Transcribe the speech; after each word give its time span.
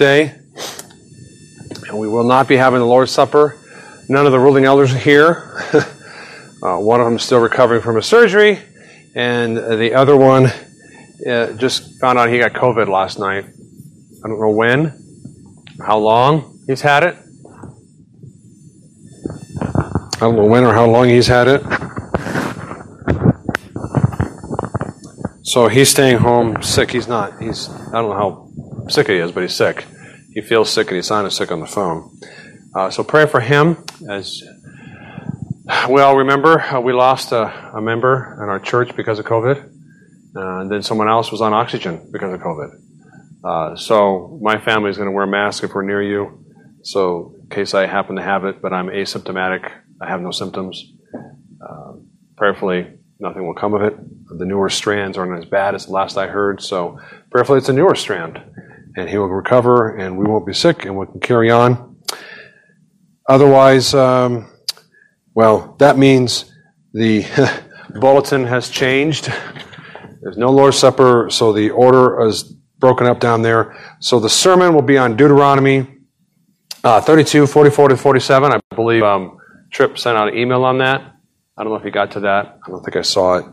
Day. 0.00 0.34
And 1.88 1.98
we 1.98 2.08
will 2.08 2.24
not 2.24 2.48
be 2.48 2.56
having 2.56 2.80
the 2.80 2.86
Lord's 2.86 3.12
Supper. 3.12 3.58
None 4.08 4.24
of 4.24 4.32
the 4.32 4.40
ruling 4.40 4.64
elders 4.64 4.94
are 4.94 4.98
here. 4.98 5.54
uh, 6.62 6.78
one 6.78 7.00
of 7.02 7.04
them 7.04 7.16
is 7.16 7.22
still 7.22 7.38
recovering 7.38 7.82
from 7.82 7.98
a 7.98 8.02
surgery, 8.02 8.60
and 9.14 9.58
the 9.58 9.92
other 9.92 10.16
one 10.16 10.46
uh, 11.26 11.52
just 11.52 12.00
found 12.00 12.18
out 12.18 12.30
he 12.30 12.38
got 12.38 12.54
COVID 12.54 12.88
last 12.88 13.18
night. 13.18 13.44
I 14.24 14.28
don't 14.28 14.40
know 14.40 14.48
when, 14.48 14.98
how 15.86 15.98
long 15.98 16.58
he's 16.66 16.80
had 16.80 17.02
it. 17.02 17.16
I 19.60 20.20
don't 20.20 20.34
know 20.34 20.46
when 20.46 20.64
or 20.64 20.72
how 20.72 20.86
long 20.86 21.10
he's 21.10 21.26
had 21.26 21.46
it. 21.46 21.62
So 25.42 25.68
he's 25.68 25.90
staying 25.90 26.16
home 26.16 26.62
sick. 26.62 26.90
He's 26.90 27.06
not. 27.06 27.38
He's. 27.38 27.68
I 27.68 28.00
don't 28.00 28.08
know 28.08 28.14
how 28.14 28.49
sick 28.90 29.08
he 29.08 29.16
is, 29.16 29.32
but 29.32 29.42
he's 29.42 29.54
sick. 29.54 29.86
He 30.32 30.40
feels 30.40 30.70
sick 30.70 30.88
and 30.88 30.96
he's 30.96 31.06
signing 31.06 31.30
sick 31.30 31.50
on 31.50 31.60
the 31.60 31.66
phone. 31.66 32.10
Uh, 32.74 32.90
so 32.90 33.02
pray 33.02 33.26
for 33.26 33.40
him. 33.40 33.84
As 34.08 34.42
we 35.88 36.00
all 36.00 36.16
remember, 36.16 36.60
uh, 36.60 36.80
we 36.80 36.92
lost 36.92 37.32
a, 37.32 37.46
a, 37.74 37.80
member 37.80 38.38
in 38.42 38.48
our 38.48 38.60
church 38.60 38.94
because 38.96 39.18
of 39.18 39.26
COVID, 39.26 39.70
and 40.34 40.70
then 40.70 40.82
someone 40.82 41.08
else 41.08 41.32
was 41.32 41.40
on 41.40 41.52
oxygen 41.52 42.08
because 42.12 42.32
of 42.32 42.40
COVID. 42.40 42.80
Uh, 43.42 43.76
so 43.76 44.38
my 44.42 44.58
family 44.60 44.90
is 44.90 44.96
going 44.96 45.08
to 45.08 45.12
wear 45.12 45.24
a 45.24 45.28
mask 45.28 45.64
if 45.64 45.74
we're 45.74 45.82
near 45.82 46.02
you. 46.02 46.44
So 46.82 47.34
in 47.40 47.48
case 47.48 47.74
I 47.74 47.86
happen 47.86 48.16
to 48.16 48.22
have 48.22 48.44
it, 48.44 48.62
but 48.62 48.72
I'm 48.72 48.86
asymptomatic, 48.86 49.70
I 50.00 50.08
have 50.08 50.20
no 50.20 50.30
symptoms. 50.30 50.92
Uh, 51.60 51.92
prayerfully, 52.36 52.86
nothing 53.18 53.46
will 53.46 53.54
come 53.54 53.74
of 53.74 53.82
it. 53.82 53.96
The 54.38 54.44
newer 54.44 54.70
strands 54.70 55.18
aren't 55.18 55.42
as 55.42 55.48
bad 55.48 55.74
as 55.74 55.86
the 55.86 55.92
last 55.92 56.16
I 56.16 56.28
heard, 56.28 56.62
so 56.62 56.98
prayerfully 57.30 57.58
it's 57.58 57.68
a 57.68 57.72
newer 57.72 57.94
strand. 57.94 58.40
And 58.96 59.08
he 59.08 59.18
will 59.18 59.28
recover, 59.28 59.96
and 59.96 60.18
we 60.18 60.24
won't 60.24 60.46
be 60.46 60.54
sick, 60.54 60.84
and 60.84 60.96
we 60.96 61.06
can 61.06 61.20
carry 61.20 61.50
on. 61.50 61.96
Otherwise, 63.28 63.94
um, 63.94 64.50
well, 65.34 65.76
that 65.78 65.96
means 65.96 66.52
the 66.92 67.24
bulletin 68.00 68.44
has 68.46 68.68
changed. 68.68 69.32
There's 70.20 70.36
no 70.36 70.50
Lord's 70.50 70.78
Supper, 70.78 71.28
so 71.30 71.52
the 71.52 71.70
order 71.70 72.26
is 72.26 72.42
broken 72.78 73.06
up 73.06 73.20
down 73.20 73.42
there. 73.42 73.78
So 74.00 74.18
the 74.18 74.28
sermon 74.28 74.74
will 74.74 74.82
be 74.82 74.98
on 74.98 75.16
Deuteronomy 75.16 76.00
uh, 76.82 77.00
32, 77.00 77.46
44 77.46 77.88
to 77.88 77.96
47. 77.96 78.52
I 78.52 78.60
believe 78.74 79.02
um, 79.02 79.38
Trip 79.70 79.98
sent 79.98 80.16
out 80.16 80.28
an 80.28 80.36
email 80.36 80.64
on 80.64 80.78
that. 80.78 81.14
I 81.56 81.62
don't 81.62 81.72
know 81.72 81.78
if 81.78 81.84
he 81.84 81.90
got 81.90 82.12
to 82.12 82.20
that. 82.20 82.58
I 82.66 82.70
don't 82.70 82.82
think 82.82 82.96
I 82.96 83.02
saw 83.02 83.36
it. 83.36 83.44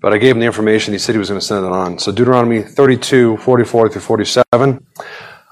But 0.00 0.12
I 0.12 0.18
gave 0.18 0.36
him 0.36 0.40
the 0.40 0.46
information. 0.46 0.92
He 0.92 0.98
said 0.98 1.14
he 1.14 1.18
was 1.18 1.28
going 1.28 1.40
to 1.40 1.46
send 1.46 1.64
it 1.64 1.72
on. 1.72 1.98
So 1.98 2.12
Deuteronomy 2.12 2.62
32, 2.62 3.38
44 3.38 3.88
through 3.88 4.00
47. 4.00 4.86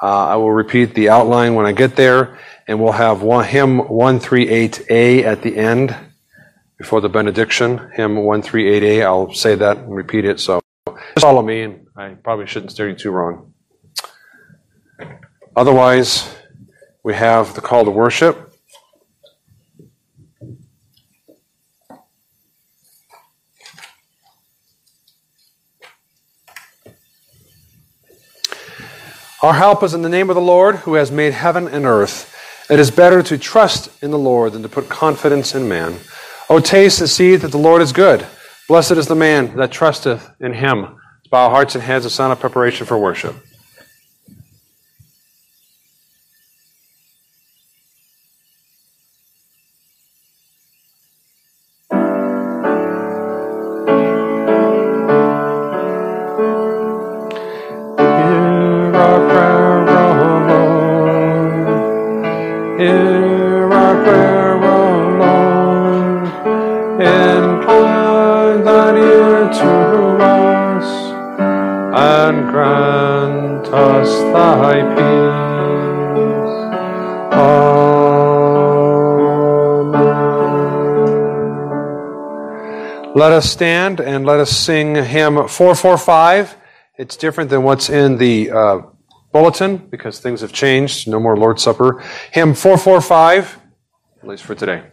Uh, 0.03 0.07
I 0.07 0.37
will 0.37 0.53
repeat 0.53 0.95
the 0.95 1.09
outline 1.09 1.55
when 1.55 1.67
I 1.67 1.73
get 1.73 1.97
there, 1.97 2.39
and 2.69 2.81
we'll 2.81 2.93
have 2.93 3.23
one, 3.23 3.45
hymn 3.45 3.81
138A 3.81 5.25
at 5.25 5.43
the 5.43 5.57
end 5.57 5.97
before 6.79 7.01
the 7.01 7.09
benediction. 7.09 7.91
Hymn 7.95 8.17
138A. 8.17 9.03
I'll 9.05 9.33
say 9.33 9.55
that 9.57 9.79
and 9.79 9.95
repeat 9.95 10.25
it. 10.25 10.39
So 10.39 10.61
just 10.87 11.21
follow 11.21 11.43
me, 11.43 11.63
and 11.63 11.87
I 11.97 12.11
probably 12.11 12.47
shouldn't 12.47 12.73
steer 12.73 12.89
you 12.89 12.95
too 12.95 13.11
wrong. 13.11 13.53
Otherwise, 15.57 16.31
we 17.03 17.15
have 17.15 17.55
the 17.55 17.63
call 17.63 17.85
to 17.85 17.91
worship. 17.91 18.46
Our 29.43 29.53
help 29.53 29.83
is 29.83 29.93
in 29.93 30.01
the 30.01 30.09
name 30.09 30.31
of 30.31 30.35
the 30.35 30.41
Lord 30.41 30.77
who 30.77 30.95
has 30.95 31.11
made 31.11 31.35
heaven 31.35 31.69
and 31.69 31.85
earth. 31.85 32.35
It 32.71 32.79
is 32.79 32.91
better 32.91 33.23
to 33.25 33.37
trust 33.37 33.91
in 34.03 34.11
the 34.11 34.19
Lord 34.19 34.53
than 34.53 34.63
to 34.63 34.69
put 34.69 34.89
confidence 34.89 35.55
in 35.55 35.69
man. 35.69 35.99
O 36.49 36.59
taste 36.59 37.01
and 37.01 37.11
see 37.11 37.37
that 37.37 37.51
the 37.51 37.59
Lord 37.59 37.83
is 37.83 37.93
good. 37.93 38.27
Blessed 38.67 38.93
is 38.93 39.07
the 39.07 39.15
man 39.15 39.57
that 39.57 39.71
trusteth 39.71 40.31
in 40.41 40.55
him. 40.55 40.97
Bow 41.31 41.45
our 41.45 41.51
hearts 41.51 41.75
and 41.75 41.85
heads, 41.85 42.07
a 42.07 42.11
sign 42.11 42.31
of 42.31 42.41
preparation 42.41 42.87
for 42.87 42.99
worship. 42.99 43.37
Let 83.27 83.33
us 83.33 83.51
stand 83.51 84.01
and 84.01 84.25
let 84.25 84.39
us 84.39 84.57
sing 84.57 84.95
hymn 84.95 85.49
445. 85.49 86.57
It's 86.97 87.17
different 87.17 87.51
than 87.51 87.65
what's 87.65 87.91
in 87.91 88.19
the 88.19 88.53
uh, 88.53 88.83
bulletin 89.33 89.79
because 89.79 90.21
things 90.21 90.43
have 90.43 90.53
changed. 90.53 91.09
No 91.09 91.19
more 91.19 91.37
Lord's 91.37 91.65
Supper. 91.65 92.05
Hymn 92.31 92.55
445, 92.55 93.59
at 94.23 94.29
least 94.29 94.45
for 94.45 94.55
today. 94.55 94.85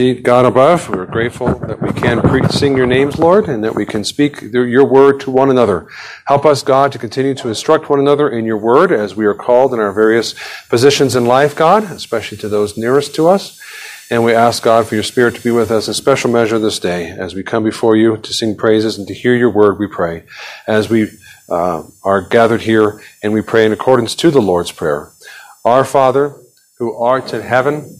Indeed, 0.00 0.24
God 0.24 0.46
above, 0.46 0.88
we're 0.88 1.04
grateful 1.04 1.58
that 1.58 1.82
we 1.82 1.92
can 1.92 2.48
sing 2.48 2.74
your 2.74 2.86
names, 2.86 3.18
Lord, 3.18 3.50
and 3.50 3.62
that 3.62 3.74
we 3.74 3.84
can 3.84 4.02
speak 4.02 4.40
your 4.40 4.86
word 4.86 5.20
to 5.20 5.30
one 5.30 5.50
another. 5.50 5.88
Help 6.24 6.46
us, 6.46 6.62
God, 6.62 6.90
to 6.92 6.98
continue 6.98 7.34
to 7.34 7.48
instruct 7.48 7.90
one 7.90 8.00
another 8.00 8.30
in 8.30 8.46
your 8.46 8.56
word 8.56 8.92
as 8.92 9.14
we 9.14 9.26
are 9.26 9.34
called 9.34 9.74
in 9.74 9.78
our 9.78 9.92
various 9.92 10.34
positions 10.70 11.14
in 11.14 11.26
life, 11.26 11.54
God, 11.54 11.84
especially 11.84 12.38
to 12.38 12.48
those 12.48 12.78
nearest 12.78 13.14
to 13.16 13.28
us. 13.28 13.60
And 14.10 14.24
we 14.24 14.32
ask, 14.32 14.62
God, 14.62 14.86
for 14.86 14.94
your 14.94 15.04
Spirit 15.04 15.34
to 15.34 15.42
be 15.42 15.50
with 15.50 15.70
us 15.70 15.86
in 15.86 15.92
special 15.92 16.30
measure 16.30 16.58
this 16.58 16.78
day 16.78 17.10
as 17.10 17.34
we 17.34 17.42
come 17.42 17.62
before 17.62 17.94
you 17.94 18.16
to 18.16 18.32
sing 18.32 18.56
praises 18.56 18.96
and 18.96 19.06
to 19.06 19.12
hear 19.12 19.34
your 19.34 19.50
word, 19.50 19.78
we 19.78 19.86
pray, 19.86 20.24
as 20.66 20.88
we 20.88 21.10
uh, 21.50 21.82
are 22.02 22.22
gathered 22.22 22.62
here 22.62 23.02
and 23.22 23.34
we 23.34 23.42
pray 23.42 23.66
in 23.66 23.72
accordance 23.72 24.14
to 24.14 24.30
the 24.30 24.40
Lord's 24.40 24.72
Prayer. 24.72 25.12
Our 25.62 25.84
Father, 25.84 26.36
who 26.78 26.94
art 26.94 27.34
in 27.34 27.42
heaven, 27.42 27.99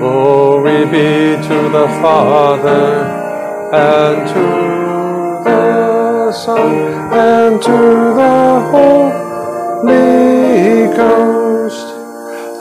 Glory 0.00 0.86
be 0.86 1.36
to 1.46 1.68
the 1.68 1.86
Father, 2.00 3.04
and 3.70 4.26
to 4.28 4.46
the 5.44 6.32
Son, 6.32 6.72
and 7.12 7.60
to 7.62 7.78
the 8.20 8.60
Holy 8.72 9.84
Ghost, 10.96 11.88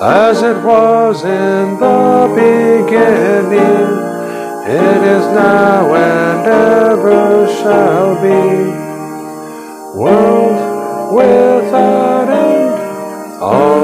as 0.01 0.41
it 0.43 0.61
was 0.65 1.23
in 1.23 1.77
the 1.79 2.27
beginning, 2.35 3.87
it 4.67 5.01
is 5.15 5.25
now, 5.33 5.95
and 5.95 6.45
ever 6.45 7.47
shall 7.47 8.15
be, 8.21 8.67
world 9.97 10.59
without 11.15 12.27
end. 12.27 13.41
Amen. 13.41 13.79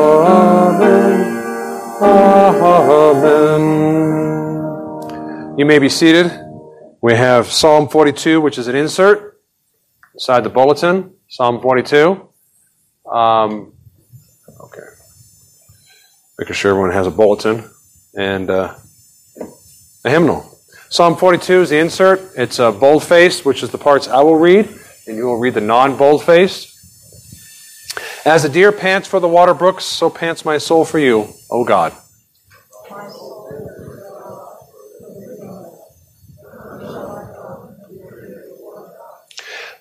Amen. 2.02 2.45
You 5.58 5.66
may 5.66 5.80
be 5.80 5.88
seated. 5.88 6.32
We 7.02 7.14
have 7.14 7.50
Psalm 7.50 7.88
42, 7.88 8.42
which 8.42 8.58
is 8.58 8.68
an 8.68 8.76
insert 8.76 9.40
inside 10.14 10.44
the 10.44 10.50
bulletin. 10.50 11.14
Psalm 11.30 11.62
42. 11.62 12.28
Um, 13.10 13.74
okay. 14.60 14.82
Making 16.38 16.54
sure 16.56 16.72
everyone 16.72 16.92
has 16.92 17.08
a 17.08 17.12
bulletin 17.12 17.70
and 18.18 18.50
uh, 18.50 18.76
a 20.04 20.10
hymnal. 20.10 20.60
Psalm 20.90 21.16
42 21.16 21.62
is 21.62 21.70
the 21.70 21.78
insert. 21.78 22.20
It's 22.36 22.60
a 22.60 22.72
bold-faced, 22.72 23.46
which 23.46 23.64
is 23.64 23.70
the 23.72 23.78
parts 23.78 24.10
I 24.10 24.22
will 24.22 24.38
read, 24.38 24.68
and 25.08 25.16
you 25.16 25.26
will 25.26 25.40
read 25.40 25.54
the 25.54 25.62
non-bold-faced. 25.62 26.74
As 28.26 28.44
the 28.44 28.50
deer 28.50 28.72
pants 28.72 29.08
for 29.08 29.20
the 29.22 29.28
water 29.28 29.54
brooks, 29.54 29.86
so 29.86 30.10
pants 30.10 30.44
my 30.44 30.58
soul 30.58 30.84
for 30.84 31.00
you, 31.00 31.30
O 31.50 31.64
God. 31.64 31.96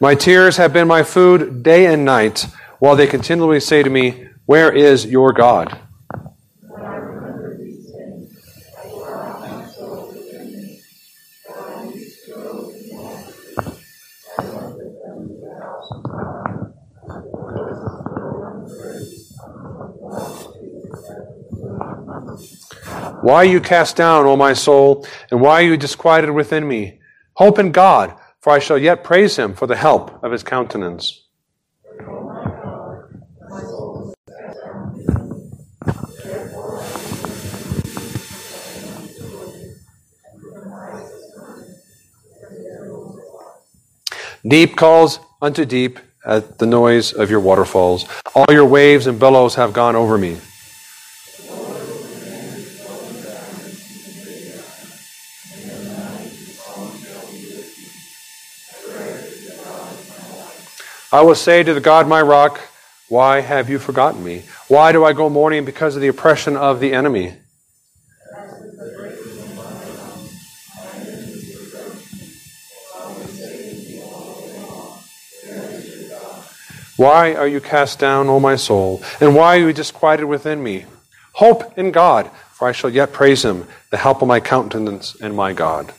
My 0.04 0.14
tears 0.14 0.58
have 0.58 0.74
been 0.74 0.86
my 0.86 1.02
food 1.02 1.62
day 1.62 1.86
and 1.86 2.04
night, 2.04 2.46
while 2.78 2.94
they 2.94 3.06
continually 3.06 3.58
say 3.58 3.82
to 3.82 3.88
me, 3.88 4.28
Where 4.44 4.70
is 4.70 5.06
your 5.06 5.32
God? 5.32 5.80
Why 23.22 23.36
are 23.36 23.44
you 23.46 23.62
cast 23.62 23.96
down, 23.96 24.26
O 24.26 24.36
my 24.36 24.52
soul, 24.52 25.06
and 25.30 25.40
why 25.40 25.62
are 25.62 25.66
you 25.66 25.78
disquieted 25.78 26.32
within 26.32 26.68
me? 26.68 27.00
Hope 27.36 27.58
in 27.58 27.72
God, 27.72 28.14
for 28.44 28.52
I 28.52 28.58
shall 28.58 28.76
yet 28.76 29.02
praise 29.02 29.36
him 29.36 29.54
for 29.54 29.66
the 29.66 29.74
help 29.74 30.22
of 30.22 30.30
his 30.30 30.42
countenance. 30.42 31.22
Deep 44.46 44.76
calls 44.76 45.20
unto 45.40 45.64
deep 45.64 45.98
at 46.26 46.58
the 46.58 46.66
noise 46.66 47.14
of 47.14 47.30
your 47.30 47.40
waterfalls. 47.40 48.04
All 48.34 48.44
your 48.50 48.66
waves 48.66 49.06
and 49.06 49.18
billows 49.18 49.54
have 49.54 49.72
gone 49.72 49.96
over 49.96 50.18
me. 50.18 50.36
I 61.14 61.20
will 61.20 61.36
say 61.36 61.62
to 61.62 61.72
the 61.72 61.80
God 61.80 62.08
my 62.08 62.20
rock, 62.20 62.58
Why 63.08 63.38
have 63.38 63.70
you 63.70 63.78
forgotten 63.78 64.24
me? 64.24 64.42
Why 64.66 64.90
do 64.90 65.04
I 65.04 65.12
go 65.12 65.28
mourning 65.28 65.64
because 65.64 65.94
of 65.94 66.02
the 66.02 66.08
oppression 66.08 66.56
of 66.56 66.80
the 66.80 66.92
enemy? 66.92 67.34
Why 76.96 77.34
are 77.34 77.46
you 77.46 77.60
cast 77.60 78.00
down, 78.00 78.28
O 78.28 78.40
my 78.40 78.56
soul? 78.56 79.00
And 79.20 79.36
why 79.36 79.56
are 79.58 79.68
you 79.68 79.72
disquieted 79.72 80.26
within 80.26 80.64
me? 80.64 80.84
Hope 81.34 81.78
in 81.78 81.92
God, 81.92 82.28
for 82.54 82.66
I 82.66 82.72
shall 82.72 82.90
yet 82.90 83.12
praise 83.12 83.44
him, 83.44 83.68
the 83.90 83.98
help 83.98 84.20
of 84.20 84.26
my 84.26 84.40
countenance 84.40 85.14
and 85.20 85.36
my 85.36 85.52
God. 85.52 85.94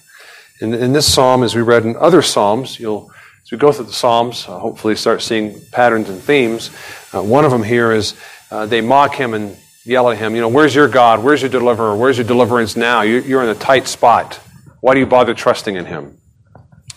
In, 0.60 0.74
in 0.74 0.92
this 0.92 1.14
psalm, 1.14 1.42
as 1.42 1.56
we 1.56 1.62
read 1.62 1.86
in 1.86 1.96
other 1.96 2.22
psalms, 2.22 2.82
you'll 2.82 3.14
as 3.46 3.52
we 3.52 3.60
go 3.60 3.72
through 3.72 3.86
the 3.86 3.94
Psalms, 3.94 4.48
uh, 4.48 4.58
hopefully 4.58 4.96
start 4.96 5.22
seeing 5.22 5.62
patterns 5.72 6.10
and 6.10 6.20
themes. 6.20 6.72
Uh, 7.14 7.22
one 7.22 7.46
of 7.46 7.52
them 7.52 7.62
here 7.62 7.92
is 7.92 8.16
uh, 8.50 8.66
they 8.66 8.82
mock 8.82 9.14
him 9.14 9.36
and 9.36 9.56
yell 9.84 10.10
at 10.10 10.18
him, 10.18 10.34
you 10.34 10.42
know, 10.42 10.50
where's 10.50 10.74
your 10.74 10.88
God? 10.88 11.24
Where's 11.24 11.44
your 11.44 11.52
deliverer? 11.52 11.96
Where's 11.96 12.18
your 12.18 12.26
deliverance 12.26 12.76
now? 12.76 13.04
You, 13.04 13.22
you're 13.22 13.44
in 13.44 13.50
a 13.50 13.56
tight 13.56 13.88
spot. 13.88 14.40
Why 14.82 14.96
do 14.96 15.00
you 15.00 15.06
bother 15.06 15.36
trusting 15.36 15.76
in 15.76 15.86
him? 15.86 16.18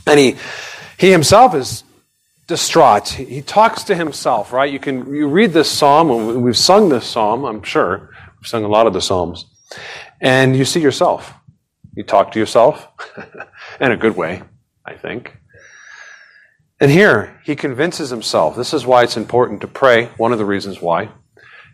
And 0.07 0.19
he, 0.19 0.37
he 0.99 1.11
himself 1.11 1.55
is 1.55 1.85
distraught. 2.47 3.09
He, 3.09 3.43
talks 3.43 3.85
to 3.85 3.95
himself, 3.95 4.51
right? 4.51 4.73
You 4.73 4.79
can 4.79 5.15
you 5.15 5.29
read 5.29 5.53
this 5.53 5.71
psalm, 5.71 6.43
we've 6.43 6.57
sung 6.57 6.89
this 6.89 7.07
psalm, 7.07 7.45
I'm 7.45 7.63
sure. 7.63 8.09
We've 8.41 8.47
sung 8.47 8.65
a 8.65 8.69
lot 8.69 8.87
of 8.87 8.95
the 8.95 9.03
psalms. 9.03 9.45
And 10.19 10.57
you 10.57 10.65
see 10.65 10.81
yourself. 10.81 11.35
You 11.95 12.05
talk 12.05 12.33
to 12.33 12.39
yourself 12.39 12.89
in 13.81 13.93
a 13.93 13.99
good 13.99 14.17
way, 14.17 14.43
I 14.87 14.95
think. 14.95 15.37
And 16.81 16.91
here, 16.91 17.41
he 17.45 17.57
convinces 17.57 18.11
himself. 18.11 18.57
This 18.57 18.73
is 18.73 18.87
why 18.87 19.03
it's 19.03 19.17
important 19.17 19.61
to 19.63 19.69
pray. 19.69 20.07
One 20.17 20.33
of 20.33 20.39
the 20.39 20.45
reasons 20.45 20.81
why 20.81 21.05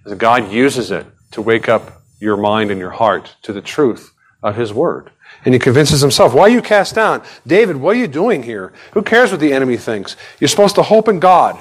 is 0.04 0.10
that 0.10 0.18
God 0.18 0.50
uses 0.50 0.90
it 0.90 1.06
to 1.32 1.42
wake 1.42 1.68
up 1.68 2.02
your 2.20 2.36
mind 2.36 2.70
and 2.70 2.80
your 2.80 2.90
heart 2.90 3.36
to 3.42 3.52
the 3.52 3.60
truth 3.60 4.12
of 4.42 4.56
his 4.56 4.72
word. 4.72 5.10
And 5.44 5.52
he 5.52 5.58
convinces 5.58 6.00
himself, 6.00 6.32
why 6.32 6.42
are 6.42 6.48
you 6.48 6.62
cast 6.62 6.94
down? 6.94 7.22
David, 7.46 7.76
what 7.76 7.96
are 7.96 7.98
you 7.98 8.06
doing 8.06 8.42
here? 8.42 8.72
Who 8.92 9.02
cares 9.02 9.30
what 9.30 9.40
the 9.40 9.52
enemy 9.52 9.76
thinks? 9.76 10.16
You're 10.40 10.48
supposed 10.48 10.76
to 10.76 10.82
hope 10.82 11.08
in 11.08 11.20
God. 11.20 11.58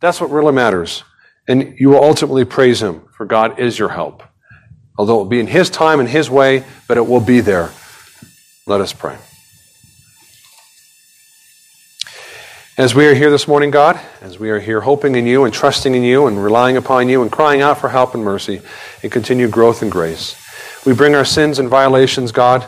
That's 0.00 0.20
what 0.20 0.30
really 0.30 0.52
matters. 0.52 1.04
And 1.46 1.74
you 1.78 1.88
will 1.88 2.02
ultimately 2.04 2.44
praise 2.44 2.82
him, 2.82 3.08
for 3.16 3.24
God 3.24 3.58
is 3.58 3.78
your 3.78 3.88
help. 3.88 4.22
Although 4.98 5.14
it 5.14 5.18
will 5.18 5.24
be 5.26 5.40
in 5.40 5.46
his 5.46 5.70
time 5.70 6.00
and 6.00 6.08
his 6.08 6.28
way, 6.28 6.64
but 6.86 6.98
it 6.98 7.06
will 7.06 7.20
be 7.20 7.40
there. 7.40 7.70
Let 8.66 8.80
us 8.80 8.92
pray. 8.92 9.16
As 12.78 12.94
we 12.94 13.08
are 13.08 13.14
here 13.14 13.28
this 13.28 13.48
morning, 13.48 13.72
God, 13.72 14.00
as 14.20 14.38
we 14.38 14.50
are 14.50 14.60
here 14.60 14.82
hoping 14.82 15.16
in 15.16 15.26
you 15.26 15.42
and 15.42 15.52
trusting 15.52 15.96
in 15.96 16.04
you 16.04 16.28
and 16.28 16.40
relying 16.40 16.76
upon 16.76 17.08
you 17.08 17.22
and 17.22 17.32
crying 17.32 17.60
out 17.60 17.78
for 17.78 17.88
help 17.88 18.14
and 18.14 18.22
mercy 18.22 18.62
and 19.02 19.10
continued 19.10 19.50
growth 19.50 19.82
and 19.82 19.90
grace, 19.90 20.40
we 20.86 20.94
bring 20.94 21.16
our 21.16 21.24
sins 21.24 21.58
and 21.58 21.68
violations, 21.68 22.30
God, 22.30 22.64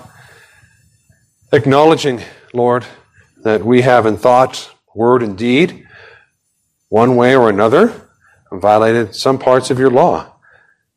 acknowledging, 1.53 2.23
Lord, 2.53 2.87
that 3.45 3.65
we 3.65 3.83
have 3.83 4.05
in 4.05 4.17
thought, 4.17 4.75
word, 4.97 5.23
and 5.23 5.39
deed, 5.39 5.87
one 6.89 7.15
way 7.15 7.37
or 7.37 7.49
another, 7.49 8.09
violated 8.51 9.15
some 9.15 9.39
parts 9.39 9.71
of 9.71 9.79
your 9.79 9.91
law. 9.91 10.33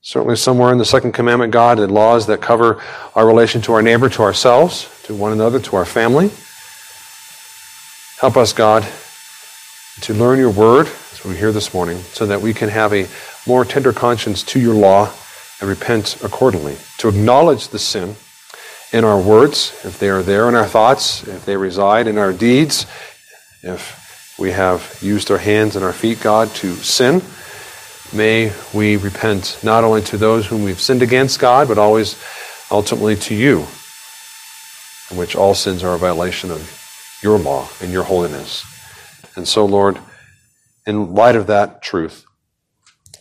Certainly, 0.02 0.38
somewhere 0.38 0.72
in 0.72 0.80
the 0.80 0.86
second 0.86 1.12
commandment, 1.12 1.54
God, 1.54 1.78
the 1.78 1.86
laws 1.86 2.26
that 2.26 2.42
cover 2.42 2.82
our 3.14 3.28
relation 3.28 3.62
to 3.62 3.74
our 3.74 3.84
neighbor, 3.84 4.10
to 4.10 4.24
ourselves, 4.24 4.90
to 5.04 5.14
one 5.14 5.32
another, 5.32 5.60
to 5.60 5.76
our 5.76 5.86
family. 5.86 6.32
Help 8.20 8.38
us, 8.38 8.54
God, 8.54 8.88
to 10.04 10.14
learn 10.14 10.38
your 10.38 10.50
word 10.50 10.88
as 11.14 11.24
we 11.24 11.38
hear 11.38 11.54
this 11.54 11.74
morning 11.74 11.98
so 11.98 12.26
that 12.26 12.42
we 12.42 12.54
can 12.54 12.68
have 12.68 12.94
a 12.94 13.08
more 13.48 13.64
tender 13.64 13.94
conscience 13.94 14.44
to 14.44 14.60
your 14.60 14.74
law 14.74 15.10
and 15.62 15.70
repent 15.70 16.22
accordingly. 16.22 16.76
To 16.98 17.08
acknowledge 17.08 17.70
the 17.70 17.80
sin 17.80 18.18
in 18.92 19.06
our 19.06 19.20
words, 19.20 19.74
if 19.86 20.00
they 20.00 20.10
are 20.10 20.22
there 20.22 20.50
in 20.50 20.56
our 20.56 20.68
thoughts, 20.68 21.26
if 21.26 21.46
they 21.46 21.56
reside 21.56 22.08
in 22.08 22.18
our 22.18 22.34
deeds, 22.34 22.86
if 23.62 24.36
we 24.38 24.52
have 24.52 24.98
used 25.02 25.32
our 25.32 25.38
hands 25.38 25.78
and 25.78 25.86
our 25.86 25.94
feet, 25.94 26.20
God, 26.20 26.50
to 26.56 26.76
sin, 26.76 27.22
may 28.14 28.52
we 28.74 28.98
repent 28.98 29.58
not 29.64 29.86
only 29.86 30.02
to 30.02 30.18
those 30.18 30.46
whom 30.46 30.64
we've 30.64 30.82
sinned 30.82 31.02
against, 31.02 31.40
God, 31.40 31.70
but 31.70 31.78
always 31.78 32.22
ultimately 32.70 33.16
to 33.16 33.34
you, 33.34 33.68
in 35.12 35.18
which 35.18 35.38
all 35.38 35.54
sins 35.54 35.82
are 35.82 35.96
a 35.96 35.98
violation 35.98 36.52
of 36.52 37.20
your 37.22 37.40
law 37.40 37.70
and 37.80 37.94
your 37.94 38.04
holiness. 38.04 38.66
And 39.36 39.48
so, 39.48 39.66
Lord, 39.66 40.00
in 40.86 41.14
light 41.14 41.36
of 41.36 41.48
that 41.48 41.82
truth, 41.82 42.26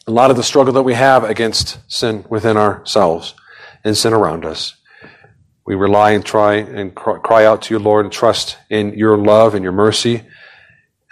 a 0.06 0.10
lot 0.10 0.30
of 0.30 0.36
the 0.36 0.42
struggle 0.42 0.72
that 0.74 0.82
we 0.82 0.94
have 0.94 1.24
against 1.24 1.78
sin 1.90 2.24
within 2.28 2.56
ourselves 2.56 3.34
and 3.84 3.96
sin 3.96 4.12
around 4.12 4.44
us, 4.44 4.74
we 5.64 5.74
rely 5.74 6.10
and 6.10 6.24
try 6.24 6.54
and 6.54 6.94
cry 6.94 7.44
out 7.44 7.62
to 7.62 7.74
you, 7.74 7.78
Lord, 7.78 8.04
and 8.04 8.12
trust 8.12 8.58
in 8.68 8.94
your 8.94 9.16
love 9.16 9.54
and 9.54 9.62
your 9.62 9.72
mercy 9.72 10.22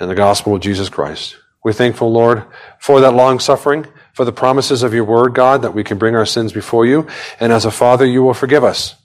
and 0.00 0.11
the 0.11 0.14
gospel 0.14 0.54
of 0.57 0.61
Jesus 0.61 0.88
Christ. 0.88 1.37
We're 1.62 1.73
thankful, 1.73 2.11
Lord, 2.11 2.45
for 2.80 3.00
that 3.00 3.14
long 3.14 3.38
suffering, 3.38 3.87
for 4.14 4.25
the 4.25 4.33
promises 4.33 4.83
of 4.83 4.95
your 4.95 5.04
word, 5.04 5.35
God, 5.35 5.62
that 5.62 5.75
we 5.75 5.85
can 5.85 5.99
bring 5.99 6.16
our 6.16 6.26
sins 6.26 6.52
before 6.52 6.85
you. 6.87 7.07
And 7.38 7.52
as 7.52 7.64
a 7.64 7.71
father, 7.71 8.07
you 8.07 8.23
will 8.23 8.35
forgive 8.35 8.64
us. 8.64 8.97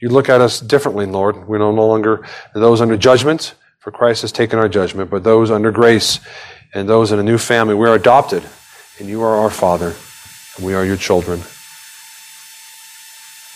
You 0.00 0.08
look 0.08 0.28
at 0.28 0.40
us 0.40 0.60
differently, 0.60 1.06
Lord. 1.06 1.48
We're 1.48 1.58
no 1.58 1.70
longer 1.70 2.24
those 2.54 2.80
under 2.80 2.96
judgment, 2.96 3.54
for 3.84 3.90
Christ 3.90 4.22
has 4.22 4.32
taken 4.32 4.58
our 4.58 4.66
judgment, 4.66 5.10
but 5.10 5.24
those 5.24 5.50
under 5.50 5.70
grace 5.70 6.18
and 6.72 6.88
those 6.88 7.12
in 7.12 7.18
a 7.18 7.22
new 7.22 7.36
family. 7.36 7.74
We're 7.74 7.94
adopted, 7.94 8.42
and 8.98 9.10
you 9.10 9.20
are 9.20 9.36
our 9.36 9.50
Father, 9.50 9.94
and 10.56 10.64
we 10.64 10.72
are 10.72 10.86
your 10.86 10.96
children. 10.96 11.40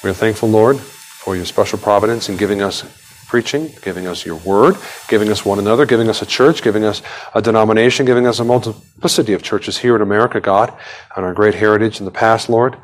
We 0.04 0.10
are 0.10 0.12
thankful, 0.12 0.50
Lord, 0.50 0.78
for 0.78 1.34
your 1.34 1.46
special 1.46 1.78
providence 1.78 2.28
in 2.28 2.36
giving 2.36 2.60
us 2.60 2.84
preaching, 3.26 3.72
giving 3.80 4.06
us 4.06 4.26
your 4.26 4.36
word, 4.36 4.76
giving 5.08 5.30
us 5.30 5.46
one 5.46 5.58
another, 5.58 5.86
giving 5.86 6.10
us 6.10 6.20
a 6.20 6.26
church, 6.26 6.62
giving 6.62 6.84
us 6.84 7.00
a 7.34 7.40
denomination, 7.40 8.04
giving 8.04 8.26
us 8.26 8.38
a 8.38 8.44
multiplicity 8.44 9.32
of 9.32 9.42
churches 9.42 9.78
here 9.78 9.96
in 9.96 10.02
America, 10.02 10.42
God, 10.42 10.76
and 11.16 11.24
our 11.24 11.32
great 11.32 11.54
heritage 11.54 12.00
in 12.00 12.04
the 12.04 12.10
past, 12.10 12.50
Lord, 12.50 12.76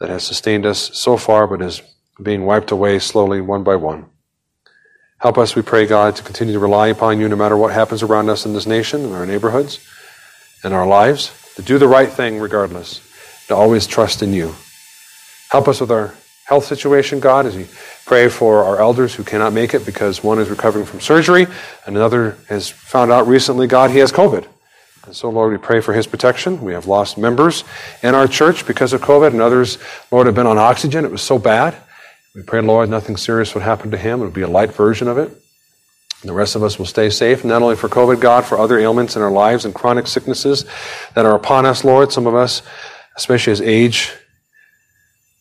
that 0.00 0.08
has 0.08 0.24
sustained 0.24 0.66
us 0.66 0.90
so 0.92 1.16
far, 1.18 1.46
but 1.46 1.62
is 1.62 1.82
being 2.20 2.44
wiped 2.44 2.72
away 2.72 2.98
slowly, 2.98 3.40
one 3.40 3.62
by 3.62 3.76
one. 3.76 4.06
Help 5.24 5.38
us, 5.38 5.56
we 5.56 5.62
pray, 5.62 5.86
God, 5.86 6.16
to 6.16 6.22
continue 6.22 6.52
to 6.52 6.58
rely 6.58 6.88
upon 6.88 7.18
you 7.18 7.30
no 7.30 7.34
matter 7.34 7.56
what 7.56 7.72
happens 7.72 8.02
around 8.02 8.28
us 8.28 8.44
in 8.44 8.52
this 8.52 8.66
nation, 8.66 9.06
in 9.06 9.12
our 9.12 9.24
neighborhoods, 9.24 9.80
in 10.62 10.74
our 10.74 10.86
lives, 10.86 11.32
to 11.54 11.62
do 11.62 11.78
the 11.78 11.88
right 11.88 12.10
thing 12.10 12.38
regardless, 12.38 13.00
to 13.48 13.56
always 13.56 13.86
trust 13.86 14.22
in 14.22 14.34
you. 14.34 14.54
Help 15.48 15.66
us 15.66 15.80
with 15.80 15.90
our 15.90 16.12
health 16.44 16.66
situation, 16.66 17.20
God, 17.20 17.46
as 17.46 17.56
we 17.56 17.66
pray 18.04 18.28
for 18.28 18.64
our 18.64 18.78
elders 18.78 19.14
who 19.14 19.24
cannot 19.24 19.54
make 19.54 19.72
it 19.72 19.86
because 19.86 20.22
one 20.22 20.38
is 20.38 20.50
recovering 20.50 20.84
from 20.84 21.00
surgery 21.00 21.46
and 21.86 21.96
another 21.96 22.36
has 22.50 22.68
found 22.68 23.10
out 23.10 23.26
recently, 23.26 23.66
God, 23.66 23.90
he 23.92 24.00
has 24.00 24.12
COVID. 24.12 24.46
And 25.06 25.16
so, 25.16 25.30
Lord, 25.30 25.52
we 25.52 25.58
pray 25.58 25.80
for 25.80 25.94
his 25.94 26.06
protection. 26.06 26.60
We 26.60 26.74
have 26.74 26.86
lost 26.86 27.16
members 27.16 27.64
in 28.02 28.14
our 28.14 28.28
church 28.28 28.66
because 28.66 28.92
of 28.92 29.00
COVID, 29.00 29.28
and 29.28 29.40
others, 29.40 29.78
Lord, 30.10 30.26
have 30.26 30.34
been 30.34 30.46
on 30.46 30.58
oxygen. 30.58 31.06
It 31.06 31.10
was 31.10 31.22
so 31.22 31.38
bad. 31.38 31.74
We 32.34 32.42
pray, 32.42 32.60
Lord, 32.60 32.88
nothing 32.88 33.16
serious 33.16 33.54
would 33.54 33.62
happen 33.62 33.92
to 33.92 33.96
him. 33.96 34.20
It 34.20 34.24
would 34.24 34.34
be 34.34 34.42
a 34.42 34.48
light 34.48 34.72
version 34.72 35.06
of 35.06 35.18
it. 35.18 35.30
The 36.22 36.32
rest 36.32 36.56
of 36.56 36.62
us 36.62 36.78
will 36.78 36.86
stay 36.86 37.10
safe, 37.10 37.44
not 37.44 37.62
only 37.62 37.76
for 37.76 37.88
COVID, 37.88 38.20
God, 38.20 38.44
for 38.44 38.58
other 38.58 38.78
ailments 38.78 39.14
in 39.14 39.22
our 39.22 39.30
lives 39.30 39.64
and 39.64 39.74
chronic 39.74 40.06
sicknesses 40.06 40.64
that 41.14 41.26
are 41.26 41.36
upon 41.36 41.66
us, 41.66 41.84
Lord. 41.84 42.12
Some 42.12 42.26
of 42.26 42.34
us, 42.34 42.62
especially 43.16 43.52
as 43.52 43.60
age 43.60 44.10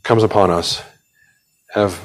comes 0.04 0.24
upon 0.24 0.52
us, 0.52 0.84
have 1.74 2.00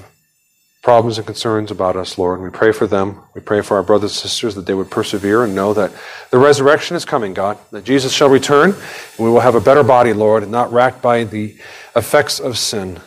problems 0.80 1.18
and 1.18 1.26
concerns 1.26 1.70
about 1.70 1.96
us, 1.96 2.16
Lord. 2.16 2.40
We 2.40 2.50
pray 2.50 2.72
for 2.72 2.86
them. 2.86 3.20
We 3.34 3.40
pray 3.40 3.60
for 3.60 3.76
our 3.76 3.82
brothers 3.82 4.12
and 4.12 4.30
sisters 4.30 4.54
that 4.54 4.64
they 4.64 4.74
would 4.74 4.90
persevere 4.90 5.44
and 5.44 5.54
know 5.54 5.74
that 5.74 5.92
the 6.30 6.38
resurrection 6.38 6.96
is 6.96 7.04
coming, 7.04 7.34
God, 7.34 7.58
that 7.72 7.84
Jesus 7.84 8.12
shall 8.12 8.30
return 8.30 8.70
and 8.70 9.18
we 9.18 9.28
will 9.28 9.40
have 9.40 9.56
a 9.56 9.60
better 9.60 9.82
body, 9.82 10.12
Lord, 10.12 10.44
and 10.44 10.52
not 10.52 10.72
racked 10.72 11.02
by 11.02 11.24
the 11.24 11.56
effects 11.94 12.38
of 12.40 12.56
sin. 12.56 13.00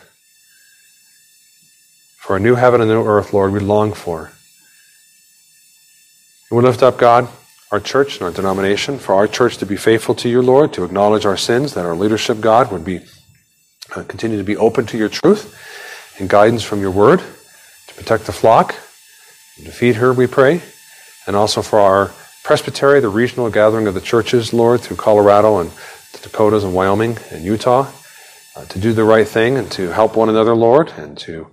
For 2.22 2.36
a 2.36 2.40
new 2.40 2.54
heaven 2.54 2.80
and 2.80 2.88
a 2.88 2.94
new 2.94 3.04
earth, 3.04 3.32
Lord, 3.32 3.52
we 3.52 3.58
long 3.58 3.92
for. 3.92 4.30
And 6.48 6.56
we 6.56 6.62
lift 6.62 6.80
up, 6.80 6.96
God, 6.96 7.28
our 7.72 7.80
church 7.80 8.14
and 8.14 8.22
our 8.22 8.30
denomination, 8.30 9.00
for 9.00 9.16
our 9.16 9.26
church 9.26 9.58
to 9.58 9.66
be 9.66 9.76
faithful 9.76 10.14
to 10.14 10.28
you, 10.28 10.40
Lord, 10.40 10.72
to 10.74 10.84
acknowledge 10.84 11.26
our 11.26 11.36
sins, 11.36 11.74
that 11.74 11.84
our 11.84 11.96
leadership, 11.96 12.40
God, 12.40 12.70
would 12.70 12.84
be 12.84 13.00
uh, 13.96 14.04
continue 14.04 14.38
to 14.38 14.44
be 14.44 14.56
open 14.56 14.86
to 14.86 14.96
your 14.96 15.08
truth 15.08 15.52
and 16.20 16.28
guidance 16.30 16.62
from 16.62 16.80
your 16.80 16.92
word, 16.92 17.18
to 17.88 17.94
protect 17.94 18.26
the 18.26 18.32
flock, 18.32 18.76
and 19.56 19.66
to 19.66 19.72
feed 19.72 19.96
her, 19.96 20.12
we 20.12 20.28
pray, 20.28 20.62
and 21.26 21.34
also 21.34 21.60
for 21.60 21.80
our 21.80 22.12
presbytery, 22.44 23.00
the 23.00 23.08
regional 23.08 23.50
gathering 23.50 23.88
of 23.88 23.94
the 23.94 24.00
churches, 24.00 24.52
Lord, 24.52 24.80
through 24.80 24.98
Colorado 24.98 25.58
and 25.58 25.72
the 26.12 26.18
Dakotas 26.22 26.62
and 26.62 26.72
Wyoming 26.72 27.18
and 27.32 27.44
Utah, 27.44 27.90
uh, 28.54 28.64
to 28.66 28.78
do 28.78 28.92
the 28.92 29.02
right 29.02 29.26
thing 29.26 29.58
and 29.58 29.68
to 29.72 29.88
help 29.88 30.14
one 30.14 30.28
another, 30.28 30.54
Lord, 30.54 30.92
and 30.96 31.18
to 31.18 31.48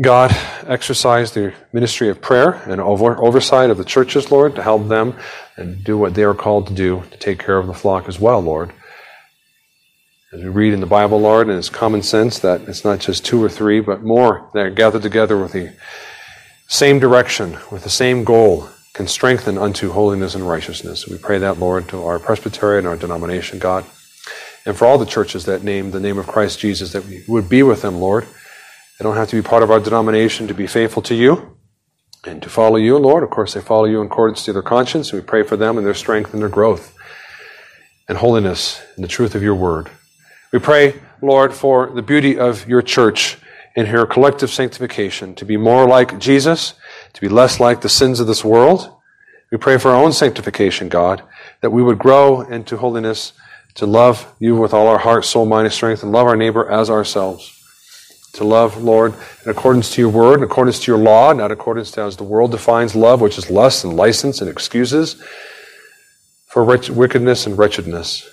God 0.00 0.36
exercise 0.66 1.30
the 1.30 1.54
ministry 1.72 2.08
of 2.08 2.20
prayer 2.20 2.54
and 2.66 2.80
over, 2.80 3.16
oversight 3.22 3.70
of 3.70 3.78
the 3.78 3.84
churches, 3.84 4.28
Lord, 4.30 4.56
to 4.56 4.62
help 4.62 4.88
them 4.88 5.16
and 5.56 5.84
do 5.84 5.96
what 5.96 6.14
they 6.14 6.24
are 6.24 6.34
called 6.34 6.66
to 6.66 6.74
do, 6.74 7.04
to 7.12 7.16
take 7.16 7.38
care 7.38 7.58
of 7.58 7.68
the 7.68 7.74
flock 7.74 8.08
as 8.08 8.18
well, 8.18 8.40
Lord. 8.40 8.72
As 10.32 10.42
we 10.42 10.48
read 10.48 10.74
in 10.74 10.80
the 10.80 10.86
Bible, 10.86 11.20
Lord, 11.20 11.48
and 11.48 11.56
it's 11.56 11.68
common 11.68 12.02
sense 12.02 12.40
that 12.40 12.62
it's 12.62 12.84
not 12.84 12.98
just 12.98 13.24
two 13.24 13.40
or 13.40 13.48
three, 13.48 13.78
but 13.78 14.02
more 14.02 14.50
that 14.52 14.66
are 14.66 14.70
gathered 14.70 15.02
together 15.02 15.38
with 15.38 15.52
the 15.52 15.72
same 16.66 16.98
direction, 16.98 17.56
with 17.70 17.84
the 17.84 17.90
same 17.90 18.24
goal, 18.24 18.68
can 18.94 19.06
strengthen 19.06 19.56
unto 19.56 19.92
holiness 19.92 20.34
and 20.34 20.48
righteousness. 20.48 21.06
We 21.06 21.18
pray 21.18 21.38
that, 21.38 21.60
Lord, 21.60 21.88
to 21.90 22.02
our 22.04 22.18
presbytery 22.18 22.78
and 22.78 22.86
our 22.88 22.96
denomination, 22.96 23.60
God, 23.60 23.84
and 24.66 24.76
for 24.76 24.86
all 24.86 24.98
the 24.98 25.06
churches 25.06 25.44
that 25.44 25.62
name 25.62 25.92
the 25.92 26.00
name 26.00 26.18
of 26.18 26.26
Christ 26.26 26.58
Jesus, 26.58 26.92
that 26.92 27.04
we 27.04 27.22
would 27.28 27.48
be 27.48 27.62
with 27.62 27.82
them, 27.82 28.00
Lord 28.00 28.26
they 28.98 29.02
don't 29.02 29.16
have 29.16 29.28
to 29.28 29.36
be 29.36 29.42
part 29.42 29.62
of 29.62 29.70
our 29.70 29.80
denomination 29.80 30.46
to 30.46 30.54
be 30.54 30.66
faithful 30.66 31.02
to 31.02 31.14
you 31.14 31.56
and 32.24 32.40
to 32.42 32.48
follow 32.48 32.76
you, 32.76 32.96
Lord. 32.96 33.24
Of 33.24 33.30
course, 33.30 33.54
they 33.54 33.60
follow 33.60 33.86
you 33.86 34.00
in 34.00 34.06
accordance 34.06 34.44
to 34.44 34.52
their 34.52 34.62
conscience. 34.62 35.12
And 35.12 35.20
we 35.20 35.26
pray 35.26 35.42
for 35.42 35.56
them 35.56 35.76
and 35.76 35.86
their 35.86 35.94
strength 35.94 36.32
and 36.32 36.40
their 36.40 36.48
growth 36.48 36.96
and 38.08 38.18
holiness 38.18 38.80
and 38.94 39.04
the 39.04 39.08
truth 39.08 39.34
of 39.34 39.42
your 39.42 39.56
word. 39.56 39.90
We 40.52 40.60
pray, 40.60 41.00
Lord, 41.20 41.52
for 41.52 41.90
the 41.90 42.02
beauty 42.02 42.38
of 42.38 42.68
your 42.68 42.82
church 42.82 43.38
in 43.74 43.86
her 43.86 44.06
collective 44.06 44.50
sanctification, 44.50 45.34
to 45.34 45.44
be 45.44 45.56
more 45.56 45.88
like 45.88 46.20
Jesus, 46.20 46.74
to 47.12 47.20
be 47.20 47.28
less 47.28 47.58
like 47.58 47.80
the 47.80 47.88
sins 47.88 48.20
of 48.20 48.28
this 48.28 48.44
world. 48.44 48.94
We 49.50 49.58
pray 49.58 49.78
for 49.78 49.90
our 49.90 50.00
own 50.00 50.12
sanctification, 50.12 50.88
God, 50.88 51.22
that 51.60 51.70
we 51.70 51.82
would 51.82 51.98
grow 51.98 52.42
into 52.42 52.76
holiness, 52.76 53.32
to 53.74 53.86
love 53.86 54.32
you 54.38 54.54
with 54.54 54.72
all 54.72 54.86
our 54.86 54.98
heart, 54.98 55.24
soul, 55.24 55.44
mind, 55.44 55.66
and 55.66 55.74
strength, 55.74 56.04
and 56.04 56.12
love 56.12 56.28
our 56.28 56.36
neighbor 56.36 56.70
as 56.70 56.88
ourselves 56.88 57.63
to 58.34 58.44
love, 58.44 58.82
Lord, 58.82 59.14
in 59.44 59.50
accordance 59.50 59.90
to 59.94 60.00
your 60.00 60.10
word, 60.10 60.38
in 60.38 60.44
accordance 60.44 60.80
to 60.80 60.92
your 60.92 61.00
law, 61.00 61.32
not 61.32 61.50
accordance 61.50 61.90
to 61.92 62.02
as 62.02 62.16
the 62.16 62.24
world 62.24 62.50
defines 62.50 62.94
love, 62.94 63.20
which 63.20 63.38
is 63.38 63.50
lust 63.50 63.84
and 63.84 63.96
license 63.96 64.40
and 64.40 64.50
excuses 64.50 65.22
for 66.46 66.64
wickedness 66.64 67.46
and 67.46 67.58
wretchedness. 67.58 68.28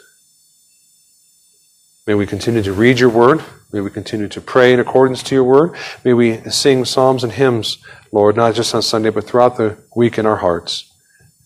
May 2.07 2.15
we 2.15 2.25
continue 2.27 2.63
to 2.63 2.73
read 2.73 2.99
your 2.99 3.09
word. 3.09 3.43
May 3.71 3.79
we 3.79 3.89
continue 3.89 4.27
to 4.27 4.41
pray 4.41 4.73
in 4.73 4.79
accordance 4.79 5.23
to 5.23 5.35
your 5.35 5.43
word. 5.43 5.75
May 6.03 6.13
we 6.13 6.41
sing 6.49 6.83
psalms 6.83 7.23
and 7.23 7.33
hymns, 7.33 7.77
Lord, 8.11 8.35
not 8.35 8.53
just 8.53 8.75
on 8.75 8.81
Sunday, 8.81 9.11
but 9.11 9.23
throughout 9.23 9.57
the 9.57 9.77
week 9.95 10.17
in 10.17 10.25
our 10.25 10.37
hearts 10.37 10.91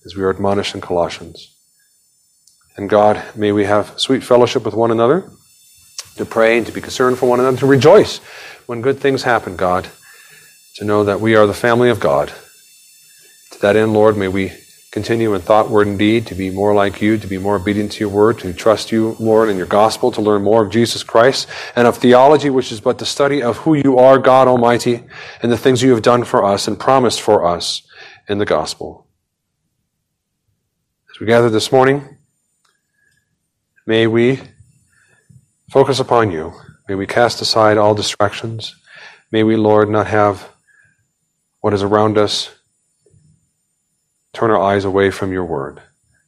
as 0.05 0.15
we 0.15 0.23
are 0.23 0.29
admonished 0.29 0.73
in 0.73 0.81
Colossians. 0.81 1.51
And 2.77 2.89
God, 2.89 3.23
may 3.35 3.51
we 3.51 3.65
have 3.65 3.99
sweet 3.99 4.23
fellowship 4.23 4.65
with 4.65 4.73
one 4.73 4.91
another 4.91 5.29
to 6.17 6.25
pray 6.25 6.57
and 6.57 6.65
to 6.65 6.71
be 6.71 6.81
concerned 6.81 7.17
for 7.17 7.27
one 7.27 7.39
another, 7.39 7.57
to 7.57 7.65
rejoice 7.65 8.17
when 8.65 8.81
good 8.81 8.99
things 8.99 9.23
happen, 9.23 9.55
God, 9.55 9.89
to 10.75 10.85
know 10.85 11.03
that 11.03 11.21
we 11.21 11.35
are 11.35 11.47
the 11.47 11.53
family 11.53 11.89
of 11.89 11.99
God. 11.99 12.33
To 13.51 13.61
that 13.61 13.75
end, 13.75 13.93
Lord, 13.93 14.17
may 14.17 14.27
we 14.27 14.51
continue 14.91 15.33
in 15.33 15.41
thought, 15.41 15.69
word, 15.69 15.87
and 15.87 15.99
deed 15.99 16.25
to 16.27 16.35
be 16.35 16.49
more 16.49 16.73
like 16.73 17.01
you, 17.01 17.17
to 17.17 17.27
be 17.27 17.37
more 17.37 17.57
obedient 17.57 17.91
to 17.91 17.99
your 17.99 18.09
word, 18.09 18.39
to 18.39 18.53
trust 18.53 18.93
you, 18.93 19.15
Lord, 19.19 19.49
in 19.49 19.57
your 19.57 19.65
gospel, 19.65 20.09
to 20.13 20.21
learn 20.21 20.41
more 20.41 20.63
of 20.65 20.71
Jesus 20.71 21.03
Christ 21.03 21.49
and 21.75 21.85
of 21.85 21.97
theology, 21.97 22.49
which 22.49 22.71
is 22.71 22.79
but 22.79 22.97
the 22.97 23.05
study 23.05 23.43
of 23.43 23.57
who 23.57 23.73
you 23.73 23.97
are, 23.97 24.17
God 24.17 24.47
Almighty, 24.47 25.03
and 25.41 25.51
the 25.51 25.57
things 25.57 25.83
you 25.83 25.91
have 25.91 26.01
done 26.01 26.23
for 26.23 26.45
us 26.45 26.67
and 26.67 26.79
promised 26.79 27.21
for 27.21 27.45
us 27.45 27.81
in 28.29 28.37
the 28.37 28.45
gospel. 28.45 29.05
As 31.13 31.19
we 31.19 31.27
gather 31.27 31.49
this 31.49 31.73
morning, 31.73 32.17
may 33.85 34.07
we 34.07 34.39
Focus 35.75 35.99
upon 35.99 36.31
you. 36.31 36.53
May 36.87 36.95
we 36.95 37.05
cast 37.05 37.41
aside 37.41 37.77
all 37.77 37.93
distractions. 37.93 38.73
May 39.29 39.43
we, 39.43 39.57
Lord, 39.57 39.89
not 39.89 40.07
have 40.07 40.47
what 41.59 41.73
is 41.73 41.83
around 41.83 42.17
us 42.17 42.49
turn 44.31 44.51
our 44.51 44.61
eyes 44.61 44.85
away 44.85 45.11
from 45.11 45.33
your 45.33 45.43
word, 45.43 45.81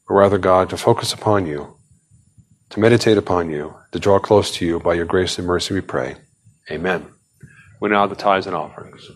but 0.06 0.16
rather, 0.16 0.38
God, 0.38 0.70
to 0.72 0.76
focus 0.76 1.14
upon 1.14 1.46
you, 1.46 1.78
to 2.72 2.82
meditate 2.82 3.18
upon 3.18 3.50
you, 3.50 3.74
to 3.94 4.00
draw 4.00 4.20
close 4.20 4.52
to 4.56 4.66
you 4.66 4.82
by 4.82 4.96
your 4.96 5.06
grace 5.06 5.38
and 5.38 5.48
mercy, 5.48 5.74
we 5.74 5.80
pray. 5.80 6.18
Amen. 6.70 7.06
We 7.80 7.88
now 7.88 8.02
have 8.02 8.10
the 8.10 8.18
tithes 8.18 8.48
and 8.48 8.56
offerings. 8.56 9.10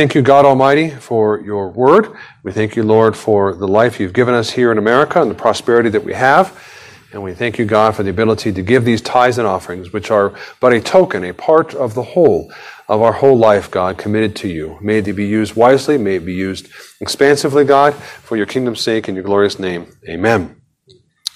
Thank 0.00 0.14
you, 0.14 0.22
God 0.22 0.46
Almighty, 0.46 0.88
for 0.88 1.42
your 1.42 1.68
word. 1.68 2.16
We 2.42 2.52
thank 2.52 2.74
you, 2.74 2.82
Lord, 2.82 3.14
for 3.14 3.54
the 3.54 3.68
life 3.68 4.00
you've 4.00 4.14
given 4.14 4.32
us 4.32 4.48
here 4.48 4.72
in 4.72 4.78
America 4.78 5.20
and 5.20 5.30
the 5.30 5.34
prosperity 5.34 5.90
that 5.90 6.02
we 6.02 6.14
have. 6.14 6.58
And 7.12 7.22
we 7.22 7.34
thank 7.34 7.58
you, 7.58 7.66
God, 7.66 7.94
for 7.94 8.02
the 8.02 8.08
ability 8.08 8.50
to 8.54 8.62
give 8.62 8.86
these 8.86 9.02
tithes 9.02 9.36
and 9.36 9.46
offerings, 9.46 9.92
which 9.92 10.10
are 10.10 10.32
but 10.58 10.72
a 10.72 10.80
token, 10.80 11.22
a 11.22 11.34
part 11.34 11.74
of 11.74 11.92
the 11.92 12.02
whole 12.02 12.50
of 12.88 13.02
our 13.02 13.12
whole 13.12 13.36
life, 13.36 13.70
God, 13.70 13.98
committed 13.98 14.34
to 14.36 14.48
you. 14.48 14.78
May 14.80 15.02
they 15.02 15.12
be 15.12 15.26
used 15.26 15.54
wisely, 15.54 15.98
may 15.98 16.14
it 16.14 16.24
be 16.24 16.32
used 16.32 16.70
expansively, 17.02 17.66
God, 17.66 17.92
for 17.92 18.38
your 18.38 18.46
kingdom's 18.46 18.80
sake 18.80 19.06
and 19.06 19.14
your 19.14 19.24
glorious 19.24 19.58
name. 19.58 19.98
Amen. 20.08 20.62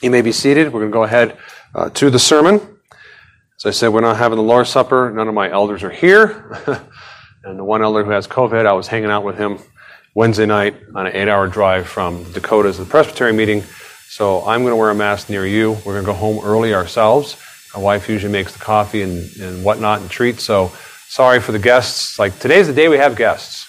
You 0.03 0.11
may 0.11 0.23
be 0.23 0.33
seated. 0.33 0.73
We're 0.73 0.81
going 0.81 0.91
to 0.91 0.97
go 0.97 1.05
ahead 1.05 1.37
uh, 1.75 1.91
to 1.91 2.09
the 2.09 2.19
sermon. 2.19 2.63
As 3.59 3.67
I 3.67 3.73
said, 3.73 3.89
we're 3.89 4.01
not 4.01 4.17
having 4.17 4.37
the 4.37 4.43
Lord's 4.43 4.71
Supper. 4.71 5.13
None 5.15 5.29
of 5.29 5.35
my 5.35 5.51
elders 5.51 5.83
are 5.83 5.91
here. 5.91 6.89
and 7.45 7.59
the 7.59 7.65
one 7.65 7.83
elder 7.83 8.03
who 8.03 8.11
has 8.11 8.27
COVID, 8.27 8.67
I 8.67 8.73
was 8.73 8.89
hanging 8.89 9.11
out 9.11 9.23
with 9.23 9.37
him 9.37 9.59
Wednesday 10.15 10.47
night 10.47 10.75
on 10.95 11.07
an 11.07 11.15
eight 11.15 11.29
hour 11.29 11.47
drive 11.47 11.87
from 11.87 12.25
Dakota's 12.33 12.79
the 12.79 12.85
Presbytery 12.85 13.33
meeting. 13.33 13.63
So 14.09 14.45
I'm 14.47 14.63
going 14.63 14.73
to 14.73 14.77
wear 14.77 14.91
a 14.91 14.95
mask 14.95 15.29
near 15.29 15.47
you. 15.47 15.73
We're 15.85 16.01
going 16.01 16.05
to 16.05 16.07
go 16.07 16.15
home 16.15 16.43
early 16.45 16.73
ourselves. 16.75 17.37
My 17.75 17.81
wife 17.81 18.09
usually 18.09 18.33
makes 18.33 18.53
the 18.53 18.61
coffee 18.61 19.03
and, 19.03 19.37
and 19.41 19.65
whatnot 19.65 20.01
and 20.01 20.09
treats. 20.09 20.43
So 20.43 20.69
sorry 21.09 21.41
for 21.41 21.53
the 21.53 21.59
guests. 21.59 22.19
Like 22.19 22.39
today's 22.39 22.67
the 22.67 22.73
day 22.73 22.89
we 22.89 22.97
have 22.97 23.17
guests, 23.17 23.67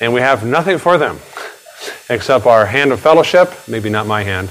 and 0.00 0.14
we 0.14 0.20
have 0.20 0.46
nothing 0.46 0.78
for 0.78 0.96
them 0.96 1.18
except 2.08 2.46
our 2.46 2.64
hand 2.64 2.92
of 2.92 3.00
fellowship. 3.00 3.52
Maybe 3.68 3.90
not 3.90 4.06
my 4.06 4.22
hand, 4.22 4.50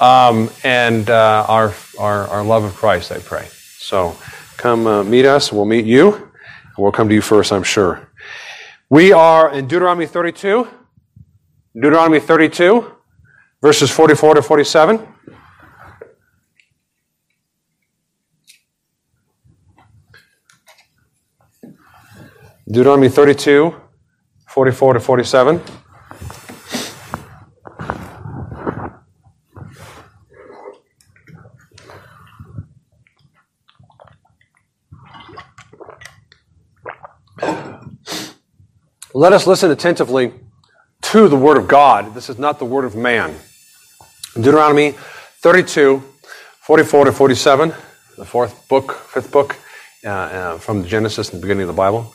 um, 0.00 0.50
and 0.62 1.10
uh, 1.10 1.44
our, 1.48 1.74
our 1.98 2.28
our 2.28 2.44
love 2.44 2.62
of 2.62 2.74
Christ. 2.74 3.10
I 3.10 3.18
pray. 3.18 3.48
So 3.78 4.16
come 4.56 4.86
uh, 4.86 5.02
meet 5.02 5.24
us. 5.24 5.52
We'll 5.52 5.64
meet 5.64 5.84
you. 5.84 6.27
We'll 6.78 6.92
come 6.92 7.08
to 7.08 7.14
you 7.14 7.22
first, 7.22 7.52
I'm 7.52 7.64
sure. 7.64 8.08
We 8.88 9.12
are 9.12 9.52
in 9.52 9.66
Deuteronomy 9.66 10.06
32. 10.06 10.68
Deuteronomy 11.74 12.20
32 12.20 12.94
verses 13.60 13.90
44 13.90 14.34
to 14.34 14.42
47. 14.42 15.06
Deuteronomy 22.70 23.08
32, 23.08 23.74
44 24.46 24.92
to 24.94 25.00
47. 25.00 25.62
Let 39.18 39.32
us 39.32 39.48
listen 39.48 39.72
attentively 39.72 40.32
to 41.02 41.28
the 41.28 41.34
Word 41.34 41.56
of 41.56 41.66
God. 41.66 42.14
This 42.14 42.30
is 42.30 42.38
not 42.38 42.60
the 42.60 42.64
Word 42.64 42.84
of 42.84 42.94
man. 42.94 43.34
Deuteronomy 44.36 44.92
32, 44.92 46.04
44 46.60 47.06
to 47.06 47.10
47, 47.10 47.74
the 48.16 48.24
fourth 48.24 48.68
book, 48.68 48.92
fifth 48.92 49.32
book 49.32 49.56
uh, 50.04 50.08
uh, 50.08 50.58
from 50.58 50.84
Genesis 50.84 51.30
the 51.30 51.38
beginning 51.40 51.62
of 51.62 51.66
the 51.66 51.72
Bible. 51.72 52.14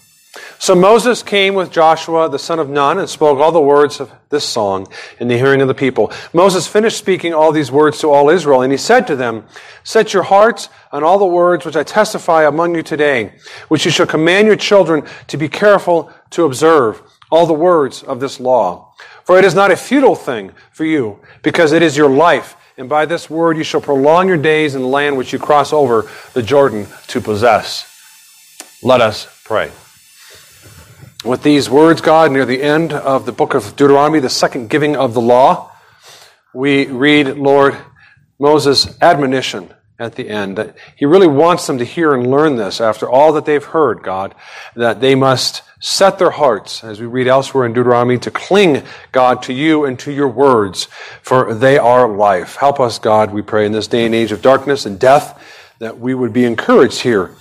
So 0.58 0.74
Moses 0.74 1.22
came 1.22 1.54
with 1.54 1.72
Joshua, 1.72 2.28
the 2.28 2.39
son 2.39 2.58
of 2.58 2.69
Nun, 2.69 2.98
and 2.98 3.08
spoke 3.08 3.38
all 3.38 3.52
the 3.52 3.62
words 3.62 4.00
of 4.00 4.12
this 4.30 4.43
song 4.43 4.88
in 5.19 5.28
the 5.28 5.38
hearing 5.38 5.62
of 5.62 5.67
the 5.67 5.76
people. 5.76 6.12
Moses 6.34 6.67
finished 6.67 6.98
speaking 6.98 7.34
all 7.34 7.52
these 7.52 7.72
words 7.72 8.00
to 8.00 8.10
all 8.10 8.30
Israel, 8.30 8.63
and 8.63 8.72
he 8.72 8.78
said 8.78 9.06
to 9.08 9.15
them, 9.15 9.46
Set 9.84 10.13
your 10.13 10.24
hearts 10.24 10.69
on 10.91 11.04
all 11.04 11.19
the 11.19 11.26
words 11.26 11.65
which 11.65 11.76
I 11.76 11.84
testify 11.84 12.48
among 12.48 12.74
you 12.76 12.82
today, 12.82 13.34
which 13.67 13.86
you 13.86 13.91
shall 13.91 14.08
command 14.08 14.48
your 14.48 14.56
children 14.56 15.04
to 15.28 15.38
be 15.38 15.50
careful 15.50 16.12
to 16.32 16.46
observe 16.46 17.04
all 17.30 17.46
the 17.46 17.54
words 17.54 18.02
of 18.02 18.19
this 18.19 18.39
law. 18.39 18.93
For 19.26 19.38
it 19.38 19.46
is 19.46 19.54
not 19.54 19.69
a 19.69 19.78
futile 19.78 20.15
thing 20.15 20.52
for 20.72 20.86
you, 20.86 21.19
because 21.43 21.74
it 21.74 21.84
is 21.84 21.96
your 21.96 22.10
life, 22.10 22.56
and 22.78 22.89
by 22.89 23.06
this 23.06 23.30
word 23.30 23.58
you 23.58 23.63
shall 23.63 23.82
prolong 23.82 24.28
your 24.28 24.38
days 24.38 24.74
in 24.74 24.82
the 24.82 24.88
land 24.88 25.15
which 25.15 25.32
you 25.32 25.38
cross 25.38 25.74
over 25.74 26.10
the 26.34 26.41
Jordan 26.41 26.88
to 27.08 27.22
possess. 27.22 27.89
Let 28.82 29.00
us 29.00 29.28
pray. 29.43 29.72
With 31.23 31.41
these 31.41 31.69
words, 31.69 32.01
God, 32.01 32.33
near 32.33 32.45
the 32.45 32.62
end 32.62 32.91
of 32.91 33.25
the 33.25 33.31
book 33.31 33.53
of 33.53 33.77
Deuteronomy, 33.77 34.19
the 34.19 34.29
second 34.29 34.69
giving 34.69 34.97
of 34.97 35.13
the 35.13 35.21
law, 35.21 35.71
we 36.53 36.88
read, 36.88 37.38
Lord, 37.38 37.77
Moses' 38.39 38.97
admonition 39.01 39.73
at 39.97 40.15
the 40.15 40.27
end. 40.27 40.57
That 40.57 40.75
he 40.97 41.05
really 41.05 41.27
wants 41.27 41.65
them 41.65 41.77
to 41.77 41.86
hear 41.86 42.13
and 42.13 42.29
learn 42.29 42.57
this 42.57 42.81
after 42.81 43.09
all 43.09 43.31
that 43.33 43.45
they've 43.45 43.63
heard, 43.63 44.03
God, 44.03 44.36
that 44.75 44.99
they 44.99 45.15
must 45.15 45.62
set 45.79 46.19
their 46.19 46.31
hearts, 46.31 46.83
as 46.83 46.99
we 46.99 47.05
read 47.05 47.29
elsewhere 47.29 47.65
in 47.65 47.71
Deuteronomy, 47.71 48.17
to 48.17 48.29
cling, 48.29 48.83
God, 49.13 49.43
to 49.43 49.53
you 49.53 49.86
and 49.86 49.97
to 49.99 50.12
your 50.12 50.27
words, 50.27 50.89
for 51.21 51.53
they 51.53 51.77
are 51.77 52.05
life. 52.05 52.57
Help 52.57 52.81
us, 52.81 52.99
God, 52.99 53.31
we 53.31 53.41
pray, 53.41 53.65
in 53.65 53.71
this 53.71 53.88
day 53.88 54.05
and 54.05 54.13
age 54.13 54.33
of 54.33 54.41
darkness 54.41 54.86
and 54.86 54.99
death, 54.99 55.41
that 55.79 55.99
we 55.99 56.13
would 56.13 56.33
be 56.33 56.43
encouraged 56.43 56.99
here 56.99 57.33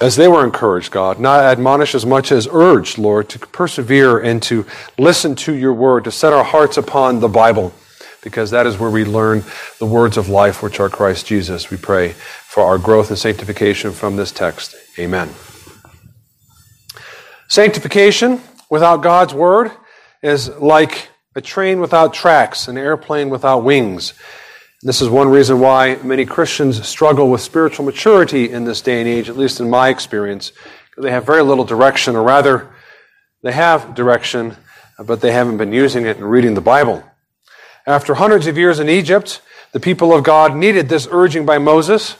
as 0.00 0.16
they 0.16 0.28
were 0.28 0.44
encouraged, 0.44 0.92
God, 0.92 1.18
not 1.18 1.40
admonish 1.40 1.94
as 1.94 2.04
much 2.04 2.30
as 2.30 2.46
urged, 2.50 2.98
Lord, 2.98 3.28
to 3.30 3.38
persevere 3.38 4.18
and 4.18 4.42
to 4.44 4.66
listen 4.98 5.34
to 5.36 5.54
your 5.54 5.72
word, 5.72 6.04
to 6.04 6.10
set 6.10 6.32
our 6.32 6.44
hearts 6.44 6.76
upon 6.76 7.20
the 7.20 7.28
Bible, 7.28 7.72
because 8.22 8.50
that 8.50 8.66
is 8.66 8.78
where 8.78 8.90
we 8.90 9.04
learn 9.04 9.42
the 9.78 9.86
words 9.86 10.16
of 10.16 10.28
life, 10.28 10.62
which 10.62 10.80
are 10.80 10.90
Christ 10.90 11.26
Jesus. 11.26 11.70
We 11.70 11.78
pray 11.78 12.10
for 12.12 12.62
our 12.62 12.78
growth 12.78 13.08
and 13.08 13.18
sanctification 13.18 13.92
from 13.92 14.16
this 14.16 14.32
text. 14.32 14.74
Amen. 14.98 15.30
Sanctification 17.48 18.42
without 18.68 18.98
God's 18.98 19.32
word 19.32 19.70
is 20.22 20.48
like 20.48 21.08
a 21.34 21.40
train 21.40 21.80
without 21.80 22.12
tracks, 22.12 22.68
an 22.68 22.76
airplane 22.76 23.30
without 23.30 23.58
wings. 23.58 24.14
This 24.82 25.00
is 25.00 25.08
one 25.08 25.30
reason 25.30 25.58
why 25.58 25.96
many 26.02 26.26
Christians 26.26 26.86
struggle 26.86 27.30
with 27.30 27.40
spiritual 27.40 27.86
maturity 27.86 28.50
in 28.50 28.64
this 28.64 28.82
day 28.82 29.00
and 29.00 29.08
age, 29.08 29.30
at 29.30 29.36
least 29.36 29.58
in 29.58 29.70
my 29.70 29.88
experience. 29.88 30.52
They 30.98 31.10
have 31.10 31.24
very 31.24 31.42
little 31.42 31.64
direction, 31.64 32.14
or 32.14 32.22
rather, 32.22 32.74
they 33.42 33.52
have 33.52 33.94
direction, 33.94 34.54
but 35.02 35.22
they 35.22 35.32
haven't 35.32 35.56
been 35.56 35.72
using 35.72 36.04
it 36.04 36.18
and 36.18 36.30
reading 36.30 36.52
the 36.52 36.60
Bible. 36.60 37.02
After 37.86 38.14
hundreds 38.14 38.46
of 38.48 38.58
years 38.58 38.78
in 38.78 38.90
Egypt, 38.90 39.40
the 39.72 39.80
people 39.80 40.12
of 40.12 40.22
God 40.22 40.54
needed 40.54 40.90
this 40.90 41.08
urging 41.10 41.46
by 41.46 41.56
Moses. 41.56 42.16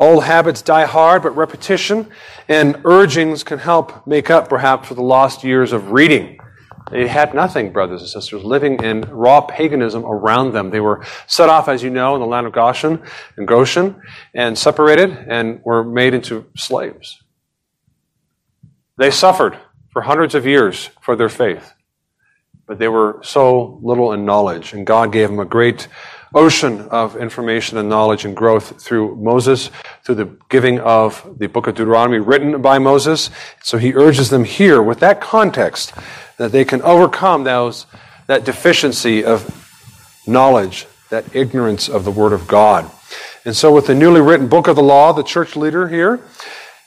Old 0.00 0.24
habits 0.24 0.60
die 0.60 0.86
hard, 0.86 1.22
but 1.22 1.36
repetition 1.36 2.08
and 2.48 2.80
urgings 2.84 3.44
can 3.44 3.60
help 3.60 4.04
make 4.08 4.28
up 4.28 4.48
perhaps 4.48 4.88
for 4.88 4.94
the 4.94 5.02
lost 5.02 5.44
years 5.44 5.72
of 5.72 5.92
reading. 5.92 6.40
They 6.90 7.06
had 7.06 7.34
nothing, 7.34 7.72
brothers 7.72 8.00
and 8.00 8.10
sisters, 8.10 8.44
living 8.44 8.82
in 8.82 9.02
raw 9.02 9.40
paganism 9.42 10.04
around 10.04 10.52
them. 10.52 10.70
They 10.70 10.80
were 10.80 11.04
set 11.26 11.48
off, 11.48 11.68
as 11.68 11.82
you 11.82 11.90
know, 11.90 12.14
in 12.14 12.20
the 12.20 12.26
land 12.26 12.46
of 12.46 12.52
Goshen 12.52 13.02
and 13.36 13.46
Goshen 13.46 14.00
and 14.34 14.56
separated 14.56 15.10
and 15.10 15.60
were 15.64 15.84
made 15.84 16.14
into 16.14 16.46
slaves. 16.56 17.22
They 18.96 19.10
suffered 19.10 19.58
for 19.90 20.02
hundreds 20.02 20.34
of 20.34 20.46
years 20.46 20.90
for 21.00 21.14
their 21.14 21.28
faith, 21.28 21.74
but 22.66 22.78
they 22.78 22.88
were 22.88 23.20
so 23.22 23.78
little 23.82 24.12
in 24.12 24.24
knowledge, 24.24 24.72
and 24.72 24.86
God 24.86 25.12
gave 25.12 25.28
them 25.28 25.40
a 25.40 25.44
great 25.44 25.88
ocean 26.34 26.82
of 26.90 27.16
information 27.16 27.78
and 27.78 27.88
knowledge 27.88 28.24
and 28.24 28.36
growth 28.36 28.82
through 28.82 29.16
Moses, 29.16 29.70
through 30.04 30.16
the 30.16 30.36
giving 30.48 30.78
of 30.80 31.38
the 31.38 31.46
book 31.46 31.66
of 31.66 31.74
Deuteronomy 31.74 32.18
written 32.18 32.60
by 32.60 32.78
Moses. 32.78 33.30
So 33.62 33.78
he 33.78 33.94
urges 33.94 34.30
them 34.30 34.44
here 34.44 34.82
with 34.82 35.00
that 35.00 35.20
context 35.20 35.92
that 36.38 36.52
they 36.52 36.64
can 36.64 36.80
overcome 36.82 37.44
those, 37.44 37.86
that 38.26 38.44
deficiency 38.44 39.24
of 39.24 39.54
knowledge, 40.26 40.86
that 41.10 41.36
ignorance 41.36 41.88
of 41.88 42.04
the 42.04 42.10
Word 42.10 42.32
of 42.32 42.48
God. 42.48 42.90
And 43.44 43.56
so, 43.56 43.72
with 43.72 43.86
the 43.86 43.94
newly 43.94 44.20
written 44.20 44.48
book 44.48 44.68
of 44.68 44.76
the 44.76 44.82
law, 44.82 45.12
the 45.12 45.22
church 45.22 45.56
leader 45.56 45.88
here 45.88 46.20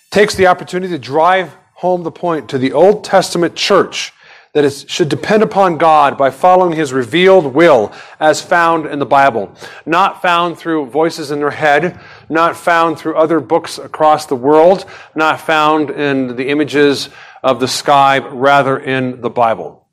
takes 0.09 0.35
the 0.35 0.47
opportunity 0.47 0.91
to 0.93 0.99
drive 0.99 1.55
home 1.73 2.03
the 2.03 2.11
point 2.11 2.49
to 2.49 2.57
the 2.57 2.73
Old 2.73 3.03
Testament 3.03 3.55
church 3.55 4.13
that 4.53 4.65
it 4.65 4.89
should 4.89 5.07
depend 5.07 5.43
upon 5.43 5.77
God 5.77 6.17
by 6.17 6.29
following 6.29 6.73
His 6.73 6.91
revealed 6.91 7.53
will 7.53 7.93
as 8.19 8.41
found 8.41 8.85
in 8.85 8.99
the 8.99 9.05
Bible. 9.05 9.55
Not 9.85 10.21
found 10.21 10.57
through 10.57 10.87
voices 10.87 11.31
in 11.31 11.39
their 11.39 11.51
head, 11.51 11.99
not 12.31 12.55
found 12.55 12.97
through 12.97 13.15
other 13.15 13.39
books 13.39 13.77
across 13.77 14.25
the 14.25 14.35
world, 14.35 14.85
not 15.13 15.41
found 15.41 15.89
in 15.89 16.35
the 16.35 16.47
images 16.47 17.09
of 17.43 17.59
the 17.59 17.67
sky, 17.67 18.19
but 18.19 18.33
rather 18.33 18.79
in 18.79 19.21
the 19.21 19.29
Bible, 19.29 19.87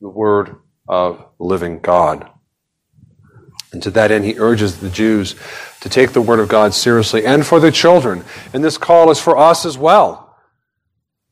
the 0.00 0.08
Word 0.08 0.56
of 0.88 1.24
living 1.38 1.78
God. 1.80 2.28
And 3.72 3.82
to 3.82 3.90
that 3.92 4.10
end, 4.10 4.24
he 4.24 4.38
urges 4.38 4.80
the 4.80 4.90
Jews 4.90 5.34
to 5.80 5.88
take 5.88 6.12
the 6.12 6.22
Word 6.22 6.40
of 6.40 6.48
God 6.48 6.74
seriously 6.74 7.24
and 7.24 7.46
for 7.46 7.60
their 7.60 7.70
children. 7.70 8.24
And 8.52 8.64
this 8.64 8.78
call 8.78 9.10
is 9.10 9.20
for 9.20 9.36
us 9.36 9.64
as 9.64 9.78
well. 9.78 10.36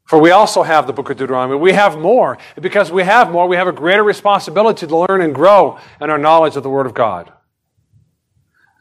For 0.04 0.20
we 0.20 0.30
also 0.30 0.62
have 0.62 0.86
the 0.86 0.92
book 0.92 1.10
of 1.10 1.16
Deuteronomy. 1.16 1.58
We 1.58 1.72
have 1.72 1.98
more. 1.98 2.38
And 2.54 2.62
because 2.62 2.92
we 2.92 3.02
have 3.02 3.32
more, 3.32 3.48
we 3.48 3.56
have 3.56 3.66
a 3.66 3.72
greater 3.72 4.04
responsibility 4.04 4.86
to 4.86 4.96
learn 4.96 5.20
and 5.20 5.34
grow 5.34 5.80
in 6.00 6.10
our 6.10 6.18
knowledge 6.18 6.54
of 6.54 6.62
the 6.62 6.70
Word 6.70 6.86
of 6.86 6.94
God. 6.94 7.32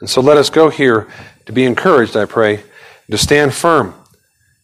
And 0.01 0.09
so 0.09 0.21
let 0.21 0.37
us 0.37 0.51
go 0.51 0.69
here 0.69 1.07
to 1.45 1.53
be 1.53 1.65
encouraged, 1.65 2.15
I 2.17 2.25
pray, 2.25 2.63
to 3.09 3.17
stand 3.17 3.53
firm 3.53 3.93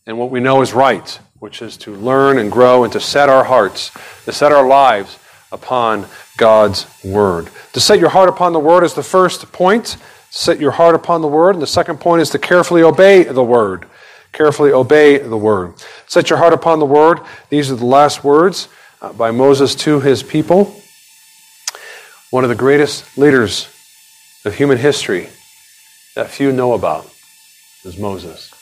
in 0.05 0.17
what 0.17 0.31
we 0.31 0.39
know 0.39 0.61
is 0.61 0.73
right, 0.73 1.19
which 1.39 1.61
is 1.61 1.77
to 1.77 1.95
learn 1.95 2.37
and 2.37 2.51
grow 2.51 2.83
and 2.83 2.93
to 2.93 2.99
set 2.99 3.29
our 3.29 3.43
hearts, 3.43 3.91
to 4.25 4.31
set 4.31 4.51
our 4.51 4.67
lives 4.67 5.17
upon 5.51 6.07
God's 6.37 6.87
Word. 7.03 7.49
To 7.73 7.79
set 7.79 7.99
your 7.99 8.09
heart 8.09 8.29
upon 8.29 8.53
the 8.53 8.59
Word 8.59 8.83
is 8.83 8.93
the 8.93 9.03
first 9.03 9.51
point. 9.51 9.97
Set 10.29 10.59
your 10.59 10.71
heart 10.71 10.95
upon 10.95 11.21
the 11.21 11.27
Word. 11.27 11.55
And 11.55 11.61
the 11.61 11.67
second 11.67 11.99
point 11.99 12.21
is 12.21 12.29
to 12.31 12.39
carefully 12.39 12.83
obey 12.83 13.23
the 13.23 13.43
Word 13.43 13.85
carefully 14.31 14.71
obey 14.71 15.17
the 15.17 15.37
word. 15.37 15.73
Set 16.07 16.29
your 16.29 16.39
heart 16.39 16.53
upon 16.53 16.79
the 16.79 16.85
word. 16.85 17.19
These 17.49 17.71
are 17.71 17.75
the 17.75 17.85
last 17.85 18.23
words 18.23 18.67
uh, 19.01 19.13
by 19.13 19.31
Moses 19.31 19.75
to 19.75 19.99
his 19.99 20.23
people. 20.23 20.81
One 22.29 22.43
of 22.43 22.49
the 22.49 22.55
greatest 22.55 23.17
leaders 23.17 23.67
of 24.45 24.55
human 24.55 24.77
history 24.77 25.29
that 26.15 26.29
few 26.29 26.51
know 26.51 26.73
about 26.73 27.09
is 27.83 27.97
Moses. 27.97 28.53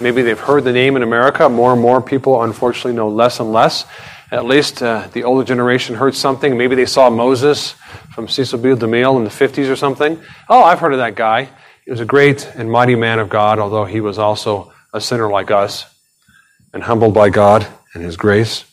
Maybe 0.00 0.22
they've 0.22 0.38
heard 0.38 0.64
the 0.64 0.72
name 0.72 0.96
in 0.96 1.02
America. 1.02 1.48
More 1.48 1.72
and 1.72 1.82
more 1.82 2.00
people, 2.00 2.42
unfortunately, 2.42 2.94
know 2.94 3.08
less 3.08 3.40
and 3.40 3.52
less. 3.52 3.84
At 4.30 4.46
least 4.46 4.82
uh, 4.82 5.08
the 5.12 5.24
older 5.24 5.44
generation 5.44 5.96
heard 5.96 6.14
something. 6.14 6.56
Maybe 6.56 6.74
they 6.74 6.86
saw 6.86 7.10
Moses 7.10 7.72
from 8.14 8.28
Cecil 8.28 8.58
B. 8.60 8.70
DeMille 8.70 9.16
in 9.18 9.24
the 9.24 9.30
50s 9.30 9.70
or 9.70 9.76
something. 9.76 10.18
Oh, 10.48 10.62
I've 10.62 10.78
heard 10.78 10.92
of 10.92 10.98
that 10.98 11.14
guy. 11.14 11.50
He 11.84 11.90
was 11.90 12.00
a 12.00 12.06
great 12.06 12.46
and 12.54 12.70
mighty 12.70 12.94
man 12.94 13.18
of 13.18 13.28
God, 13.28 13.58
although 13.58 13.84
he 13.84 14.00
was 14.00 14.18
also 14.18 14.72
a 14.94 15.00
sinner 15.00 15.28
like 15.28 15.50
us 15.50 15.84
and 16.72 16.82
humbled 16.82 17.12
by 17.12 17.28
God 17.28 17.66
and 17.92 18.02
His 18.02 18.16
grace. 18.16 18.64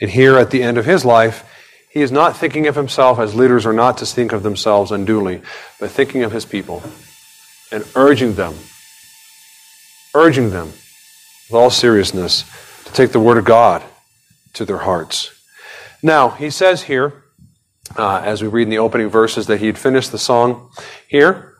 And 0.00 0.10
here 0.10 0.36
at 0.36 0.50
the 0.50 0.62
end 0.62 0.78
of 0.78 0.84
his 0.84 1.04
life, 1.04 1.48
he 1.90 2.02
is 2.02 2.10
not 2.10 2.36
thinking 2.36 2.66
of 2.66 2.74
himself 2.74 3.18
as 3.18 3.34
leaders 3.34 3.66
are 3.66 3.72
not 3.72 3.98
to 3.98 4.06
think 4.06 4.32
of 4.32 4.42
themselves 4.42 4.90
unduly, 4.90 5.42
but 5.78 5.90
thinking 5.90 6.24
of 6.24 6.32
his 6.32 6.44
people 6.44 6.82
and 7.72 7.84
urging 7.96 8.34
them, 8.34 8.54
urging 10.14 10.50
them 10.50 10.66
with 10.66 11.54
all 11.54 11.70
seriousness 11.70 12.44
to 12.84 12.92
take 12.92 13.12
the 13.12 13.20
Word 13.20 13.38
of 13.38 13.44
God 13.44 13.82
to 14.52 14.64
their 14.64 14.78
hearts. 14.78 15.30
Now, 16.02 16.30
he 16.30 16.50
says 16.50 16.82
here, 16.82 17.24
uh, 17.96 18.18
as 18.24 18.42
we 18.42 18.48
read 18.48 18.64
in 18.64 18.70
the 18.70 18.78
opening 18.78 19.08
verses, 19.08 19.46
that 19.46 19.60
he 19.60 19.66
had 19.66 19.78
finished 19.78 20.12
the 20.12 20.18
song 20.18 20.70
here 21.08 21.54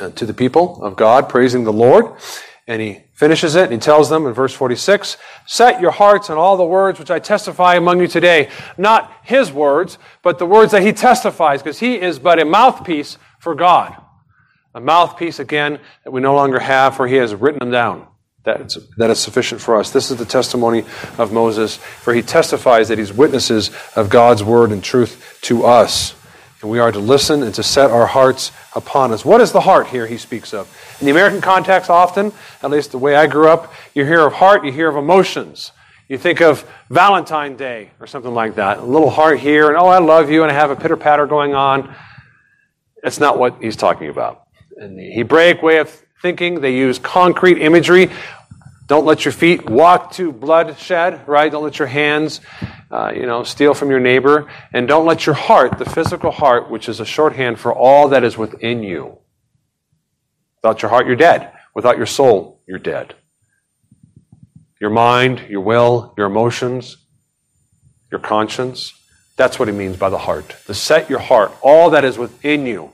uh, 0.00 0.10
to 0.10 0.26
the 0.26 0.34
people 0.34 0.82
of 0.82 0.96
God, 0.96 1.28
praising 1.28 1.64
the 1.64 1.72
Lord. 1.72 2.16
And 2.66 2.82
he 2.82 3.00
finishes 3.14 3.54
it 3.54 3.64
and 3.64 3.72
he 3.72 3.78
tells 3.78 4.10
them 4.10 4.26
in 4.26 4.34
verse 4.34 4.52
46 4.52 5.16
Set 5.46 5.80
your 5.80 5.90
hearts 5.90 6.28
on 6.28 6.36
all 6.36 6.58
the 6.58 6.64
words 6.64 6.98
which 6.98 7.10
I 7.10 7.18
testify 7.18 7.76
among 7.76 8.00
you 8.00 8.06
today. 8.06 8.50
Not 8.76 9.10
his 9.24 9.50
words, 9.50 9.96
but 10.22 10.38
the 10.38 10.44
words 10.44 10.72
that 10.72 10.82
he 10.82 10.92
testifies, 10.92 11.62
because 11.62 11.78
he 11.78 11.98
is 11.98 12.18
but 12.18 12.38
a 12.38 12.44
mouthpiece 12.44 13.16
for 13.40 13.54
God. 13.54 13.96
A 14.78 14.80
mouthpiece, 14.80 15.40
again, 15.40 15.80
that 16.04 16.12
we 16.12 16.20
no 16.20 16.36
longer 16.36 16.60
have, 16.60 16.94
for 16.94 17.08
he 17.08 17.16
has 17.16 17.34
written 17.34 17.58
them 17.58 17.72
down. 17.72 18.06
That 18.44 18.76
that 18.96 19.10
is 19.10 19.18
sufficient 19.18 19.60
for 19.60 19.74
us. 19.74 19.90
This 19.90 20.12
is 20.12 20.18
the 20.18 20.24
testimony 20.24 20.84
of 21.18 21.32
Moses, 21.32 21.78
for 21.78 22.14
he 22.14 22.22
testifies 22.22 22.86
that 22.86 22.96
he's 22.96 23.12
witnesses 23.12 23.72
of 23.96 24.08
God's 24.08 24.44
word 24.44 24.70
and 24.70 24.80
truth 24.80 25.36
to 25.42 25.64
us. 25.64 26.14
And 26.62 26.70
we 26.70 26.78
are 26.78 26.92
to 26.92 27.00
listen 27.00 27.42
and 27.42 27.52
to 27.56 27.62
set 27.64 27.90
our 27.90 28.06
hearts 28.06 28.52
upon 28.76 29.10
us. 29.10 29.24
What 29.24 29.40
is 29.40 29.50
the 29.50 29.62
heart 29.62 29.88
here 29.88 30.06
he 30.06 30.16
speaks 30.16 30.54
of? 30.54 30.72
In 31.00 31.06
the 31.06 31.10
American 31.10 31.40
context, 31.40 31.90
often, 31.90 32.30
at 32.62 32.70
least 32.70 32.92
the 32.92 32.98
way 32.98 33.16
I 33.16 33.26
grew 33.26 33.48
up, 33.48 33.74
you 33.94 34.04
hear 34.04 34.24
of 34.24 34.34
heart, 34.34 34.64
you 34.64 34.70
hear 34.70 34.88
of 34.88 34.94
emotions. 34.96 35.72
You 36.06 36.18
think 36.18 36.40
of 36.40 36.64
Valentine 36.88 37.56
Day 37.56 37.90
or 37.98 38.06
something 38.06 38.32
like 38.32 38.54
that. 38.54 38.78
A 38.78 38.84
little 38.84 39.10
heart 39.10 39.40
here, 39.40 39.70
and 39.70 39.76
oh, 39.76 39.88
I 39.88 39.98
love 39.98 40.30
you, 40.30 40.44
and 40.44 40.52
I 40.52 40.54
have 40.54 40.70
a 40.70 40.76
pitter 40.76 40.96
patter 40.96 41.26
going 41.26 41.56
on. 41.56 41.92
It's 43.02 43.18
not 43.18 43.40
what 43.40 43.60
he's 43.60 43.74
talking 43.74 44.08
about. 44.08 44.44
In 44.80 44.96
the 44.96 45.10
Hebraic 45.12 45.62
way 45.62 45.78
of 45.78 45.90
thinking, 46.22 46.60
they 46.60 46.74
use 46.74 46.98
concrete 46.98 47.60
imagery. 47.60 48.10
Don't 48.86 49.04
let 49.04 49.24
your 49.24 49.32
feet 49.32 49.68
walk 49.68 50.12
to 50.12 50.32
bloodshed, 50.32 51.26
right? 51.28 51.50
Don't 51.50 51.64
let 51.64 51.78
your 51.78 51.88
hands, 51.88 52.40
uh, 52.90 53.12
you 53.14 53.26
know, 53.26 53.42
steal 53.42 53.74
from 53.74 53.90
your 53.90 54.00
neighbor. 54.00 54.50
And 54.72 54.88
don't 54.88 55.04
let 55.04 55.26
your 55.26 55.34
heart, 55.34 55.78
the 55.78 55.84
physical 55.84 56.30
heart, 56.30 56.70
which 56.70 56.88
is 56.88 57.00
a 57.00 57.04
shorthand 57.04 57.58
for 57.58 57.74
all 57.74 58.08
that 58.08 58.24
is 58.24 58.38
within 58.38 58.82
you, 58.82 59.18
Without 60.62 60.82
your 60.82 60.90
heart, 60.90 61.06
you're 61.06 61.16
dead. 61.16 61.52
Without 61.74 61.96
your 61.96 62.06
soul, 62.06 62.60
you're 62.66 62.78
dead. 62.78 63.14
Your 64.80 64.90
mind, 64.90 65.42
your 65.48 65.60
will, 65.60 66.14
your 66.16 66.26
emotions, 66.26 66.96
your 68.10 68.20
conscience. 68.20 68.92
That's 69.36 69.58
what 69.58 69.68
he 69.68 69.74
means 69.74 69.96
by 69.96 70.10
the 70.10 70.18
heart. 70.18 70.56
To 70.66 70.74
set 70.74 71.08
your 71.08 71.20
heart, 71.20 71.52
all 71.62 71.90
that 71.90 72.04
is 72.04 72.18
within 72.18 72.66
you, 72.66 72.92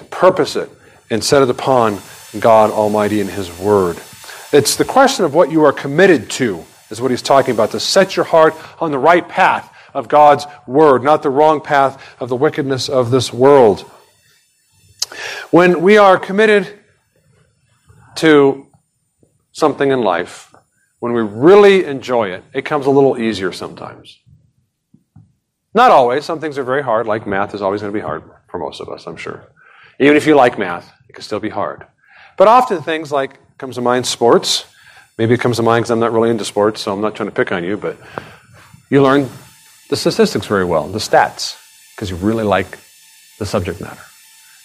to 0.00 0.04
purpose 0.06 0.56
it 0.56 0.70
and 1.10 1.22
set 1.22 1.42
it 1.42 1.50
upon 1.50 1.98
God 2.38 2.70
Almighty 2.70 3.20
and 3.20 3.28
His 3.28 3.56
Word. 3.58 3.98
It's 4.50 4.76
the 4.76 4.84
question 4.84 5.26
of 5.26 5.34
what 5.34 5.50
you 5.50 5.62
are 5.64 5.72
committed 5.72 6.30
to, 6.30 6.64
is 6.88 7.00
what 7.00 7.10
he's 7.10 7.22
talking 7.22 7.52
about. 7.52 7.72
To 7.72 7.80
set 7.80 8.16
your 8.16 8.24
heart 8.24 8.54
on 8.80 8.90
the 8.90 8.98
right 8.98 9.28
path 9.28 9.72
of 9.92 10.08
God's 10.08 10.46
Word, 10.66 11.02
not 11.04 11.22
the 11.22 11.28
wrong 11.28 11.60
path 11.60 12.02
of 12.18 12.30
the 12.30 12.36
wickedness 12.36 12.88
of 12.88 13.10
this 13.10 13.30
world. 13.32 13.82
When 15.50 15.82
we 15.82 15.98
are 15.98 16.18
committed 16.18 16.78
to 18.16 18.66
something 19.52 19.90
in 19.90 20.00
life, 20.00 20.54
when 21.00 21.12
we 21.12 21.20
really 21.20 21.84
enjoy 21.84 22.30
it, 22.30 22.42
it 22.54 22.64
comes 22.64 22.86
a 22.86 22.90
little 22.90 23.18
easier 23.18 23.52
sometimes. 23.52 24.18
Not 25.74 25.90
always. 25.90 26.24
Some 26.24 26.40
things 26.40 26.56
are 26.56 26.64
very 26.64 26.82
hard, 26.82 27.06
like 27.06 27.26
math 27.26 27.54
is 27.54 27.60
always 27.60 27.82
going 27.82 27.92
to 27.92 27.98
be 27.98 28.02
hard 28.02 28.22
for 28.48 28.58
most 28.58 28.80
of 28.80 28.88
us, 28.88 29.06
I'm 29.06 29.16
sure. 29.16 29.44
Even 30.00 30.16
if 30.16 30.26
you 30.26 30.34
like 30.34 30.58
math, 30.58 30.92
it 31.08 31.12
can 31.12 31.22
still 31.22 31.38
be 31.38 31.50
hard. 31.50 31.86
But 32.36 32.48
often 32.48 32.82
things 32.82 33.12
like, 33.12 33.38
comes 33.58 33.76
to 33.76 33.82
mind, 33.82 34.06
sports, 34.06 34.64
Maybe 35.20 35.34
it 35.34 35.40
comes 35.40 35.58
to 35.58 35.62
mind 35.62 35.82
because 35.82 35.90
I'm 35.90 36.00
not 36.00 36.12
really 36.12 36.30
into 36.30 36.46
sports, 36.46 36.80
so 36.80 36.94
I'm 36.94 37.02
not 37.02 37.14
trying 37.14 37.28
to 37.28 37.34
pick 37.34 37.52
on 37.52 37.62
you, 37.62 37.76
but 37.76 37.98
you 38.88 39.02
learn 39.02 39.28
the 39.90 39.96
statistics 39.96 40.46
very 40.46 40.64
well, 40.64 40.88
the 40.88 40.98
stats, 40.98 41.58
because 41.94 42.08
you 42.08 42.16
really 42.16 42.42
like 42.42 42.78
the 43.38 43.44
subject 43.44 43.82
matter. 43.82 44.00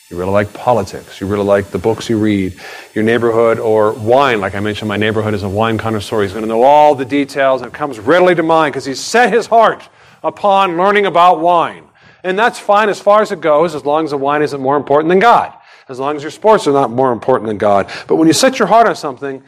You 0.10 0.18
really 0.18 0.32
like 0.32 0.54
politics. 0.54 1.20
You 1.20 1.28
really 1.28 1.44
like 1.44 1.72
the 1.72 1.78
books 1.78 2.10
you 2.10 2.18
read, 2.18 2.58
your 2.94 3.04
neighborhood, 3.04 3.60
or 3.60 3.92
wine. 3.96 4.40
Like 4.40 4.56
I 4.56 4.62
mentioned, 4.62 4.88
my 4.88 4.96
neighborhood 4.96 5.34
is 5.34 5.44
a 5.44 5.50
wine 5.50 5.78
connoisseur. 5.78 6.22
He's 6.22 6.32
going 6.32 6.44
to 6.44 6.48
know 6.48 6.64
all 6.64 6.96
the 6.96 7.04
details, 7.04 7.62
and 7.62 7.70
it 7.70 7.74
comes 7.74 8.00
readily 8.00 8.34
to 8.36 8.44
mind 8.44 8.72
because 8.72 8.86
he's 8.86 9.02
set 9.02 9.34
his 9.34 9.48
heart 9.48 9.90
upon 10.24 10.78
learning 10.78 11.06
about 11.06 11.42
wine. 11.42 11.85
And 12.26 12.40
that's 12.40 12.58
fine 12.58 12.90
as 12.90 13.00
far 13.00 13.22
as 13.22 13.32
it 13.32 13.40
goes, 13.40 13.76
as 13.76 13.86
long 13.86 14.04
as 14.04 14.10
the 14.10 14.18
wine 14.18 14.42
isn't 14.42 14.60
more 14.60 14.78
important 14.78 15.10
than 15.10 15.20
God, 15.20 15.54
as 15.88 16.00
long 16.00 16.16
as 16.16 16.24
your 16.24 16.32
sports 16.32 16.66
are 16.66 16.74
not 16.74 16.90
more 16.90 17.12
important 17.12 17.48
than 17.48 17.60
God. 17.60 17.88
But 18.08 18.16
when 18.16 18.28
you 18.28 18.34
set 18.34 18.58
your 18.58 18.68
heart 18.68 18.88
on 18.88 18.96
something, 18.96 19.44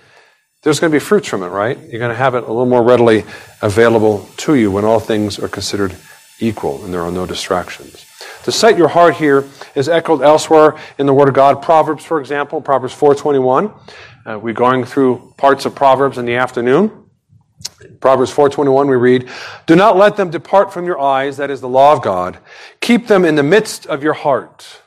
there's 0.61 0.79
going 0.79 0.91
to 0.91 0.95
be 0.95 1.03
fruits 1.03 1.27
from 1.27 1.41
it, 1.41 1.47
right? 1.47 1.75
You're 1.75 1.97
going 1.97 2.11
to 2.11 2.15
have 2.15 2.35
it 2.35 2.43
a 2.43 2.47
little 2.47 2.67
more 2.67 2.83
readily 2.83 3.25
available 3.63 4.29
to 4.37 4.53
you 4.53 4.69
when 4.69 4.85
all 4.85 4.99
things 4.99 5.39
are 5.39 5.47
considered 5.47 5.95
equal 6.39 6.85
and 6.85 6.93
there 6.93 7.01
are 7.01 7.11
no 7.11 7.25
distractions. 7.25 8.05
To 8.43 8.51
set 8.51 8.77
your 8.77 8.89
heart 8.89 9.15
here 9.15 9.45
is 9.73 9.89
echoed 9.89 10.21
elsewhere 10.21 10.77
in 10.99 11.07
the 11.07 11.15
Word 11.15 11.29
of 11.29 11.33
God. 11.33 11.63
Proverbs, 11.63 12.05
for 12.05 12.19
example, 12.19 12.61
Proverbs 12.61 12.93
4.21. 12.93 13.73
Uh, 14.23 14.37
we're 14.37 14.53
going 14.53 14.83
through 14.83 15.33
parts 15.35 15.65
of 15.65 15.73
Proverbs 15.73 16.19
in 16.19 16.25
the 16.25 16.35
afternoon. 16.35 17.06
Proverbs 17.99 18.31
4:21 18.31 18.87
we 18.87 18.95
read, 18.95 19.29
"Do 19.67 19.75
not 19.75 19.97
let 19.97 20.15
them 20.15 20.29
depart 20.29 20.73
from 20.73 20.85
your 20.85 20.99
eyes, 20.99 21.37
that 21.37 21.51
is 21.51 21.61
the 21.61 21.69
law 21.69 21.93
of 21.93 22.01
God. 22.01 22.37
Keep 22.81 23.07
them 23.07 23.23
in 23.23 23.35
the 23.35 23.43
midst 23.43 23.85
of 23.85 24.03
your 24.03 24.13
heart." 24.13 24.81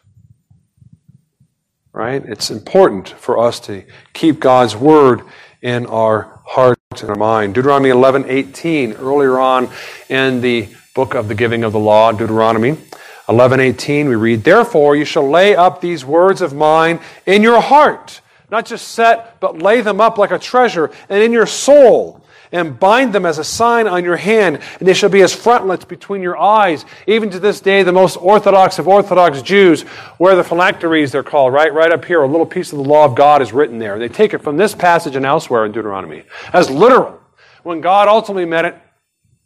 Right? 1.92 2.22
It's 2.24 2.50
important 2.50 3.08
for 3.08 3.38
us 3.38 3.60
to 3.60 3.84
keep 4.12 4.40
God's 4.40 4.74
word 4.74 5.22
in 5.62 5.86
our 5.86 6.40
heart 6.46 6.78
and 7.00 7.10
our 7.10 7.16
mind. 7.16 7.54
Deuteronomy 7.54 7.90
11:18 7.90 8.96
earlier 9.00 9.38
on 9.38 9.68
in 10.08 10.40
the 10.40 10.68
book 10.94 11.14
of 11.14 11.28
the 11.28 11.34
giving 11.34 11.62
of 11.62 11.72
the 11.72 11.78
law, 11.78 12.10
Deuteronomy 12.10 12.76
11:18 13.28 14.08
we 14.08 14.16
read, 14.16 14.42
"Therefore 14.42 14.96
you 14.96 15.04
shall 15.04 15.28
lay 15.28 15.54
up 15.54 15.80
these 15.80 16.04
words 16.04 16.42
of 16.42 16.54
mine 16.54 16.98
in 17.26 17.42
your 17.42 17.60
heart, 17.60 18.20
not 18.50 18.64
just 18.64 18.88
set, 18.88 19.38
but 19.38 19.62
lay 19.62 19.80
them 19.80 20.00
up 20.00 20.18
like 20.18 20.32
a 20.32 20.38
treasure 20.38 20.90
and 21.08 21.22
in 21.22 21.30
your 21.30 21.46
soul." 21.46 22.20
And 22.52 22.78
bind 22.78 23.12
them 23.12 23.26
as 23.26 23.38
a 23.38 23.44
sign 23.44 23.86
on 23.86 24.04
your 24.04 24.16
hand, 24.16 24.60
and 24.78 24.88
they 24.88 24.94
shall 24.94 25.08
be 25.08 25.22
as 25.22 25.34
frontlets 25.34 25.84
between 25.84 26.22
your 26.22 26.36
eyes. 26.36 26.84
Even 27.06 27.30
to 27.30 27.38
this 27.38 27.60
day, 27.60 27.82
the 27.82 27.92
most 27.92 28.16
orthodox 28.16 28.78
of 28.78 28.88
Orthodox 28.88 29.42
Jews 29.42 29.84
wear 30.18 30.34
the 30.34 30.44
phylacteries, 30.44 31.12
they're 31.12 31.22
called, 31.22 31.52
right? 31.52 31.72
Right 31.72 31.92
up 31.92 32.04
here, 32.04 32.22
a 32.22 32.26
little 32.26 32.46
piece 32.46 32.72
of 32.72 32.78
the 32.78 32.84
law 32.84 33.04
of 33.04 33.14
God 33.14 33.42
is 33.42 33.52
written 33.52 33.78
there. 33.78 33.98
They 33.98 34.08
take 34.08 34.34
it 34.34 34.42
from 34.42 34.56
this 34.56 34.74
passage 34.74 35.16
and 35.16 35.24
elsewhere 35.24 35.64
in 35.64 35.72
Deuteronomy 35.72 36.24
as 36.52 36.70
literal. 36.70 37.20
When 37.62 37.80
God 37.80 38.08
ultimately 38.08 38.46
meant 38.46 38.66
it 38.66 38.76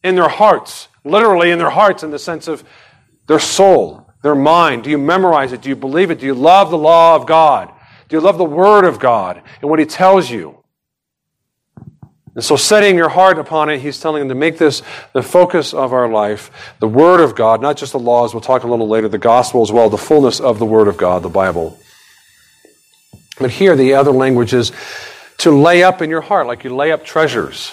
in 0.03 0.15
their 0.15 0.29
hearts, 0.29 0.89
literally 1.05 1.51
in 1.51 1.59
their 1.59 1.71
hearts, 1.71 2.03
in 2.03 2.11
the 2.11 2.19
sense 2.19 2.49
of 2.49 2.65
their 3.27 3.39
soul, 3.39 4.11
their 4.23 4.35
mind. 4.35 4.85
Do 4.85 4.91
you 4.91 4.99
memorize 4.99 5.53
it? 5.53 5.61
Do 5.61 5.69
you 5.69 5.77
believe 5.77 6.11
it? 6.11 6.21
Do 6.21 6.27
you 6.27 6.35
love 6.35 6.71
the 6.71 6.79
law 6.79 7.15
of 7.15 7.27
God? 7.27 7.71
Do 8.09 8.17
you 8.17 8.21
love 8.21 8.39
the 8.39 8.45
Word 8.45 8.85
of 8.85 8.99
God 8.99 9.43
and 9.61 9.69
what 9.69 9.79
He 9.79 9.85
tells 9.87 10.31
you? 10.31 10.64
And 12.35 12.43
so, 12.43 12.57
setting 12.57 12.97
your 12.97 13.09
heart 13.09 13.39
upon 13.39 13.69
it, 13.69 13.79
he's 13.79 14.01
telling 14.01 14.21
them 14.21 14.29
to 14.31 14.35
make 14.35 14.59
this 14.59 14.83
the 15.13 15.23
focus 15.23 15.73
of 15.73 15.93
our 15.93 16.09
life, 16.09 16.75
the 16.81 16.89
Word 16.89 17.21
of 17.21 17.37
God, 17.37 17.63
not 17.63 17.77
just 17.77 17.93
the 17.93 17.99
laws, 17.99 18.35
we'll 18.35 18.41
talk 18.41 18.65
a 18.65 18.67
little 18.67 18.89
later, 18.89 19.09
the 19.09 19.19
gospel 19.19 19.63
as 19.63 19.71
well, 19.71 19.89
the 19.89 19.97
fullness 19.97 20.41
of 20.41 20.59
the 20.59 20.67
Word 20.67 20.89
of 20.89 20.97
God, 20.97 21.23
the 21.23 21.29
Bible. 21.29 21.79
But 23.39 23.53
here, 23.53 23.77
the 23.77 23.95
other 23.95 24.11
language 24.11 24.53
is 24.53 24.73
to 25.39 25.53
lay 25.53 25.85
up 25.85 26.03
in 26.03 26.11
your 26.11 26.23
heart, 26.23 26.49
like 26.49 26.65
you 26.65 26.75
lay 26.75 26.91
up 26.91 27.05
treasures 27.05 27.73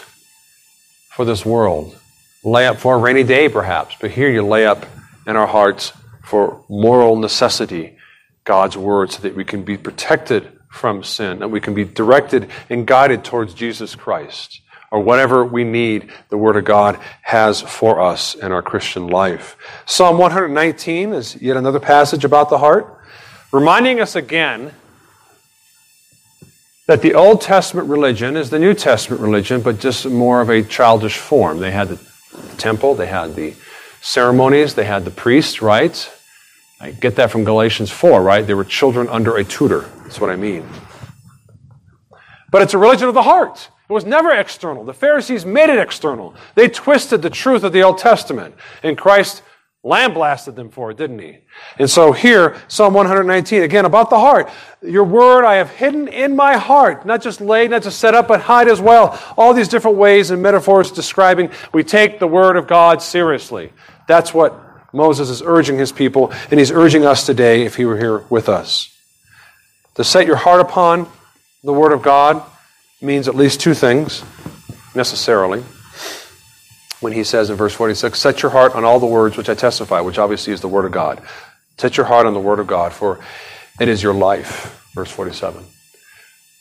for 1.10 1.26
this 1.26 1.44
world. 1.44 1.98
Lay 2.44 2.68
up 2.68 2.78
for 2.78 2.96
a 2.96 2.98
rainy 2.98 3.24
day, 3.24 3.50
perhaps, 3.50 3.96
but 4.00 4.12
here 4.12 4.30
you 4.30 4.44
lay 4.44 4.66
up 4.66 4.86
in 5.28 5.36
our 5.36 5.48
hearts 5.48 5.94
for 6.24 6.64
moral 6.70 7.16
necessity, 7.16 7.98
God's 8.44 8.78
Word, 8.78 9.12
so 9.12 9.22
that 9.24 9.36
we 9.36 9.44
can 9.44 9.64
be 9.64 9.78
protected 9.78 10.52
from 10.72 11.04
sin, 11.04 11.44
and 11.44 11.52
we 11.52 11.60
can 11.60 11.74
be 11.74 11.84
directed 11.84 12.50
and 12.70 12.88
guided 12.88 13.24
towards 13.24 13.54
Jesus 13.54 13.94
Christ 13.94 14.62
or 14.92 15.00
whatever 15.00 15.46
we 15.46 15.64
need 15.64 16.12
the 16.30 16.38
Word 16.38 16.58
of 16.58 16.66
God 16.66 17.00
has 17.22 17.62
for 17.62 18.02
us 18.02 18.36
in 18.36 18.52
our 18.52 18.62
Christian 18.62 19.08
life. 19.08 19.56
Psalm 19.86 20.18
119 20.18 21.14
is 21.14 21.42
yet 21.42 21.56
another 21.56 21.80
passage 21.80 22.26
about 22.26 22.50
the 22.50 22.58
heart, 22.58 23.00
reminding 23.52 24.02
us 24.02 24.16
again 24.16 24.74
that 26.88 27.02
the 27.02 27.14
Old 27.14 27.40
Testament 27.40 27.88
religion 27.88 28.36
is 28.36 28.50
the 28.50 28.60
New 28.60 28.74
Testament 28.74 29.22
religion, 29.22 29.62
but 29.62 29.80
just 29.80 30.06
more 30.06 30.42
of 30.42 30.50
a 30.50 30.62
childish 30.62 31.18
form. 31.18 31.60
They 31.60 31.72
had 31.72 31.88
the 31.88 32.00
temple, 32.58 32.96
they 32.96 33.08
had 33.08 33.36
the 33.36 33.54
ceremonies, 34.02 34.76
they 34.76 34.84
had 34.84 35.06
the 35.06 35.12
priest, 35.12 35.62
right? 35.62 36.12
I 36.82 36.90
get 36.90 37.16
that 37.18 37.30
from 37.30 37.44
Galatians 37.44 37.92
4, 37.92 38.24
right? 38.24 38.46
They 38.46 38.56
were 38.56 38.64
children 38.64 39.08
under 39.08 39.38
a 39.38 39.44
tutor. 39.44 39.82
That's 40.04 40.20
what 40.20 40.32
I 40.32 40.36
mean. 40.36 40.68
But 42.50 42.64
it's 42.64 42.74
a 42.74 42.80
religion 42.80 43.08
of 43.08 43.14
the 43.14 43.22
heart. 43.22 43.70
It 43.88 43.94
was 43.94 44.04
never 44.04 44.32
external. 44.32 44.84
The 44.84 44.94
Pharisees 44.94 45.46
made 45.46 45.70
it 45.70 45.78
external. 45.78 46.34
They 46.56 46.68
twisted 46.68 47.22
the 47.22 47.30
truth 47.30 47.64
of 47.64 47.72
the 47.72 47.84
Old 47.84 48.00
Testament. 48.00 48.56
And 48.82 48.98
Christ 48.98 49.44
lambasted 49.84 50.56
them 50.56 50.72
for 50.72 50.90
it, 50.90 50.98
didn't 50.98 51.20
he? 51.20 51.38
And 51.78 51.88
so 51.88 52.14
here, 52.14 52.60
Psalm 52.68 52.96
119, 52.96 53.62
again, 53.62 53.86
about 53.86 54.10
the 54.10 54.20
heart. 54.20 54.50
Your 54.82 55.04
word 55.04 55.46
I 55.46 55.56
have 55.56 55.70
hidden 55.70 56.08
in 56.08 56.36
my 56.36 56.58
heart, 56.58 57.06
not 57.06 57.22
just 57.22 57.42
laid, 57.42 57.70
not 57.70 57.84
just 57.84 58.00
set 58.00 58.16
up, 58.16 58.28
but 58.28 58.42
hide 58.42 58.68
as 58.68 58.82
well. 58.82 59.20
All 59.38 59.54
these 59.54 59.68
different 59.68 59.98
ways 59.98 60.32
and 60.32 60.42
metaphors 60.42 60.92
describing 60.92 61.52
we 61.74 61.84
take 61.84 62.18
the 62.18 62.28
word 62.28 62.58
of 62.58 62.66
God 62.66 63.04
seriously. 63.04 63.72
That's 64.08 64.34
what 64.34 64.71
Moses 64.94 65.30
is 65.30 65.42
urging 65.42 65.78
his 65.78 65.92
people, 65.92 66.32
and 66.50 66.60
he's 66.60 66.72
urging 66.72 67.06
us 67.06 67.26
today 67.26 67.64
if 67.64 67.76
he 67.76 67.86
were 67.86 67.98
here 67.98 68.20
with 68.30 68.50
us. 68.50 68.90
To 69.96 70.04
set 70.04 70.28
your 70.28 70.36
heart 70.36 70.62
upon 70.62 71.08
the 71.64 71.74
Word 71.74 71.92
of 71.92 72.02
God 72.02 72.44
means 73.02 73.28
at 73.28 73.36
least 73.36 73.60
two 73.60 73.74
things, 73.74 74.24
necessarily. 74.96 75.64
When 77.00 77.14
he 77.14 77.24
says 77.24 77.50
in 77.50 77.56
verse 77.56 77.74
46, 77.74 78.20
Set 78.20 78.42
your 78.42 78.52
heart 78.52 78.76
on 78.76 78.86
all 78.86 79.00
the 79.00 79.06
words 79.06 79.38
which 79.38 79.50
I 79.50 79.56
testify, 79.56 80.02
which 80.02 80.18
obviously 80.18 80.54
is 80.54 80.62
the 80.62 80.68
Word 80.68 80.86
of 80.86 80.92
God. 80.92 81.22
Set 81.78 81.98
your 81.98 82.06
heart 82.06 82.26
on 82.26 82.34
the 82.34 82.40
Word 82.40 82.60
of 82.60 82.68
God, 82.68 82.94
for 82.94 83.20
it 83.80 83.88
is 83.88 84.04
your 84.04 84.14
life. 84.14 84.78
Verse 84.94 85.10
47. 85.10 85.64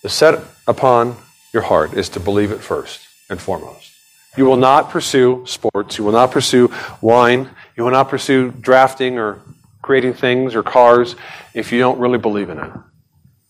The 0.03 0.09
set 0.09 0.43
upon 0.66 1.16
your 1.53 1.62
heart 1.62 1.95
is 1.95 2.09
to 2.11 2.21
believe 2.21 2.53
it 2.53 2.61
first 2.61 3.07
and 3.29 3.40
foremost. 3.40 3.93
You 4.37 4.45
will 4.45 4.57
not 4.57 4.90
pursue 4.90 5.45
sports. 5.47 5.99
You 5.99 6.05
will 6.05 6.12
not 6.12 6.31
pursue 6.31 6.73
wine. 7.01 7.51
You 7.81 7.85
will 7.85 7.93
not 7.93 8.11
pursue 8.11 8.51
drafting 8.51 9.19
or 9.19 9.40
creating 9.81 10.12
things 10.12 10.55
or 10.55 10.62
cars 10.62 11.16
if 11.55 11.73
you 11.73 11.79
don't 11.79 11.99
really 11.99 12.19
believe 12.19 12.51
in 12.51 12.59
it. 12.59 12.71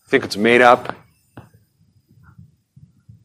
Think 0.07 0.23
it's 0.23 0.37
made 0.37 0.61
up? 0.61 0.95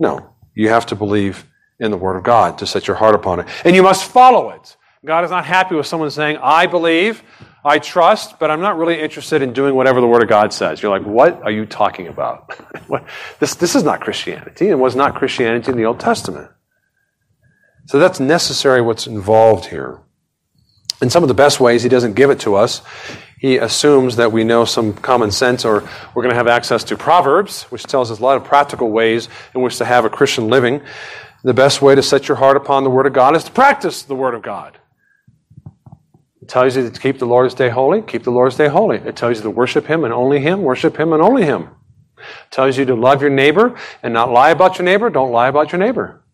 No. 0.01 0.35
You 0.57 0.71
have 0.71 0.87
to 0.87 0.97
believe 0.97 1.47
in 1.79 1.93
the 1.93 1.97
Word 1.97 2.17
of 2.17 2.25
God 2.25 2.59
to 2.59 2.67
set 2.67 2.89
your 2.89 2.97
heart 2.97 3.15
upon 3.15 3.39
it. 3.39 3.47
And 3.65 3.77
you 3.77 3.85
must 3.85 4.03
follow 4.11 4.51
it. 4.51 4.77
God 5.05 5.23
is 5.23 5.31
not 5.31 5.45
happy 5.45 5.77
with 5.77 5.87
someone 5.87 6.11
saying, 6.11 6.39
I 6.43 6.67
believe, 6.67 7.23
I 7.65 7.79
trust, 7.79 8.41
but 8.41 8.51
I'm 8.51 8.61
not 8.61 8.77
really 8.77 9.01
interested 9.01 9.43
in 9.43 9.53
doing 9.53 9.77
whatever 9.77 10.01
the 10.01 10.09
Word 10.09 10.25
of 10.25 10.29
God 10.29 10.53
says. 10.53 10.83
You're 10.83 10.91
like, 10.91 11.07
what 11.07 11.41
are 11.45 11.53
you 11.53 11.67
talking 11.67 12.09
about? 12.09 12.53
this, 13.39 13.55
this 13.55 13.77
is 13.77 13.85
not 13.85 14.01
Christianity. 14.01 14.71
It 14.71 14.79
was 14.81 14.97
not 14.97 15.15
Christianity 15.15 15.71
in 15.71 15.77
the 15.77 15.85
Old 15.85 16.01
Testament. 16.01 16.51
So 17.85 18.01
that's 18.01 18.19
necessary 18.19 18.83
what's 18.83 19.07
involved 19.07 19.67
here. 19.67 20.01
In 21.03 21.11
some 21.11 21.23
of 21.23 21.29
the 21.29 21.35
best 21.35 21.61
ways, 21.61 21.83
he 21.83 21.89
doesn't 21.89 22.15
give 22.15 22.31
it 22.31 22.41
to 22.41 22.55
us. 22.55 22.81
He 23.39 23.59
assumes 23.59 24.17
that 24.17 24.33
we 24.33 24.45
know 24.45 24.65
some 24.65 24.95
common 24.95 25.31
sense 25.31 25.65
or 25.65 25.89
we're 26.15 26.23
going 26.23 26.31
to 26.31 26.37
have 26.37 26.49
access 26.49 26.85
to 26.85 26.97
Proverbs, 26.97 27.65
which 27.65 27.83
tells 27.83 28.11
us 28.11 28.19
a 28.19 28.23
lot 28.23 28.39
of 28.39 28.45
practical 28.45 28.91
ways 28.91 29.29
in 29.55 29.61
which 29.61 29.77
to 29.79 29.85
have 29.85 30.07
a 30.07 30.11
Christian 30.11 30.49
living. 30.49 30.81
The 31.45 31.53
best 31.53 31.83
way 31.83 31.95
to 31.95 32.03
set 32.03 32.29
your 32.29 32.39
heart 32.39 32.57
upon 32.57 32.83
the 32.83 32.91
Word 32.91 33.07
of 33.07 33.13
God 33.13 33.37
is 33.37 33.45
to 33.45 33.53
practice 33.53 34.03
the 34.03 34.15
Word 34.15 34.35
of 34.35 34.43
God. 34.43 34.79
It 36.41 36.49
tells 36.49 36.77
you 36.77 36.89
to 36.89 37.01
keep 37.01 37.19
the 37.19 37.27
Lord's 37.27 37.55
Day 37.55 37.69
holy, 37.69 38.01
keep 38.01 38.23
the 38.23 38.31
Lord's 38.31 38.57
Day 38.57 38.69
holy. 38.69 38.97
It 38.99 39.17
tells 39.17 39.37
you 39.37 39.43
to 39.43 39.51
worship 39.51 39.87
Him 39.87 40.05
and 40.05 40.15
only 40.15 40.41
Him, 40.41 40.63
worship 40.63 40.99
Him 40.99 41.13
and 41.13 41.23
only 41.23 41.43
Him. 41.43 41.69
It 42.19 42.53
tells 42.53 42.79
you 42.79 42.87
to 42.87 42.95
love 42.95 43.21
your 43.21 43.31
neighbor 43.31 43.77
and 44.03 44.15
not 44.15 44.31
lie 44.33 44.51
about 44.51 44.79
your 44.79 44.85
neighbor, 44.87 45.11
don't 45.11 45.31
lie 45.31 45.49
about 45.49 45.73
your 45.73 45.79
neighbor 45.79 46.25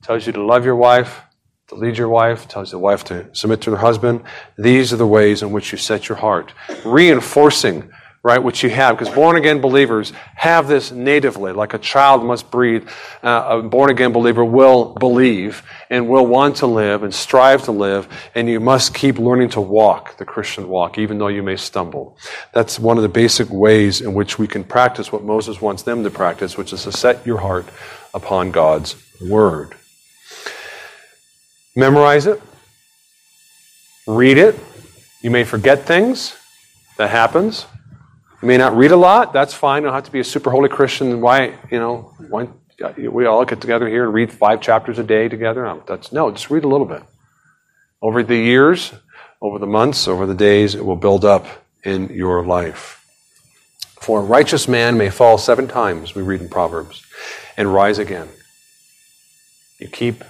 It 0.00 0.06
tells 0.06 0.26
you 0.26 0.32
to 0.34 0.42
love 0.44 0.64
your 0.64 0.76
wife, 0.76 1.22
to 1.68 1.74
lead 1.74 1.98
your 1.98 2.08
wife, 2.08 2.48
tells 2.48 2.70
the 2.70 2.78
wife 2.78 3.04
to 3.04 3.28
submit 3.32 3.60
to 3.62 3.72
her 3.72 3.76
husband. 3.76 4.22
These 4.56 4.92
are 4.92 4.96
the 4.96 5.06
ways 5.06 5.42
in 5.42 5.50
which 5.52 5.72
you 5.72 5.78
set 5.78 6.08
your 6.08 6.18
heart, 6.18 6.52
reinforcing 6.84 7.90
right? 8.26 8.42
what 8.42 8.60
you 8.60 8.68
have, 8.68 8.98
because 8.98 9.14
born 9.14 9.36
again 9.36 9.60
believers 9.60 10.12
have 10.34 10.66
this 10.66 10.90
natively, 10.90 11.52
like 11.52 11.74
a 11.74 11.78
child 11.78 12.24
must 12.24 12.50
breathe. 12.50 12.84
Uh, 13.22 13.60
a 13.60 13.62
born 13.62 13.88
again 13.88 14.12
believer 14.12 14.44
will 14.44 14.94
believe 14.94 15.62
and 15.90 16.08
will 16.08 16.26
want 16.26 16.56
to 16.56 16.66
live 16.66 17.04
and 17.04 17.14
strive 17.14 17.62
to 17.62 17.70
live, 17.70 18.08
and 18.34 18.48
you 18.48 18.58
must 18.58 18.92
keep 18.92 19.20
learning 19.20 19.48
to 19.48 19.60
walk 19.60 20.16
the 20.18 20.24
Christian 20.24 20.68
walk, 20.68 20.98
even 20.98 21.18
though 21.18 21.28
you 21.28 21.44
may 21.44 21.54
stumble. 21.54 22.18
That's 22.52 22.80
one 22.80 22.96
of 22.96 23.04
the 23.04 23.08
basic 23.08 23.48
ways 23.48 24.00
in 24.00 24.12
which 24.12 24.40
we 24.40 24.48
can 24.48 24.64
practice 24.64 25.12
what 25.12 25.22
Moses 25.22 25.60
wants 25.60 25.84
them 25.84 26.02
to 26.02 26.10
practice, 26.10 26.58
which 26.58 26.72
is 26.72 26.82
to 26.82 26.90
set 26.90 27.24
your 27.24 27.38
heart 27.38 27.66
upon 28.12 28.50
God's 28.50 28.96
word. 29.20 29.76
Memorize 31.76 32.26
it, 32.26 32.40
read 34.06 34.38
it. 34.38 34.58
You 35.20 35.30
may 35.30 35.44
forget 35.44 35.84
things. 35.84 36.34
That 36.96 37.10
happens. 37.10 37.66
You 38.40 38.48
may 38.48 38.56
not 38.56 38.74
read 38.74 38.92
a 38.92 38.96
lot. 38.96 39.34
That's 39.34 39.52
fine. 39.52 39.82
You 39.82 39.88
don't 39.88 39.94
have 39.94 40.04
to 40.04 40.10
be 40.10 40.20
a 40.20 40.24
super 40.24 40.50
holy 40.50 40.70
Christian. 40.70 41.20
Why, 41.20 41.54
you 41.70 41.78
know, 41.78 42.14
why, 42.30 42.48
we 42.96 43.26
all 43.26 43.44
get 43.44 43.60
together 43.60 43.86
here 43.88 44.04
and 44.04 44.14
read 44.14 44.32
five 44.32 44.62
chapters 44.62 44.98
a 44.98 45.02
day 45.02 45.28
together. 45.28 45.82
That's 45.86 46.12
no, 46.12 46.30
just 46.30 46.50
read 46.50 46.64
a 46.64 46.68
little 46.68 46.86
bit. 46.86 47.02
Over 48.00 48.22
the 48.22 48.36
years, 48.36 48.92
over 49.42 49.58
the 49.58 49.66
months, 49.66 50.08
over 50.08 50.24
the 50.24 50.34
days, 50.34 50.74
it 50.74 50.84
will 50.84 50.96
build 50.96 51.24
up 51.24 51.46
in 51.84 52.08
your 52.08 52.44
life. 52.44 53.04
For 54.00 54.20
a 54.20 54.24
righteous 54.24 54.68
man 54.68 54.96
may 54.96 55.10
fall 55.10 55.36
seven 55.36 55.68
times, 55.68 56.14
we 56.14 56.22
read 56.22 56.40
in 56.40 56.48
Proverbs, 56.48 57.04
and 57.56 57.74
rise 57.74 57.98
again. 57.98 58.28
You 59.78 59.88
keep 59.88 60.24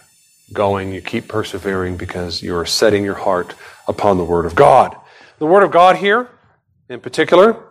going, 0.52 0.92
you 0.92 1.00
keep 1.00 1.28
persevering 1.28 1.96
because 1.96 2.42
you 2.42 2.56
are 2.56 2.66
setting 2.66 3.04
your 3.04 3.14
heart 3.14 3.54
upon 3.88 4.18
the 4.18 4.24
Word 4.24 4.46
of 4.46 4.54
God. 4.54 4.96
The 5.38 5.46
Word 5.46 5.62
of 5.62 5.70
God 5.70 5.96
here, 5.96 6.28
in 6.88 7.00
particular, 7.00 7.62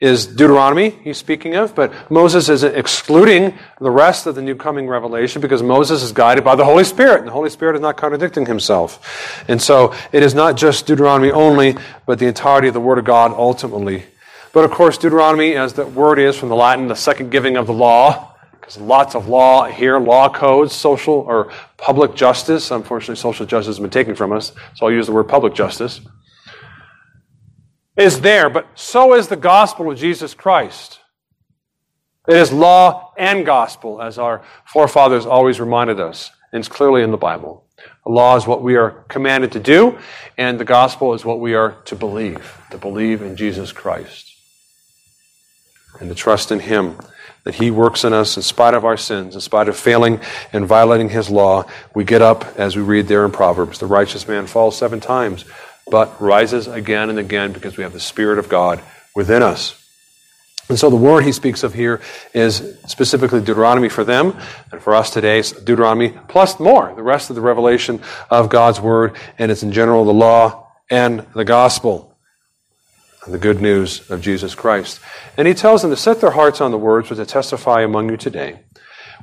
is 0.00 0.26
Deuteronomy 0.26 0.90
he's 0.90 1.16
speaking 1.16 1.54
of, 1.54 1.76
but 1.76 2.10
Moses 2.10 2.48
is 2.48 2.64
excluding 2.64 3.56
the 3.80 3.90
rest 3.90 4.26
of 4.26 4.34
the 4.34 4.42
new 4.42 4.56
coming 4.56 4.88
revelation 4.88 5.40
because 5.40 5.62
Moses 5.62 6.02
is 6.02 6.10
guided 6.10 6.42
by 6.42 6.56
the 6.56 6.64
Holy 6.64 6.82
Spirit, 6.82 7.20
and 7.20 7.28
the 7.28 7.32
Holy 7.32 7.50
Spirit 7.50 7.76
is 7.76 7.80
not 7.80 7.96
contradicting 7.96 8.46
himself. 8.46 9.44
And 9.48 9.62
so 9.62 9.94
it 10.10 10.24
is 10.24 10.34
not 10.34 10.56
just 10.56 10.86
Deuteronomy 10.86 11.30
only, 11.30 11.76
but 12.04 12.18
the 12.18 12.26
entirety 12.26 12.66
of 12.66 12.74
the 12.74 12.80
Word 12.80 12.98
of 12.98 13.04
God 13.04 13.30
ultimately. 13.32 14.02
But 14.52 14.64
of 14.64 14.72
course, 14.72 14.98
Deuteronomy, 14.98 15.54
as 15.54 15.72
the 15.72 15.86
word 15.86 16.18
is 16.18 16.36
from 16.36 16.50
the 16.50 16.56
Latin, 16.56 16.88
the 16.88 16.94
second 16.94 17.30
giving 17.30 17.56
of 17.56 17.66
the 17.66 17.72
law, 17.72 18.31
because 18.62 18.78
lots 18.78 19.14
of 19.14 19.28
law 19.28 19.66
here, 19.66 19.98
law 19.98 20.30
codes, 20.30 20.72
social 20.72 21.14
or 21.14 21.52
public 21.76 22.14
justice. 22.14 22.70
Unfortunately, 22.70 23.16
social 23.16 23.44
justice 23.44 23.76
has 23.76 23.80
been 23.80 23.90
taken 23.90 24.14
from 24.14 24.32
us, 24.32 24.52
so 24.76 24.86
I'll 24.86 24.92
use 24.92 25.04
the 25.04 25.12
word 25.12 25.28
public 25.28 25.52
justice 25.52 26.00
is 27.96 28.20
there, 28.20 28.48
but 28.48 28.66
so 28.74 29.14
is 29.14 29.28
the 29.28 29.36
gospel 29.36 29.90
of 29.90 29.98
Jesus 29.98 30.34
Christ. 30.34 31.00
It 32.28 32.36
is 32.36 32.52
law 32.52 33.12
and 33.18 33.44
gospel, 33.44 34.00
as 34.00 34.18
our 34.18 34.42
forefathers 34.64 35.26
always 35.26 35.60
reminded 35.60 36.00
us, 36.00 36.30
and 36.52 36.60
it's 36.60 36.68
clearly 36.68 37.02
in 37.02 37.10
the 37.10 37.16
Bible. 37.16 37.66
The 38.04 38.12
law 38.12 38.36
is 38.36 38.46
what 38.46 38.62
we 38.62 38.76
are 38.76 38.90
commanded 39.08 39.52
to 39.52 39.60
do, 39.60 39.98
and 40.38 40.58
the 40.58 40.64
gospel 40.64 41.14
is 41.14 41.24
what 41.24 41.40
we 41.40 41.54
are 41.54 41.72
to 41.84 41.96
believe, 41.96 42.56
to 42.70 42.78
believe 42.78 43.22
in 43.22 43.36
Jesus 43.36 43.72
Christ, 43.72 44.32
and 46.00 46.08
to 46.08 46.14
trust 46.14 46.52
in 46.52 46.60
Him 46.60 46.96
that 47.44 47.54
He 47.56 47.70
works 47.70 48.04
in 48.04 48.12
us 48.12 48.36
in 48.36 48.42
spite 48.42 48.74
of 48.74 48.84
our 48.84 48.96
sins, 48.96 49.34
in 49.34 49.40
spite 49.40 49.68
of 49.68 49.76
failing 49.76 50.20
and 50.52 50.66
violating 50.66 51.08
His 51.08 51.30
law. 51.30 51.64
We 51.94 52.04
get 52.04 52.22
up, 52.22 52.44
as 52.56 52.76
we 52.76 52.82
read 52.82 53.08
there 53.08 53.24
in 53.24 53.32
Proverbs, 53.32 53.78
the 53.78 53.86
righteous 53.86 54.26
man 54.28 54.46
falls 54.46 54.76
seven 54.76 55.00
times 55.00 55.44
but 55.90 56.20
rises 56.20 56.68
again 56.68 57.10
and 57.10 57.18
again 57.18 57.52
because 57.52 57.76
we 57.76 57.82
have 57.82 57.92
the 57.92 58.00
Spirit 58.00 58.38
of 58.38 58.48
God 58.48 58.80
within 59.14 59.42
us. 59.42 59.78
And 60.68 60.78
so 60.78 60.88
the 60.88 60.96
word 60.96 61.24
he 61.24 61.32
speaks 61.32 61.64
of 61.64 61.74
here 61.74 62.00
is 62.32 62.78
specifically 62.86 63.40
Deuteronomy 63.40 63.88
for 63.88 64.04
them, 64.04 64.36
and 64.70 64.80
for 64.80 64.94
us 64.94 65.10
today, 65.10 65.40
it's 65.40 65.52
Deuteronomy 65.52 66.10
plus 66.28 66.58
more, 66.60 66.94
the 66.94 67.02
rest 67.02 67.30
of 67.30 67.36
the 67.36 67.42
revelation 67.42 68.00
of 68.30 68.48
God's 68.48 68.80
word, 68.80 69.16
and 69.38 69.50
it's 69.50 69.62
in 69.62 69.72
general 69.72 70.04
the 70.04 70.14
law 70.14 70.72
and 70.88 71.26
the 71.34 71.44
gospel, 71.44 72.11
the 73.26 73.38
good 73.38 73.60
news 73.60 74.10
of 74.10 74.20
Jesus 74.20 74.54
Christ. 74.54 75.00
And 75.36 75.46
he 75.46 75.54
tells 75.54 75.82
them 75.82 75.90
to 75.90 75.96
set 75.96 76.20
their 76.20 76.32
hearts 76.32 76.60
on 76.60 76.70
the 76.70 76.78
words 76.78 77.08
which 77.08 77.18
I 77.18 77.24
testify 77.24 77.82
among 77.82 78.10
you 78.10 78.16
today, 78.16 78.60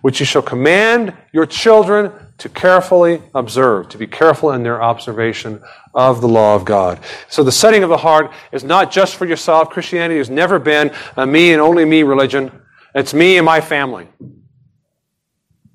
which 0.02 0.20
you 0.20 0.26
shall 0.26 0.42
command 0.42 1.14
your 1.34 1.46
children 1.46 2.12
to 2.38 2.48
carefully 2.48 3.22
observe, 3.36 3.90
to 3.90 3.98
be 3.98 4.08
careful 4.08 4.52
in 4.52 4.64
their 4.64 4.82
observation 4.82 5.62
of 5.94 6.22
the 6.22 6.28
law 6.28 6.56
of 6.56 6.64
God. 6.64 7.00
So 7.28 7.44
the 7.44 7.52
setting 7.52 7.84
of 7.84 7.90
the 7.90 7.98
heart 7.98 8.32
is 8.54 8.64
not 8.64 8.92
just 8.92 9.16
for 9.16 9.26
yourself. 9.26 9.70
Christianity 9.70 10.18
has 10.18 10.30
never 10.30 10.60
been 10.60 10.92
a 11.18 11.28
me 11.28 11.52
and 11.52 11.62
only 11.62 11.84
me 11.84 12.04
religion. 12.04 12.52
It's 12.96 13.14
me 13.14 13.38
and 13.38 13.46
my 13.46 13.60
family. 13.60 14.08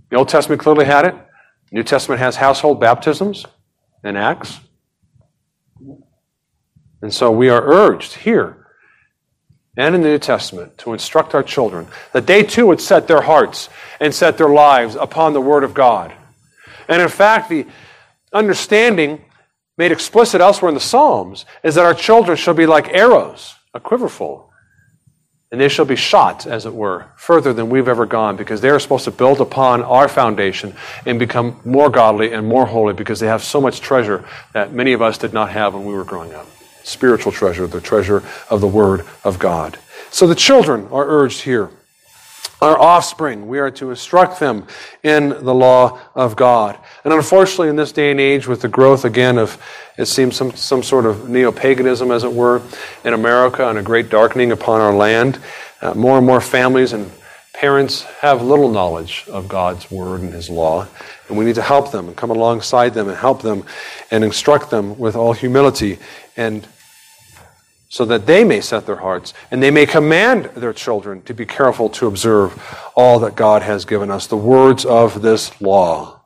The 0.09 0.17
Old 0.17 0.31
Testament 0.31 0.63
clearly 0.63 0.87
had 0.87 1.05
it. 1.05 1.15
The 1.71 1.77
New 1.77 1.83
Testament 1.83 2.21
has 2.21 2.37
household 2.37 2.81
baptisms 2.81 3.45
and 4.03 4.17
acts. 4.17 4.61
And 7.05 7.15
so 7.15 7.31
we 7.31 7.49
are 7.51 7.63
urged 7.63 8.15
here 8.15 8.67
and 9.77 9.95
in 9.95 10.03
the 10.03 10.09
New 10.09 10.19
Testament 10.19 10.79
to 10.79 10.93
instruct 10.93 11.35
our 11.35 11.43
children 11.43 11.87
that 12.13 12.27
they 12.27 12.43
too 12.43 12.67
would 12.67 12.81
set 12.81 13.07
their 13.07 13.21
hearts 13.21 13.69
and 14.01 14.13
set 14.13 14.39
their 14.39 14.49
lives 14.49 14.97
upon 14.97 15.33
the 15.33 15.41
Word 15.41 15.63
of 15.63 15.75
God 15.75 16.13
and 16.89 17.01
in 17.01 17.09
fact, 17.09 17.49
the 17.49 17.67
understanding 18.33 19.25
made 19.77 19.93
explicit 19.93 20.41
elsewhere 20.41 20.69
in 20.69 20.75
the 20.75 20.81
Psalms 20.81 21.45
is 21.63 21.75
that 21.75 21.85
our 21.85 21.95
children 21.95 22.37
shall 22.37 22.55
be 22.55 22.67
like 22.67 22.89
arrows, 22.89 23.55
a 23.73 23.81
quiverful. 23.81 24.51
And 25.51 25.61
they 25.61 25.69
shall 25.69 25.85
be 25.85 25.95
shot, 25.95 26.47
as 26.47 26.67
it 26.67 26.75
were, 26.75 27.07
further 27.17 27.53
than 27.53 27.71
we've 27.71 27.87
ever 27.87 28.07
gone, 28.07 28.37
because 28.37 28.61
they 28.61 28.71
are 28.71 28.81
supposed 28.81 29.05
to 29.05 29.13
build 29.13 29.41
upon 29.41 29.83
our 29.83 30.09
foundation 30.09 30.75
and 31.07 31.19
become 31.19 31.61
more 31.65 31.91
godly 31.91 32.33
and 32.33 32.45
more 32.47 32.67
holy 32.67 32.93
because 32.93 33.21
they 33.21 33.29
have 33.29 33.43
so 33.43 33.61
much 33.61 33.81
treasure 33.81 34.25
that 34.53 34.73
many 34.73 34.95
of 34.95 35.03
us 35.03 35.17
did 35.17 35.33
not 35.33 35.51
have 35.51 35.75
when 35.75 35.85
we 35.85 35.95
were 35.95 36.03
growing 36.03 36.35
up. 36.35 36.49
Spiritual 36.85 37.33
treasure, 37.33 37.67
the 37.67 37.81
treasure 37.81 38.23
of 38.49 38.61
the 38.61 38.69
Word 38.69 39.05
of 39.25 39.39
God. 39.41 39.79
So 40.11 40.29
the 40.29 40.37
children 40.37 40.87
are 40.93 41.05
urged 41.05 41.41
here 41.43 41.71
our 42.65 42.79
offspring. 42.79 43.47
We 43.47 43.59
are 43.59 43.71
to 43.73 43.91
instruct 43.91 44.41
them 44.41 44.67
in 45.03 45.29
the 45.29 45.55
law 45.55 46.01
of 46.15 46.35
God. 46.35 46.79
And 47.05 47.13
unfortunately, 47.13 47.69
in 47.69 47.77
this 47.77 47.93
day 47.93 48.11
and 48.11 48.19
age, 48.19 48.47
with 48.47 48.63
the 48.63 48.69
growth 48.69 49.05
again 49.05 49.37
of, 49.37 49.63
it 49.99 50.07
seems, 50.07 50.37
some, 50.37 50.53
some 50.53 50.83
sort 50.83 51.05
of 51.05 51.29
neo 51.29 51.53
paganism, 51.53 52.11
as 52.11 52.25
it 52.25 52.33
were, 52.33 52.63
in 53.05 53.13
America 53.13 53.69
and 53.69 53.79
a 53.79 53.83
great 53.83 54.09
darkening 54.09 54.51
upon 54.51 54.81
our 54.81 54.95
land, 54.95 55.39
uh, 55.83 55.93
more 55.95 56.17
and 56.17 56.27
more 56.27 56.41
families 56.41 56.95
and 56.95 57.11
parents 57.53 58.03
have 58.21 58.43
little 58.43 58.71
knowledge 58.71 59.27
of 59.29 59.47
God's 59.47 59.91
word 59.91 60.23
and 60.23 60.33
His 60.33 60.49
law. 60.49 60.89
And 61.29 61.37
we 61.37 61.45
need 61.45 61.55
to 61.57 61.63
help 61.63 61.93
them 61.93 62.09
and 62.09 62.17
come 62.17 62.31
alongside 62.31 62.95
them 62.95 63.09
and 63.09 63.17
help 63.17 63.43
them 63.43 63.65
and 64.11 64.25
instruct 64.25 64.71
them 64.71 64.99
with 64.99 65.17
all 65.17 65.35
humility 65.35 65.99
and 66.37 66.67
so 67.95 68.05
that 68.05 68.27
they 68.27 68.43
may 68.43 68.61
set 68.61 68.87
their 68.87 68.97
hearts 68.97 69.33
and 69.53 69.63
they 69.63 69.71
may 69.71 69.87
command 69.87 70.47
their 70.57 70.73
children 70.73 71.23
to 71.23 71.33
be 71.33 71.47
careful 71.47 71.89
to 71.89 72.09
observe 72.09 72.61
all 72.97 73.21
that 73.21 73.37
God 73.37 73.63
has 73.63 73.85
given 73.85 74.11
us, 74.11 74.27
the 74.27 74.37
words 74.37 74.85
of 74.85 75.23
this 75.23 75.61
law, 75.61 76.25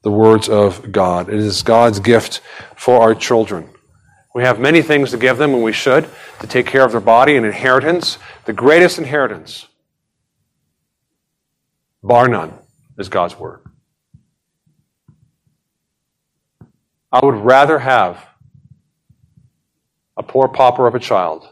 the 0.00 0.10
words 0.10 0.48
of 0.48 0.90
God. 0.90 1.28
It 1.28 1.34
is 1.34 1.62
God's 1.62 2.00
gift 2.00 2.40
for 2.76 3.02
our 3.02 3.14
children. 3.14 3.68
We 4.34 4.42
have 4.44 4.58
many 4.58 4.80
things 4.80 5.10
to 5.10 5.18
give 5.18 5.36
them, 5.36 5.52
and 5.52 5.62
we 5.62 5.74
should, 5.74 6.08
to 6.38 6.46
take 6.46 6.64
care 6.64 6.86
of 6.86 6.92
their 6.92 7.00
body 7.02 7.36
and 7.36 7.44
inheritance. 7.44 8.16
The 8.46 8.54
greatest 8.54 8.96
inheritance, 8.96 9.66
bar 12.02 12.26
none, 12.26 12.54
is 12.96 13.10
God's 13.10 13.38
Word. 13.38 13.60
I 17.12 17.22
would 17.22 17.34
rather 17.34 17.80
have 17.80 18.29
a 20.20 20.22
poor 20.22 20.48
pauper 20.48 20.86
of 20.86 20.94
a 20.94 20.98
child 20.98 21.48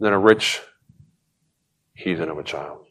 than 0.00 0.14
a 0.14 0.18
rich 0.18 0.62
heathen 1.92 2.30
of 2.30 2.38
a 2.38 2.42
child. 2.42 2.86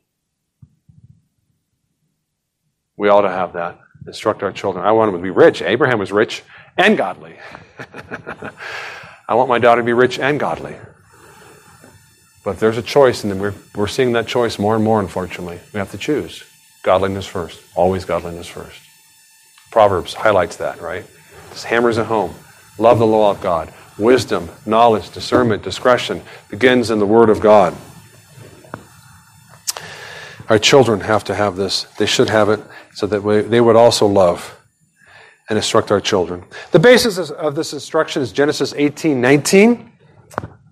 We 2.96 3.10
ought 3.10 3.22
to 3.22 3.32
have 3.32 3.54
that. 3.54 3.80
Instruct 4.06 4.44
our 4.44 4.52
children. 4.52 4.86
I 4.86 4.92
want 4.92 5.12
them 5.12 5.20
to 5.20 5.24
be 5.24 5.32
rich. 5.32 5.64
Abraham 5.64 5.98
was 5.98 6.12
rich 6.12 6.44
and 6.78 6.96
godly. 6.96 7.38
I 9.28 9.34
want 9.34 9.50
my 9.50 9.58
daughter 9.58 9.82
to 9.82 9.86
be 9.86 9.94
rich 9.94 10.20
and 10.20 10.40
godly. 10.40 10.76
But 12.44 12.60
there's 12.60 12.78
a 12.78 12.84
choice, 12.84 13.24
and 13.24 13.42
we're, 13.42 13.56
we're 13.74 13.88
seeing 13.88 14.12
that 14.12 14.28
choice 14.28 14.60
more 14.60 14.76
and 14.76 14.84
more, 14.84 15.00
unfortunately. 15.00 15.60
We 15.74 15.80
have 15.80 15.90
to 15.90 15.98
choose 15.98 16.44
godliness 16.84 17.26
first. 17.26 17.64
Always 17.74 18.06
godliness 18.06 18.46
first. 18.46 18.80
Proverbs 19.72 20.14
highlights 20.14 20.58
that, 20.58 20.80
right? 20.82 21.04
This 21.50 21.64
hammers 21.64 21.98
it 21.98 22.06
home. 22.06 22.36
Love 22.78 23.00
the 23.00 23.08
law 23.08 23.32
of 23.32 23.42
God. 23.42 23.74
Wisdom, 23.98 24.50
knowledge, 24.66 25.10
discernment, 25.12 25.64
discretion 25.64 26.22
begins 26.50 26.92
in 26.92 27.00
the 27.00 27.06
Word 27.06 27.30
of 27.30 27.40
God. 27.40 27.76
Our 30.50 30.60
children 30.60 31.00
have 31.00 31.24
to 31.26 31.36
have 31.36 31.56
this. 31.56 31.84
They 31.98 32.06
should 32.06 32.30
have 32.30 32.50
it 32.50 32.60
so 32.94 33.08
that 33.08 33.24
we, 33.24 33.42
they 33.42 33.62
would 33.62 33.76
also 33.76 34.06
love 34.06 34.60
and 35.50 35.58
instruct 35.58 35.92
our 35.92 36.02
children. 36.02 36.44
The 36.72 36.80
basis 36.80 37.18
of 37.30 37.56
this 37.56 37.74
instruction 37.74 38.22
is 38.22 38.32
Genesis 38.32 38.74
18 38.76 39.22
19. 39.22 39.92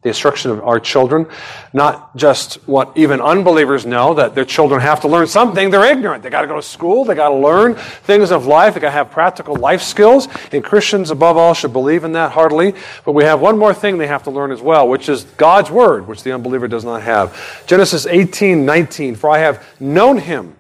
The 0.03 0.09
instruction 0.09 0.51
of 0.51 0.61
our 0.63 0.79
children, 0.79 1.25
not 1.71 2.15
just 2.15 2.55
what 2.67 2.91
even 2.95 3.21
unbelievers 3.21 3.85
know 3.85 4.13
that 4.13 4.35
their 4.35 4.45
children 4.45 4.81
have 4.81 5.01
to 5.01 5.07
learn 5.07 5.27
something. 5.27 5.69
They're 5.69 5.89
ignorant. 5.91 6.23
They 6.23 6.29
got 6.29 6.41
to 6.41 6.47
go 6.47 6.57
to 6.57 6.61
school. 6.61 7.05
They 7.05 7.15
got 7.15 7.29
to 7.29 7.35
learn 7.35 7.75
things 7.75 8.31
of 8.31 8.45
life. 8.45 8.73
They 8.73 8.81
got 8.81 8.89
to 8.89 8.91
have 8.91 9.11
practical 9.11 9.55
life 9.55 9.81
skills. 9.81 10.27
And 10.51 10.63
Christians, 10.63 11.09
above 11.09 11.37
all, 11.37 11.53
should 11.53 11.73
believe 11.73 12.03
in 12.03 12.11
that 12.11 12.33
heartily. 12.33 12.75
But 13.05 13.13
we 13.13 13.23
have 13.23 13.39
one 13.39 13.57
more 13.57 13.73
thing 13.73 13.97
they 13.97 14.07
have 14.07 14.23
to 14.23 14.31
learn 14.31 14.51
as 14.51 14.61
well, 14.61 14.87
which 14.87 15.07
is 15.07 15.23
God's 15.23 15.71
word, 15.71 16.07
which 16.07 16.23
the 16.23 16.33
unbeliever 16.33 16.67
does 16.67 16.83
not 16.83 17.01
have. 17.01 17.65
Genesis 17.65 18.05
18, 18.05 18.65
19. 18.65 19.15
For 19.15 19.29
I 19.29 19.39
have 19.39 19.65
known 19.79 20.17
him 20.17 20.55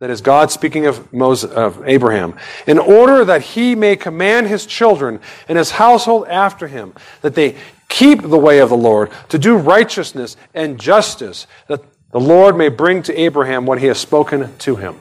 that 0.00 0.08
is 0.08 0.22
God 0.22 0.50
speaking 0.50 0.86
of 0.86 1.12
Moses, 1.12 1.50
of 1.50 1.86
Abraham, 1.86 2.34
in 2.66 2.78
order 2.78 3.22
that 3.26 3.42
he 3.42 3.74
may 3.74 3.96
command 3.96 4.48
his 4.48 4.64
children 4.64 5.20
and 5.46 5.58
his 5.58 5.72
household 5.72 6.26
after 6.26 6.66
him, 6.66 6.94
that 7.20 7.34
they 7.34 7.56
keep 7.90 8.22
the 8.22 8.38
way 8.38 8.60
of 8.60 8.70
the 8.70 8.76
Lord, 8.76 9.10
to 9.28 9.38
do 9.38 9.56
righteousness 9.56 10.38
and 10.54 10.80
justice, 10.80 11.46
that 11.66 11.82
the 12.12 12.20
Lord 12.20 12.56
may 12.56 12.70
bring 12.70 13.02
to 13.02 13.20
Abraham 13.20 13.66
what 13.66 13.80
he 13.80 13.86
has 13.86 13.98
spoken 13.98 14.56
to 14.58 14.76
him. 14.76 14.96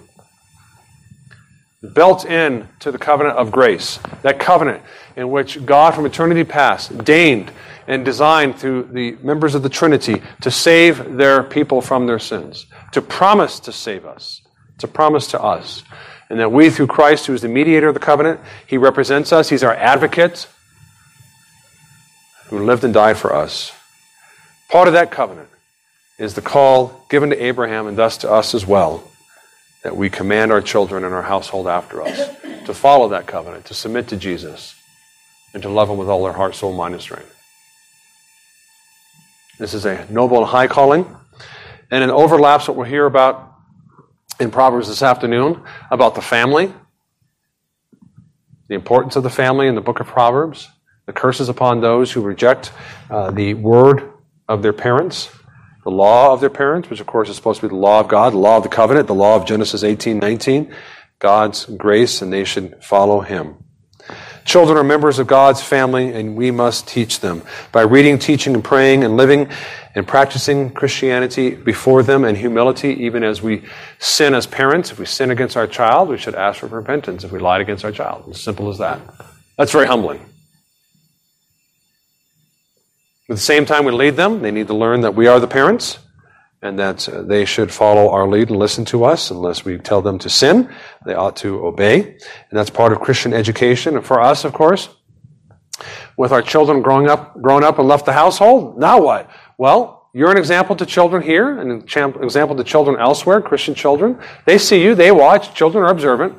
Built 1.93 2.25
in 2.25 2.67
to 2.79 2.91
the 2.91 2.97
covenant 2.97 3.37
of 3.37 3.51
grace, 3.51 3.99
that 4.23 4.37
covenant 4.39 4.81
in 5.15 5.31
which 5.31 5.65
God 5.65 5.95
from 5.95 6.05
eternity 6.05 6.43
past 6.43 7.05
deigned 7.05 7.53
and 7.87 8.03
designed 8.03 8.57
through 8.57 8.89
the 8.91 9.17
members 9.23 9.55
of 9.55 9.63
the 9.63 9.69
Trinity 9.69 10.21
to 10.41 10.51
save 10.51 11.15
their 11.15 11.41
people 11.41 11.79
from 11.79 12.05
their 12.05 12.19
sins, 12.19 12.65
to 12.91 13.01
promise 13.01 13.61
to 13.61 13.71
save 13.71 14.05
us 14.05 14.41
a 14.83 14.87
promise 14.87 15.27
to 15.27 15.41
us. 15.41 15.83
And 16.29 16.39
that 16.39 16.51
we, 16.51 16.69
through 16.69 16.87
Christ, 16.87 17.25
who 17.25 17.33
is 17.33 17.41
the 17.41 17.47
mediator 17.47 17.87
of 17.87 17.93
the 17.93 17.99
covenant, 17.99 18.39
he 18.67 18.77
represents 18.77 19.33
us, 19.33 19.49
he's 19.49 19.63
our 19.63 19.73
advocate 19.73 20.47
who 22.49 22.65
lived 22.65 22.83
and 22.83 22.93
died 22.93 23.17
for 23.17 23.33
us. 23.33 23.71
Part 24.69 24.87
of 24.87 24.93
that 24.93 25.11
covenant 25.11 25.49
is 26.17 26.33
the 26.33 26.41
call 26.41 27.05
given 27.09 27.29
to 27.29 27.43
Abraham 27.43 27.87
and 27.87 27.97
thus 27.97 28.17
to 28.17 28.31
us 28.31 28.53
as 28.53 28.65
well 28.65 29.09
that 29.83 29.95
we 29.95 30.09
command 30.09 30.51
our 30.51 30.61
children 30.61 31.03
and 31.03 31.13
our 31.13 31.21
household 31.21 31.67
after 31.67 32.01
us 32.01 32.17
to 32.65 32.73
follow 32.73 33.09
that 33.09 33.25
covenant, 33.25 33.65
to 33.65 33.73
submit 33.73 34.07
to 34.09 34.17
Jesus, 34.17 34.75
and 35.53 35.63
to 35.63 35.69
love 35.69 35.89
him 35.89 35.97
with 35.97 36.09
all 36.09 36.23
their 36.23 36.33
heart, 36.33 36.53
soul, 36.53 36.73
mind, 36.73 36.93
and 36.93 37.01
strength. 37.01 37.35
This 39.57 39.73
is 39.73 39.85
a 39.85 40.05
noble 40.09 40.37
and 40.37 40.47
high 40.47 40.67
calling, 40.67 41.05
and 41.89 42.03
it 42.03 42.09
overlaps 42.09 42.67
what 42.67 42.77
we'll 42.77 42.85
hear 42.85 43.05
about 43.05 43.55
in 44.39 44.51
Proverbs 44.51 44.87
this 44.87 45.01
afternoon 45.01 45.61
about 45.89 46.15
the 46.15 46.21
family, 46.21 46.73
the 48.67 48.75
importance 48.75 49.15
of 49.15 49.23
the 49.23 49.29
family 49.29 49.67
in 49.67 49.75
the 49.75 49.81
book 49.81 49.99
of 49.99 50.07
Proverbs, 50.07 50.69
the 51.09 51.13
curses 51.13 51.49
upon 51.49 51.81
those 51.81 52.11
who 52.11 52.21
reject 52.21 52.71
uh, 53.09 53.31
the 53.31 53.55
word 53.55 54.13
of 54.47 54.61
their 54.61 54.73
parents, 54.73 55.31
the 55.83 55.89
law 55.89 56.31
of 56.31 56.39
their 56.39 56.51
parents, 56.51 56.87
which 56.87 56.99
of 56.99 57.07
course 57.07 57.29
is 57.29 57.35
supposed 57.35 57.61
to 57.61 57.67
be 57.67 57.71
the 57.71 57.79
law 57.79 57.99
of 57.99 58.07
God, 58.07 58.31
the 58.31 58.37
law 58.37 58.57
of 58.57 58.63
the 58.63 58.69
covenant, 58.69 59.07
the 59.07 59.15
law 59.15 59.35
of 59.35 59.43
Genesis 59.43 59.83
18, 59.83 60.19
19, 60.19 60.71
God's 61.17 61.65
grace, 61.65 62.21
and 62.21 62.31
they 62.31 62.43
should 62.43 62.83
follow 62.83 63.21
him. 63.21 63.57
Children 64.45 64.77
are 64.77 64.83
members 64.83 65.17
of 65.17 65.25
God's 65.25 65.63
family, 65.63 66.13
and 66.13 66.35
we 66.35 66.51
must 66.51 66.87
teach 66.87 67.21
them 67.21 67.41
by 67.71 67.81
reading, 67.81 68.19
teaching, 68.19 68.53
and 68.53 68.63
praying 68.63 69.03
and 69.03 69.17
living 69.17 69.49
and 69.95 70.07
practicing 70.07 70.69
Christianity 70.69 71.55
before 71.55 72.03
them 72.03 72.23
and 72.23 72.37
humility, 72.37 72.89
even 73.03 73.23
as 73.23 73.41
we 73.41 73.63
sin 73.97 74.35
as 74.35 74.45
parents. 74.45 74.91
If 74.91 74.99
we 74.99 75.07
sin 75.07 75.31
against 75.31 75.57
our 75.57 75.65
child, 75.65 76.09
we 76.09 76.19
should 76.19 76.35
ask 76.35 76.59
for 76.59 76.67
repentance 76.67 77.23
if 77.23 77.31
we 77.31 77.39
lied 77.39 77.61
against 77.61 77.83
our 77.83 77.91
child. 77.91 78.29
As 78.29 78.39
simple 78.39 78.69
as 78.69 78.77
that. 78.77 79.01
That's 79.57 79.71
very 79.71 79.87
humbling. 79.87 80.23
At 83.29 83.35
the 83.35 83.41
same 83.41 83.65
time, 83.65 83.85
we 83.85 83.91
lead 83.91 84.15
them. 84.15 84.41
They 84.41 84.49
need 84.49 84.67
to 84.67 84.73
learn 84.73 85.01
that 85.01 85.13
we 85.13 85.27
are 85.27 85.39
the 85.39 85.47
parents 85.47 85.99
and 86.63 86.79
that 86.79 87.07
uh, 87.07 87.21
they 87.21 87.45
should 87.45 87.71
follow 87.71 88.09
our 88.09 88.27
lead 88.27 88.49
and 88.49 88.57
listen 88.57 88.85
to 88.85 89.05
us 89.05 89.29
unless 89.29 89.63
we 89.63 89.77
tell 89.77 90.01
them 90.01 90.17
to 90.19 90.29
sin. 90.29 90.73
They 91.05 91.13
ought 91.13 91.35
to 91.37 91.65
obey. 91.65 92.01
And 92.01 92.19
that's 92.51 92.71
part 92.71 92.91
of 92.91 92.99
Christian 92.99 93.31
education. 93.33 93.95
And 93.95 94.05
for 94.05 94.19
us, 94.19 94.45
of 94.45 94.53
course, 94.53 94.89
with 96.17 96.31
our 96.31 96.41
children 96.41 96.81
growing 96.81 97.07
up, 97.07 97.39
grown 97.39 97.63
up 97.63 97.77
and 97.77 97.87
left 97.87 98.05
the 98.05 98.13
household, 98.13 98.79
now 98.79 98.99
what? 98.99 99.29
Well, 99.59 100.09
you're 100.11 100.31
an 100.31 100.37
example 100.37 100.75
to 100.77 100.85
children 100.85 101.21
here, 101.21 101.59
an 101.59 101.71
example 101.71 102.55
to 102.55 102.63
children 102.63 102.99
elsewhere, 102.99 103.41
Christian 103.41 103.75
children. 103.75 104.19
They 104.45 104.57
see 104.57 104.81
you, 104.83 104.95
they 104.95 105.11
watch, 105.11 105.53
children 105.53 105.83
are 105.83 105.91
observant. 105.91 106.35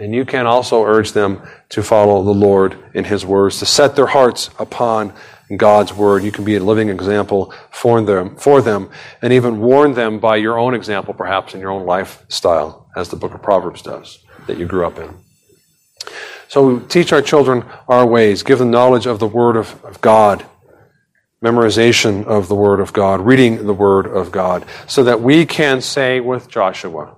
And 0.00 0.14
you 0.14 0.24
can 0.24 0.46
also 0.46 0.82
urge 0.82 1.12
them 1.12 1.42
to 1.68 1.82
follow 1.82 2.24
the 2.24 2.30
Lord 2.32 2.76
in 2.94 3.04
His 3.04 3.24
words, 3.24 3.58
to 3.58 3.66
set 3.66 3.94
their 3.94 4.06
hearts 4.06 4.48
upon 4.58 5.12
God's 5.54 5.92
word. 5.92 6.24
You 6.24 6.32
can 6.32 6.44
be 6.44 6.56
a 6.56 6.60
living 6.60 6.88
example 6.88 7.52
for 7.70 8.00
them, 8.00 8.34
for 8.36 8.62
them, 8.62 8.90
and 9.20 9.32
even 9.32 9.60
warn 9.60 9.92
them 9.92 10.18
by 10.18 10.36
your 10.36 10.58
own 10.58 10.74
example, 10.74 11.12
perhaps 11.12 11.54
in 11.54 11.60
your 11.60 11.70
own 11.70 11.84
lifestyle, 11.84 12.88
as 12.96 13.10
the 13.10 13.16
book 13.16 13.34
of 13.34 13.42
Proverbs 13.42 13.82
does, 13.82 14.24
that 14.46 14.56
you 14.56 14.66
grew 14.66 14.86
up 14.86 14.98
in. 14.98 15.14
So 16.48 16.78
teach 16.78 17.12
our 17.12 17.22
children 17.22 17.64
our 17.86 18.06
ways, 18.06 18.42
give 18.42 18.58
them 18.58 18.70
knowledge 18.70 19.06
of 19.06 19.18
the 19.18 19.28
word 19.28 19.56
of, 19.56 19.84
of 19.84 20.00
God 20.00 20.44
memorization 21.42 22.24
of 22.26 22.48
the 22.48 22.54
Word 22.54 22.80
of 22.80 22.92
God, 22.92 23.20
reading 23.20 23.66
the 23.66 23.72
Word 23.72 24.06
of 24.06 24.30
God, 24.30 24.66
so 24.86 25.02
that 25.04 25.22
we 25.22 25.46
can 25.46 25.80
say 25.80 26.20
with 26.20 26.48
Joshua, 26.48 27.16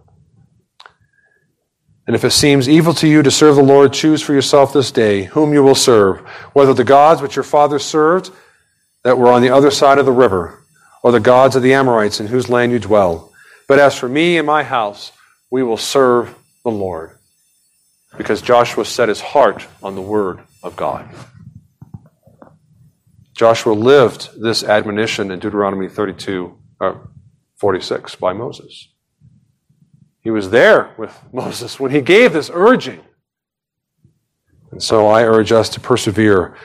and 2.06 2.16
if 2.16 2.24
it 2.24 2.30
seems 2.32 2.68
evil 2.68 2.94
to 2.94 3.06
you 3.06 3.22
to 3.22 3.30
serve 3.30 3.56
the 3.56 3.62
Lord, 3.62 3.92
choose 3.92 4.22
for 4.22 4.32
yourself 4.32 4.72
this 4.72 4.90
day 4.90 5.24
whom 5.24 5.52
you 5.52 5.62
will 5.62 5.74
serve, 5.74 6.20
whether 6.52 6.74
the 6.74 6.84
gods 6.84 7.22
which 7.22 7.36
your 7.36 7.44
fathers 7.44 7.84
served 7.84 8.30
that 9.04 9.18
were 9.18 9.30
on 9.30 9.42
the 9.42 9.50
other 9.50 9.70
side 9.70 9.98
of 9.98 10.06
the 10.06 10.12
river, 10.12 10.62
or 11.02 11.12
the 11.12 11.20
gods 11.20 11.56
of 11.56 11.62
the 11.62 11.74
Amorites 11.74 12.20
in 12.20 12.26
whose 12.26 12.48
land 12.48 12.72
you 12.72 12.78
dwell. 12.78 13.32
But 13.68 13.78
as 13.78 13.96
for 13.96 14.08
me 14.08 14.36
and 14.36 14.46
my 14.46 14.62
house, 14.62 15.12
we 15.50 15.62
will 15.62 15.76
serve 15.76 16.34
the 16.64 16.70
Lord. 16.70 17.18
Because 18.16 18.42
Joshua 18.42 18.84
set 18.84 19.08
his 19.08 19.20
heart 19.20 19.66
on 19.82 19.94
the 19.94 20.02
word 20.02 20.40
of 20.62 20.76
God. 20.76 21.08
Joshua 23.34 23.72
lived 23.72 24.40
this 24.40 24.62
admonition 24.62 25.30
in 25.30 25.38
Deuteronomy 25.38 25.88
32, 25.88 26.56
uh, 26.80 26.94
46 27.56 28.14
by 28.16 28.32
Moses. 28.32 28.91
He 30.22 30.30
was 30.30 30.50
there 30.50 30.94
with 30.96 31.18
Moses 31.32 31.78
when 31.78 31.90
he 31.90 32.00
gave 32.00 32.32
this 32.32 32.50
urging. 32.52 33.00
And 34.70 34.82
so 34.82 35.06
I 35.06 35.24
urge 35.24 35.52
us 35.52 35.68
to 35.70 35.80
persevere. 35.80 36.56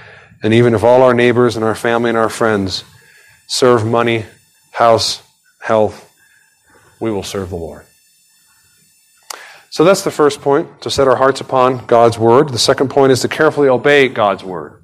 And 0.43 0.53
even 0.53 0.73
if 0.73 0.83
all 0.83 1.01
our 1.01 1.13
neighbors 1.13 1.55
and 1.55 1.65
our 1.65 1.75
family 1.75 2.09
and 2.09 2.17
our 2.17 2.29
friends 2.29 2.83
serve 3.47 3.85
money, 3.85 4.25
house, 4.71 5.21
health, 5.61 6.09
we 6.99 7.11
will 7.11 7.23
serve 7.23 7.49
the 7.49 7.55
Lord. 7.55 7.85
So 9.69 9.83
that's 9.83 10.03
the 10.03 10.11
first 10.11 10.41
point, 10.41 10.81
to 10.81 10.89
set 10.89 11.07
our 11.07 11.17
hearts 11.17 11.41
upon 11.41 11.85
God's 11.85 12.17
word. 12.17 12.49
The 12.49 12.57
second 12.57 12.89
point 12.89 13.11
is 13.11 13.21
to 13.21 13.27
carefully 13.27 13.67
obey 13.67 14.07
God's 14.07 14.43
word 14.43 14.77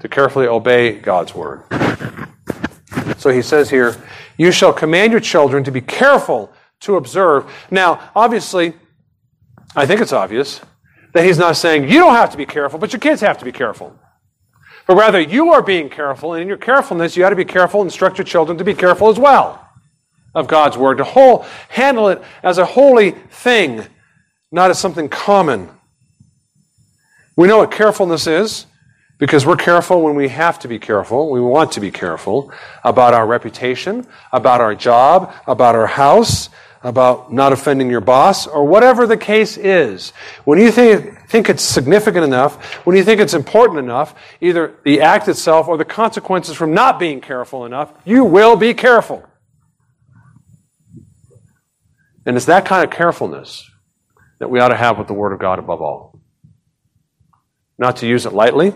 to 0.00 0.08
carefully 0.08 0.46
obey 0.46 0.92
God's 0.92 1.34
word. 1.34 1.62
So 3.18 3.30
he 3.30 3.42
says 3.42 3.70
here, 3.70 3.96
You 4.36 4.50
shall 4.50 4.72
command 4.72 5.12
your 5.12 5.20
children 5.20 5.62
to 5.64 5.70
be 5.70 5.80
careful 5.80 6.52
to 6.80 6.96
observe. 6.96 7.50
Now, 7.70 8.10
obviously, 8.14 8.74
I 9.76 9.86
think 9.86 10.00
it's 10.00 10.12
obvious 10.12 10.60
that 11.12 11.24
he's 11.24 11.38
not 11.38 11.56
saying 11.56 11.88
you 11.88 11.98
don't 11.98 12.14
have 12.14 12.30
to 12.30 12.36
be 12.36 12.46
careful, 12.46 12.78
but 12.78 12.92
your 12.92 13.00
kids 13.00 13.20
have 13.20 13.38
to 13.38 13.44
be 13.44 13.52
careful. 13.52 13.96
But 14.86 14.96
rather, 14.96 15.20
you 15.20 15.52
are 15.52 15.62
being 15.62 15.88
careful, 15.88 16.34
and 16.34 16.42
in 16.42 16.48
your 16.48 16.56
carefulness, 16.56 17.16
you 17.16 17.24
ought 17.24 17.30
to 17.30 17.36
be 17.36 17.44
careful, 17.44 17.82
instruct 17.82 18.18
your 18.18 18.24
children 18.24 18.58
to 18.58 18.64
be 18.64 18.74
careful 18.74 19.08
as 19.08 19.18
well 19.18 19.66
of 20.34 20.46
God's 20.46 20.76
word, 20.76 20.98
to 20.98 21.04
whole, 21.04 21.44
handle 21.68 22.08
it 22.08 22.22
as 22.42 22.58
a 22.58 22.64
holy 22.64 23.10
thing, 23.10 23.84
not 24.52 24.70
as 24.70 24.78
something 24.78 25.08
common. 25.08 25.68
We 27.36 27.48
know 27.48 27.58
what 27.58 27.70
carefulness 27.70 28.26
is. 28.26 28.66
Because 29.18 29.44
we're 29.44 29.56
careful 29.56 30.00
when 30.00 30.14
we 30.14 30.28
have 30.28 30.58
to 30.60 30.66
be 30.66 30.78
careful. 30.78 31.28
We 31.28 31.42
want 31.42 31.72
to 31.72 31.80
be 31.80 31.90
careful 31.90 32.50
about 32.82 33.12
our 33.12 33.26
reputation, 33.26 34.06
about 34.32 34.62
our 34.62 34.74
job, 34.74 35.34
about 35.46 35.74
our 35.74 35.86
house, 35.86 36.48
about 36.82 37.30
not 37.32 37.52
offending 37.52 37.90
your 37.90 38.00
boss, 38.00 38.46
or 38.46 38.66
whatever 38.66 39.06
the 39.06 39.16
case 39.16 39.58
is. 39.58 40.12
When 40.44 40.58
you 40.58 40.70
think, 40.70 41.28
think 41.28 41.50
it's 41.50 41.62
significant 41.62 42.24
enough, 42.24 42.74
when 42.86 42.96
you 42.96 43.04
think 43.04 43.20
it's 43.20 43.34
important 43.34 43.78
enough, 43.78 44.14
either 44.40 44.74
the 44.84 45.02
act 45.02 45.28
itself 45.28 45.68
or 45.68 45.76
the 45.76 45.84
consequences 45.84 46.56
from 46.56 46.72
not 46.72 46.98
being 46.98 47.20
careful 47.20 47.66
enough, 47.66 47.92
you 48.06 48.24
will 48.24 48.56
be 48.56 48.72
careful. 48.72 49.26
And 52.24 52.36
it's 52.36 52.46
that 52.46 52.64
kind 52.64 52.84
of 52.84 52.90
carefulness 52.90 53.70
that 54.38 54.48
we 54.48 54.58
ought 54.58 54.68
to 54.68 54.76
have 54.76 54.96
with 54.98 55.06
the 55.06 55.14
Word 55.14 55.32
of 55.32 55.38
God 55.38 55.58
above 55.58 55.82
all. 55.82 56.18
Not 57.78 57.96
to 57.96 58.06
use 58.06 58.24
it 58.24 58.32
lightly, 58.32 58.74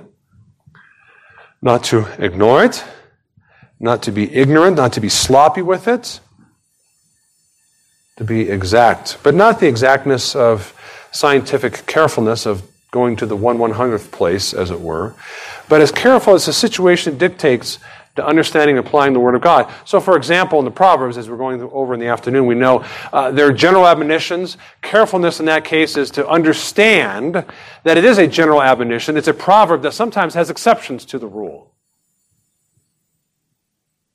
not 1.63 1.85
to 1.85 2.07
ignore 2.23 2.65
it, 2.65 2.85
not 3.81 4.03
to 4.03 4.13
be 4.13 4.31
ignorant, 4.31 4.77
not 4.77 4.93
to 4.95 5.01
be 5.01 5.09
sloppy 5.09 5.63
with 5.63 5.89
it, 5.89 6.21
to 8.17 8.25
be 8.25 8.49
exact, 8.49 9.19
but 9.23 9.35
not 9.35 9.61
the 9.61 9.67
exactness 9.67 10.37
of 10.37 10.73
scientific 11.11 11.87
carefulness 11.87 12.47
of 12.47 12.63
going 12.91 13.17
to 13.17 13.27
the 13.27 13.37
one 13.37 13.59
one 13.59 13.73
hundredth 13.73 14.13
place, 14.13 14.55
as 14.55 14.71
it 14.71 14.81
were, 14.81 15.15
but 15.69 15.81
as 15.81 15.91
careful 15.91 16.35
as 16.35 16.47
the 16.47 16.53
situation 16.53 17.19
dictates 17.19 17.81
to 18.15 18.25
understanding 18.25 18.79
and 18.79 18.87
applying 18.87 19.13
the 19.13 19.19
Word 19.19 19.35
of 19.35 19.43
God. 19.43 19.69
So, 19.85 19.99
for 19.99 20.17
example, 20.17 20.61
in 20.61 20.65
the 20.65 20.71
Proverbs, 20.71 21.19
as 21.19 21.29
we're 21.29 21.37
going 21.37 21.61
over 21.61 21.95
in 21.95 21.99
the 21.99 22.07
afternoon, 22.07 22.47
we 22.47 22.55
know 22.55 22.85
uh, 23.13 23.33
there 23.33 23.49
are 23.49 23.53
general 23.53 23.89
admonitions. 23.89 24.57
Carefulness 24.83 25.41
in 25.41 25.47
that 25.47 25.65
case 25.65 25.97
is 25.97 26.13
to 26.13 26.29
understand 26.29 27.45
that 27.83 27.97
it 27.99 28.05
is 28.05 28.19
a 28.19 28.29
general 28.29 28.63
admonition. 28.63 29.17
It's 29.17 29.27
a 29.27 29.35
proverb 29.35 29.83
that 29.83 29.95
sometimes 29.95 30.35
has 30.35 30.49
exceptions 30.49 31.05
to 31.07 31.19
the 31.19 31.27
rule. 31.27 31.73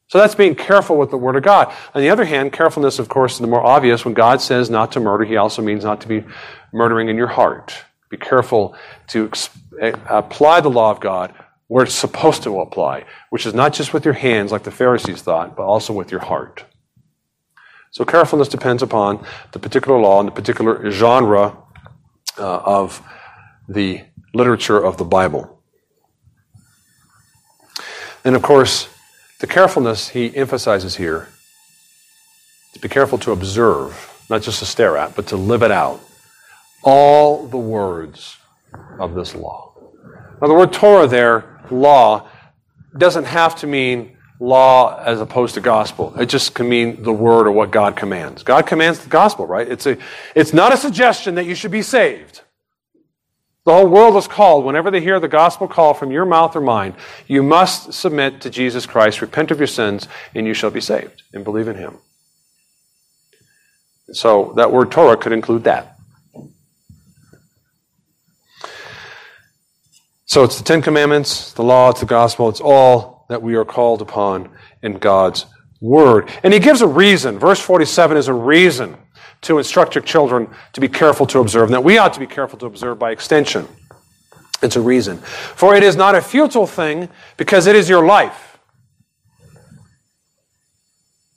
So 0.10 0.18
that's 0.18 0.34
being 0.34 0.56
careful 0.56 0.98
with 0.98 1.12
the 1.12 1.18
Word 1.18 1.36
of 1.36 1.44
God. 1.44 1.72
On 1.94 2.02
the 2.02 2.10
other 2.10 2.26
hand, 2.26 2.52
carefulness, 2.52 2.98
of 2.98 3.10
course, 3.10 3.34
is 3.34 3.40
the 3.40 3.48
more 3.48 3.64
obvious. 3.64 4.04
When 4.04 4.16
God 4.16 4.42
says 4.42 4.68
not 4.70 4.92
to 4.94 5.00
murder, 5.00 5.24
He 5.24 5.38
also 5.38 5.62
means 5.62 5.84
not 5.84 6.02
to 6.02 6.08
be 6.08 6.24
murdering 6.74 7.10
in 7.10 7.16
your 7.16 7.28
heart. 7.28 7.76
Be 8.10 8.18
careful 8.18 8.76
to 9.10 9.32
apply 10.08 10.62
the 10.62 10.70
law 10.70 10.90
of 10.90 11.00
God 11.00 11.34
where 11.68 11.84
it's 11.84 11.94
supposed 11.94 12.42
to 12.44 12.60
apply, 12.60 13.06
which 13.30 13.46
is 13.46 13.54
not 13.54 13.72
just 13.72 13.94
with 13.94 14.04
your 14.04 14.16
hands 14.16 14.52
like 14.52 14.64
the 14.64 14.72
Pharisees 14.72 15.22
thought, 15.22 15.56
but 15.56 15.64
also 15.64 15.94
with 15.94 16.10
your 16.10 16.22
heart. 16.22 16.66
So 17.92 18.04
carefulness 18.04 18.48
depends 18.48 18.82
upon 18.82 19.24
the 19.52 19.60
particular 19.60 20.00
law 20.00 20.20
and 20.20 20.28
the 20.28 20.32
particular 20.32 20.90
genre 20.90 21.56
uh, 22.40 22.58
of 22.58 23.04
the 23.68 24.02
literature 24.34 24.84
of 24.84 24.98
the 24.98 25.06
Bible. 25.06 25.62
And 28.26 28.36
of 28.36 28.42
course, 28.42 28.90
the 29.40 29.48
carefulness 29.48 30.10
he 30.10 30.36
emphasizes 30.36 30.96
here 30.96 31.30
to 32.74 32.80
be 32.80 32.90
careful 32.90 33.18
to 33.20 33.32
observe, 33.32 34.24
not 34.30 34.42
just 34.42 34.60
to 34.60 34.66
stare 34.66 34.98
at, 34.98 35.16
but 35.16 35.28
to 35.28 35.38
live 35.38 35.64
it 35.64 35.72
out. 35.72 36.00
All 36.84 37.48
the 37.48 37.58
words 37.58 38.38
of 39.00 39.16
this 39.16 39.36
law. 39.36 39.74
Now, 40.42 40.48
the 40.48 40.54
word 40.54 40.72
Torah 40.72 41.08
there 41.08 41.60
law 41.72 42.28
doesn't 42.98 43.26
have 43.26 43.56
to 43.58 43.68
mean 43.68 44.18
law 44.40 44.98
as 45.04 45.20
opposed 45.20 45.56
to 45.56 45.62
gospel. 45.62 46.14
It 46.18 46.28
just 46.28 46.54
can 46.54 46.70
mean 46.70 47.04
the 47.04 47.12
word 47.12 47.48
or 47.48 47.52
what 47.52 47.72
God 47.72 47.96
commands. 47.96 48.44
God 48.44 48.66
commands 48.66 49.00
the 49.00 49.10
gospel, 49.10 49.46
right? 49.46 49.68
It's, 49.68 49.86
a, 49.86 49.98
it's 50.34 50.54
not 50.54 50.74
a 50.74 50.78
suggestion 50.78 51.36
that 51.36 51.46
you 51.46 51.56
should 51.56 51.72
be 51.72 51.82
saved. 51.82 52.42
The 53.66 53.74
whole 53.74 53.88
world 53.88 54.16
is 54.16 54.28
called, 54.28 54.66
whenever 54.66 54.90
they 54.90 55.02
hear 55.02 55.20
the 55.20 55.28
gospel 55.28 55.68
call 55.68 55.94
from 55.94 56.12
your 56.12 56.26
mouth 56.26 56.56
or 56.56 56.62
mine, 56.62 56.96
you 57.28 57.44
must 57.44 57.94
submit 57.94 58.42
to 58.42 58.50
Jesus 58.50 58.86
Christ, 58.86 59.22
repent 59.22 59.52
of 59.52 59.60
your 59.60 59.68
sins, 59.68 60.08
and 60.34 60.48
you 60.48 60.54
shall 60.54 60.72
be 60.72 60.82
saved, 60.82 61.24
and 61.34 61.44
believe 61.44 61.68
in 61.68 61.76
Him. 61.76 61.98
So 64.12 64.54
that 64.56 64.72
word 64.72 64.92
Torah 64.92 65.18
could 65.18 65.34
include 65.34 65.66
that. 65.66 65.98
So 70.26 70.44
it's 70.44 70.58
the 70.58 70.64
Ten 70.64 70.82
Commandments, 70.82 71.54
the 71.54 71.64
law, 71.64 71.90
it's 71.90 72.00
the 72.00 72.06
gospel, 72.06 72.50
it's 72.50 72.62
all 72.62 73.26
that 73.30 73.42
we 73.42 73.56
are 73.56 73.66
called 73.66 74.02
upon 74.02 74.50
in 74.82 75.00
God's 75.00 75.46
word. 75.82 76.30
And 76.44 76.54
he 76.54 76.60
gives 76.60 76.82
a 76.82 76.88
reason. 76.88 77.40
Verse 77.40 77.60
47 77.60 78.18
is 78.18 78.28
a 78.28 78.34
reason 78.34 78.98
to 79.42 79.58
instruct 79.58 79.96
your 79.96 80.04
children 80.04 80.50
to 80.74 80.82
be 80.82 80.88
careful 80.88 81.26
to 81.28 81.40
observe, 81.40 81.66
and 81.66 81.74
that 81.74 81.84
we 81.84 81.98
ought 81.98 82.14
to 82.14 82.20
be 82.20 82.28
careful 82.28 82.60
to 82.60 82.66
observe 82.66 83.00
by 83.00 83.12
extension. 83.12 83.68
It's 84.62 84.76
a 84.76 84.82
reason. 84.82 85.18
For 85.18 85.76
it 85.76 85.84
is 85.84 85.96
not 85.96 86.16
a 86.16 86.22
futile 86.22 86.68
thing 86.68 87.10
because 87.38 87.66
it 87.68 87.76
is 87.76 87.88
your 87.88 88.06
life. 88.06 88.58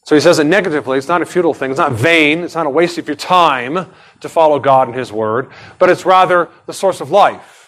So 0.04 0.16
he 0.16 0.20
says 0.20 0.40
it 0.40 0.44
negatively. 0.44 0.98
It's 0.98 1.06
not 1.06 1.22
a 1.22 1.26
futile 1.26 1.54
thing. 1.54 1.70
It's 1.70 1.78
not 1.78 1.92
vain. 1.92 2.40
It's 2.40 2.56
not 2.56 2.66
a 2.66 2.70
waste 2.70 2.98
of 2.98 3.06
your 3.06 3.16
time 3.16 3.86
to 4.20 4.28
follow 4.28 4.58
God 4.58 4.88
and 4.88 4.96
his 4.96 5.12
word, 5.12 5.50
but 5.78 5.88
it's 5.88 6.04
rather 6.04 6.48
the 6.66 6.72
source 6.72 7.00
of 7.00 7.10
life 7.10 7.62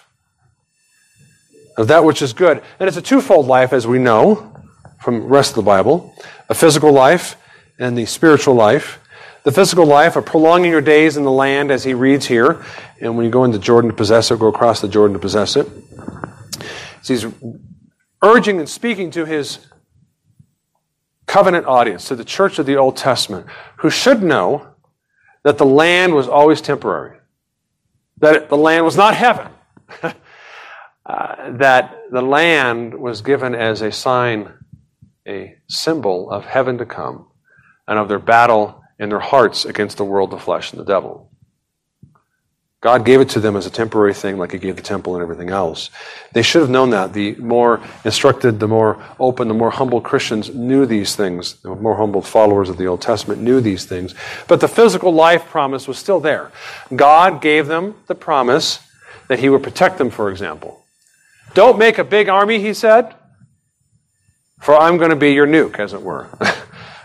of 1.76 1.88
that 1.88 2.04
which 2.04 2.22
is 2.22 2.32
good. 2.32 2.62
And 2.78 2.88
it's 2.88 2.96
a 2.96 3.02
twofold 3.02 3.46
life, 3.46 3.72
as 3.72 3.86
we 3.86 3.98
know 3.98 4.52
from 5.00 5.20
the 5.20 5.26
rest 5.26 5.50
of 5.50 5.56
the 5.56 5.62
Bible 5.62 6.14
a 6.48 6.54
physical 6.54 6.92
life 6.92 7.36
and 7.78 7.96
the 7.96 8.06
spiritual 8.06 8.54
life. 8.54 9.00
The 9.44 9.52
physical 9.52 9.84
life 9.84 10.16
of 10.16 10.24
prolonging 10.24 10.70
your 10.70 10.80
days 10.80 11.18
in 11.18 11.24
the 11.24 11.30
land, 11.30 11.70
as 11.70 11.84
he 11.84 11.92
reads 11.92 12.26
here, 12.26 12.64
and 13.00 13.14
when 13.16 13.26
you 13.26 13.30
go 13.30 13.44
into 13.44 13.58
Jordan 13.58 13.90
to 13.90 13.96
possess 13.96 14.30
it, 14.30 14.38
go 14.38 14.48
across 14.48 14.80
the 14.80 14.88
Jordan 14.88 15.12
to 15.12 15.20
possess 15.20 15.54
it. 15.54 15.68
So 17.02 17.14
he's 17.14 17.26
urging 18.22 18.58
and 18.58 18.68
speaking 18.68 19.10
to 19.10 19.26
his 19.26 19.66
covenant 21.26 21.66
audience, 21.66 22.08
to 22.08 22.16
the 22.16 22.24
church 22.24 22.58
of 22.58 22.64
the 22.64 22.76
Old 22.76 22.96
Testament, 22.96 23.46
who 23.76 23.90
should 23.90 24.22
know 24.22 24.66
that 25.42 25.58
the 25.58 25.66
land 25.66 26.14
was 26.14 26.26
always 26.26 26.62
temporary, 26.62 27.18
that 28.18 28.48
the 28.48 28.56
land 28.56 28.84
was 28.84 28.96
not 28.96 29.14
heaven. 29.14 29.48
Uh, 31.06 31.52
that 31.58 31.94
the 32.10 32.22
land 32.22 32.94
was 32.94 33.20
given 33.20 33.54
as 33.54 33.82
a 33.82 33.92
sign, 33.92 34.50
a 35.28 35.54
symbol 35.68 36.30
of 36.30 36.46
heaven 36.46 36.78
to 36.78 36.86
come, 36.86 37.26
and 37.86 37.98
of 37.98 38.08
their 38.08 38.18
battle 38.18 38.82
in 38.98 39.08
their 39.08 39.20
hearts 39.20 39.64
against 39.64 39.96
the 39.96 40.04
world, 40.04 40.30
the 40.30 40.38
flesh, 40.38 40.72
and 40.72 40.80
the 40.80 40.84
devil. 40.84 41.30
God 42.80 43.06
gave 43.06 43.22
it 43.22 43.30
to 43.30 43.40
them 43.40 43.56
as 43.56 43.64
a 43.64 43.70
temporary 43.70 44.12
thing, 44.12 44.36
like 44.36 44.52
He 44.52 44.58
gave 44.58 44.76
the 44.76 44.82
temple 44.82 45.14
and 45.14 45.22
everything 45.22 45.48
else. 45.48 45.88
They 46.34 46.42
should 46.42 46.60
have 46.60 46.70
known 46.70 46.90
that. 46.90 47.14
The 47.14 47.34
more 47.36 47.80
instructed, 48.04 48.60
the 48.60 48.68
more 48.68 49.02
open, 49.18 49.48
the 49.48 49.54
more 49.54 49.70
humble 49.70 50.02
Christians 50.02 50.54
knew 50.54 50.84
these 50.84 51.16
things. 51.16 51.54
The 51.62 51.74
more 51.74 51.96
humble 51.96 52.20
followers 52.20 52.68
of 52.68 52.76
the 52.76 52.86
Old 52.86 53.00
Testament 53.00 53.40
knew 53.40 53.62
these 53.62 53.86
things. 53.86 54.14
But 54.48 54.60
the 54.60 54.68
physical 54.68 55.12
life 55.12 55.46
promise 55.46 55.88
was 55.88 55.96
still 55.96 56.20
there. 56.20 56.52
God 56.94 57.40
gave 57.40 57.68
them 57.68 57.94
the 58.06 58.14
promise 58.14 58.80
that 59.28 59.38
He 59.38 59.48
would 59.48 59.62
protect 59.62 59.96
them, 59.96 60.10
for 60.10 60.30
example. 60.30 60.84
Don't 61.54 61.78
make 61.78 61.98
a 61.98 62.04
big 62.04 62.28
army, 62.28 62.58
he 62.58 62.74
said, 62.74 63.14
for 64.60 64.76
I'm 64.76 64.98
going 64.98 65.10
to 65.10 65.16
be 65.16 65.32
your 65.32 65.46
nuke, 65.46 65.78
as 65.78 65.92
it 65.92 66.02
were. 66.02 66.28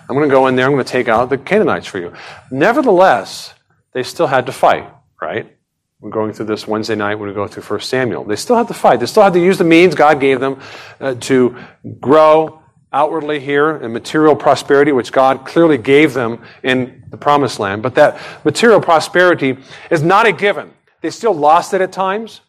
I'm 0.09 0.15
going 0.15 0.27
to 0.27 0.33
go 0.33 0.47
in 0.47 0.55
there, 0.55 0.65
I'm 0.65 0.71
going 0.71 0.83
to 0.83 0.91
take 0.91 1.07
out 1.07 1.29
the 1.29 1.37
Canaanites 1.37 1.85
for 1.85 1.99
you. 1.99 2.11
Nevertheless, 2.49 3.53
they 3.93 4.01
still 4.01 4.25
had 4.25 4.47
to 4.47 4.51
fight, 4.51 4.91
right? 5.21 5.55
We're 5.99 6.09
going 6.09 6.33
through 6.33 6.47
this 6.47 6.67
Wednesday 6.67 6.95
night 6.95 7.15
when 7.15 7.29
we 7.29 7.35
go 7.35 7.47
through 7.47 7.61
1 7.61 7.81
Samuel. 7.81 8.23
They 8.23 8.35
still 8.35 8.55
had 8.55 8.67
to 8.69 8.73
fight. 8.73 8.99
They 8.99 9.05
still 9.05 9.21
had 9.21 9.33
to 9.33 9.39
use 9.39 9.59
the 9.59 9.65
means 9.65 9.93
God 9.93 10.19
gave 10.19 10.39
them 10.39 10.59
uh, 10.99 11.13
to 11.15 11.57
grow 11.99 12.59
outwardly 12.91 13.39
here 13.39 13.77
in 13.77 13.93
material 13.93 14.35
prosperity, 14.35 14.91
which 14.91 15.11
God 15.11 15.45
clearly 15.45 15.77
gave 15.77 16.13
them 16.13 16.41
in 16.63 17.03
the 17.09 17.17
promised 17.17 17.59
land. 17.59 17.83
But 17.83 17.95
that 17.95 18.19
material 18.43 18.81
prosperity 18.81 19.57
is 19.91 20.01
not 20.01 20.25
a 20.25 20.31
given. 20.31 20.73
They 21.01 21.11
still 21.11 21.33
lost 21.33 21.73
it 21.73 21.81
at 21.81 21.91
times. 21.91 22.41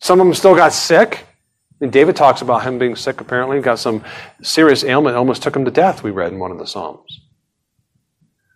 Some 0.00 0.20
of 0.20 0.26
them 0.26 0.34
still 0.34 0.54
got 0.54 0.72
sick. 0.72 1.26
And 1.84 1.92
David 1.92 2.16
talks 2.16 2.40
about 2.40 2.62
him 2.62 2.78
being 2.78 2.96
sick, 2.96 3.20
apparently. 3.20 3.60
Got 3.60 3.78
some 3.78 4.02
serious 4.40 4.84
ailment, 4.84 5.16
almost 5.16 5.42
took 5.42 5.54
him 5.54 5.66
to 5.66 5.70
death, 5.70 6.02
we 6.02 6.10
read 6.10 6.32
in 6.32 6.38
one 6.38 6.50
of 6.50 6.56
the 6.56 6.66
Psalms. 6.66 7.20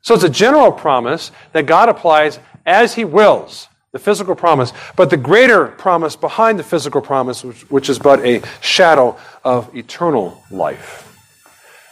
So 0.00 0.14
it's 0.14 0.24
a 0.24 0.30
general 0.30 0.72
promise 0.72 1.30
that 1.52 1.66
God 1.66 1.90
applies 1.90 2.38
as 2.64 2.94
he 2.94 3.04
wills, 3.04 3.68
the 3.92 3.98
physical 3.98 4.34
promise. 4.34 4.72
But 4.96 5.10
the 5.10 5.18
greater 5.18 5.66
promise 5.66 6.16
behind 6.16 6.58
the 6.58 6.62
physical 6.62 7.02
promise, 7.02 7.44
which, 7.44 7.70
which 7.70 7.90
is 7.90 7.98
but 7.98 8.24
a 8.24 8.40
shadow 8.62 9.18
of 9.44 9.76
eternal 9.76 10.42
life. 10.50 11.04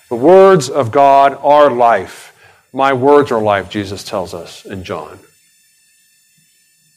The 0.08 0.16
words 0.16 0.70
of 0.70 0.90
God 0.90 1.34
are 1.42 1.70
life. 1.70 2.34
My 2.72 2.94
words 2.94 3.30
are 3.30 3.42
life, 3.42 3.68
Jesus 3.68 4.02
tells 4.04 4.32
us 4.32 4.64
in 4.64 4.84
John. 4.84 5.18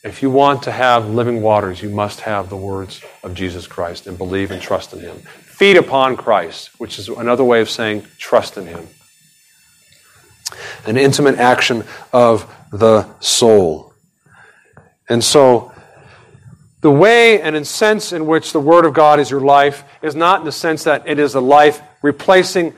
If 0.03 0.21
you 0.21 0.29
want 0.29 0.63
to 0.63 0.71
have 0.71 1.09
living 1.09 1.41
waters, 1.41 1.81
you 1.81 1.89
must 1.89 2.21
have 2.21 2.49
the 2.49 2.55
words 2.55 3.01
of 3.21 3.33
Jesus 3.33 3.67
Christ 3.67 4.07
and 4.07 4.17
believe 4.17 4.49
and 4.49 4.61
trust 4.61 4.93
in 4.93 4.99
Him. 4.99 5.17
Feed 5.17 5.75
upon 5.75 6.15
Christ, 6.15 6.69
which 6.77 6.97
is 6.99 7.09
another 7.09 7.43
way 7.43 7.59
of 7.59 7.69
saying 7.69 8.05
trust 8.17 8.57
in 8.57 8.65
Him. 8.65 8.87
An 10.85 10.95
intimate 10.95 11.37
action 11.37 11.83
of 12.13 12.49
the 12.71 13.13
soul. 13.19 13.93
And 15.09 15.21
so, 15.21 15.73
the 16.79 16.91
way 16.91 17.41
and 17.41 17.57
in 17.57 17.65
sense 17.65 18.13
in 18.13 18.25
which 18.25 18.53
the 18.53 18.59
Word 18.59 18.85
of 18.85 18.93
God 18.93 19.19
is 19.19 19.29
your 19.29 19.41
life 19.41 19.83
is 20.01 20.15
not 20.15 20.39
in 20.39 20.45
the 20.45 20.51
sense 20.53 20.85
that 20.85 21.09
it 21.09 21.19
is 21.19 21.35
a 21.35 21.41
life 21.41 21.81
replacing 22.01 22.73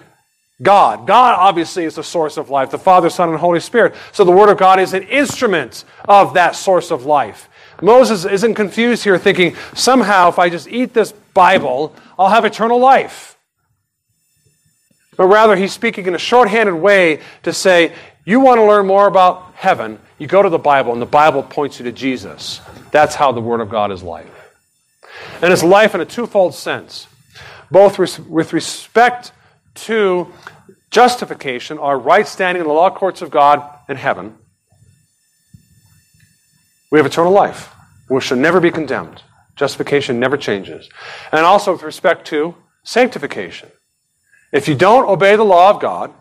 God. 0.62 1.07
God 1.07 1.36
obviously 1.38 1.86
is 1.86 1.95
the 1.95 2.03
source 2.03 2.38
of 2.38 2.49
life, 2.49 2.72
the 2.72 2.78
Father, 2.78 3.09
Son, 3.09 3.30
and 3.30 3.38
Holy 3.38 3.59
Spirit. 3.59 3.95
So 4.12 4.24
the 4.24 4.32
Word 4.32 4.49
of 4.49 4.57
God 4.57 4.80
is 4.80 4.93
an 4.93 5.03
instrument 5.03 5.86
of 6.07 6.36
that 6.36 6.55
source 6.55 6.91
of 6.91 7.05
life. 7.05 7.49
Moses 7.82 8.26
isn't 8.26 8.53
confused 8.53 9.03
here 9.03 9.18
thinking, 9.18 9.55
somehow 9.74 10.30
if 10.30 10.38
I 10.38 10.49
just 10.49 10.68
eat 10.68 10.93
this 10.93 11.12
Bible, 11.34 11.95
I'll 12.20 12.30
have 12.30 12.45
eternal 12.45 12.80
life. 12.80 13.38
But 15.18 15.26
rather, 15.26 15.55
he's 15.55 15.74
speaking 15.74 16.05
in 16.05 16.16
a 16.16 16.20
shorthanded 16.20 16.76
way 16.76 17.22
to 17.43 17.53
say, 17.53 17.93
you 18.24 18.39
want 18.39 18.59
to 18.59 18.66
learn 18.66 18.86
more 18.86 19.07
about 19.07 19.53
heaven, 19.55 19.99
you 20.20 20.28
go 20.28 20.43
to 20.43 20.49
the 20.49 20.59
Bible, 20.59 20.93
and 20.93 21.01
the 21.01 21.07
Bible 21.07 21.41
points 21.41 21.80
you 21.80 21.86
to 21.86 21.91
Jesus. 21.91 22.62
That's 22.91 23.16
how 23.16 23.32
the 23.32 23.41
Word 23.41 23.62
of 23.62 23.70
God 23.70 23.91
is 23.91 24.03
life. 24.03 24.30
And 25.41 25.51
it's 25.51 25.64
life 25.64 25.95
in 25.95 26.01
a 26.01 26.05
twofold 26.05 26.53
sense, 26.53 27.07
both 27.72 27.97
with 27.97 28.53
respect 28.53 29.32
to 29.76 30.32
justification, 30.89 31.78
our 31.78 31.97
right 31.97 32.28
standing 32.28 32.61
in 32.61 32.67
the 32.67 32.74
law 32.74 32.89
courts 32.89 33.22
of 33.22 33.32
God 33.32 33.63
in 33.88 33.97
heaven, 33.97 34.38
we 36.91 36.99
have 36.99 37.05
eternal 37.05 37.32
life. 37.32 37.74
we 38.09 38.19
shall 38.19 38.38
never 38.38 38.59
be 38.59 38.72
condemned. 38.72 39.24
Justification 39.55 40.19
never 40.19 40.36
changes. 40.36 40.89
And 41.32 41.45
also 41.45 41.72
with 41.72 41.84
respect 41.84 42.28
to 42.28 42.55
sanctification. 42.84 43.69
If 44.51 44.67
you 44.67 44.76
don't 44.76 45.07
obey 45.07 45.38
the 45.38 45.45
law 45.45 45.69
of 45.69 45.80
God, 45.80 46.11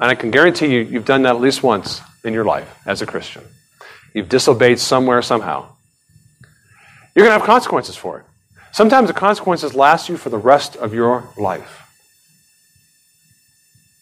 and 0.00 0.10
I 0.10 0.14
can 0.14 0.30
guarantee 0.30 0.66
you, 0.66 0.80
you've 0.80 1.06
done 1.06 1.22
that 1.22 1.34
at 1.34 1.40
least 1.40 1.62
once 1.62 2.02
in 2.24 2.34
your 2.34 2.44
life 2.44 2.78
as 2.84 3.00
a 3.00 3.06
Christian, 3.06 3.42
you've 4.14 4.28
disobeyed 4.28 4.78
somewhere, 4.78 5.22
somehow, 5.22 5.70
you're 7.14 7.24
going 7.24 7.34
to 7.34 7.38
have 7.38 7.46
consequences 7.46 7.96
for 7.96 8.20
it. 8.20 8.26
Sometimes 8.72 9.08
the 9.08 9.14
consequences 9.14 9.74
last 9.74 10.08
you 10.08 10.16
for 10.16 10.28
the 10.28 10.38
rest 10.38 10.76
of 10.76 10.92
your 10.92 11.30
life. 11.38 11.87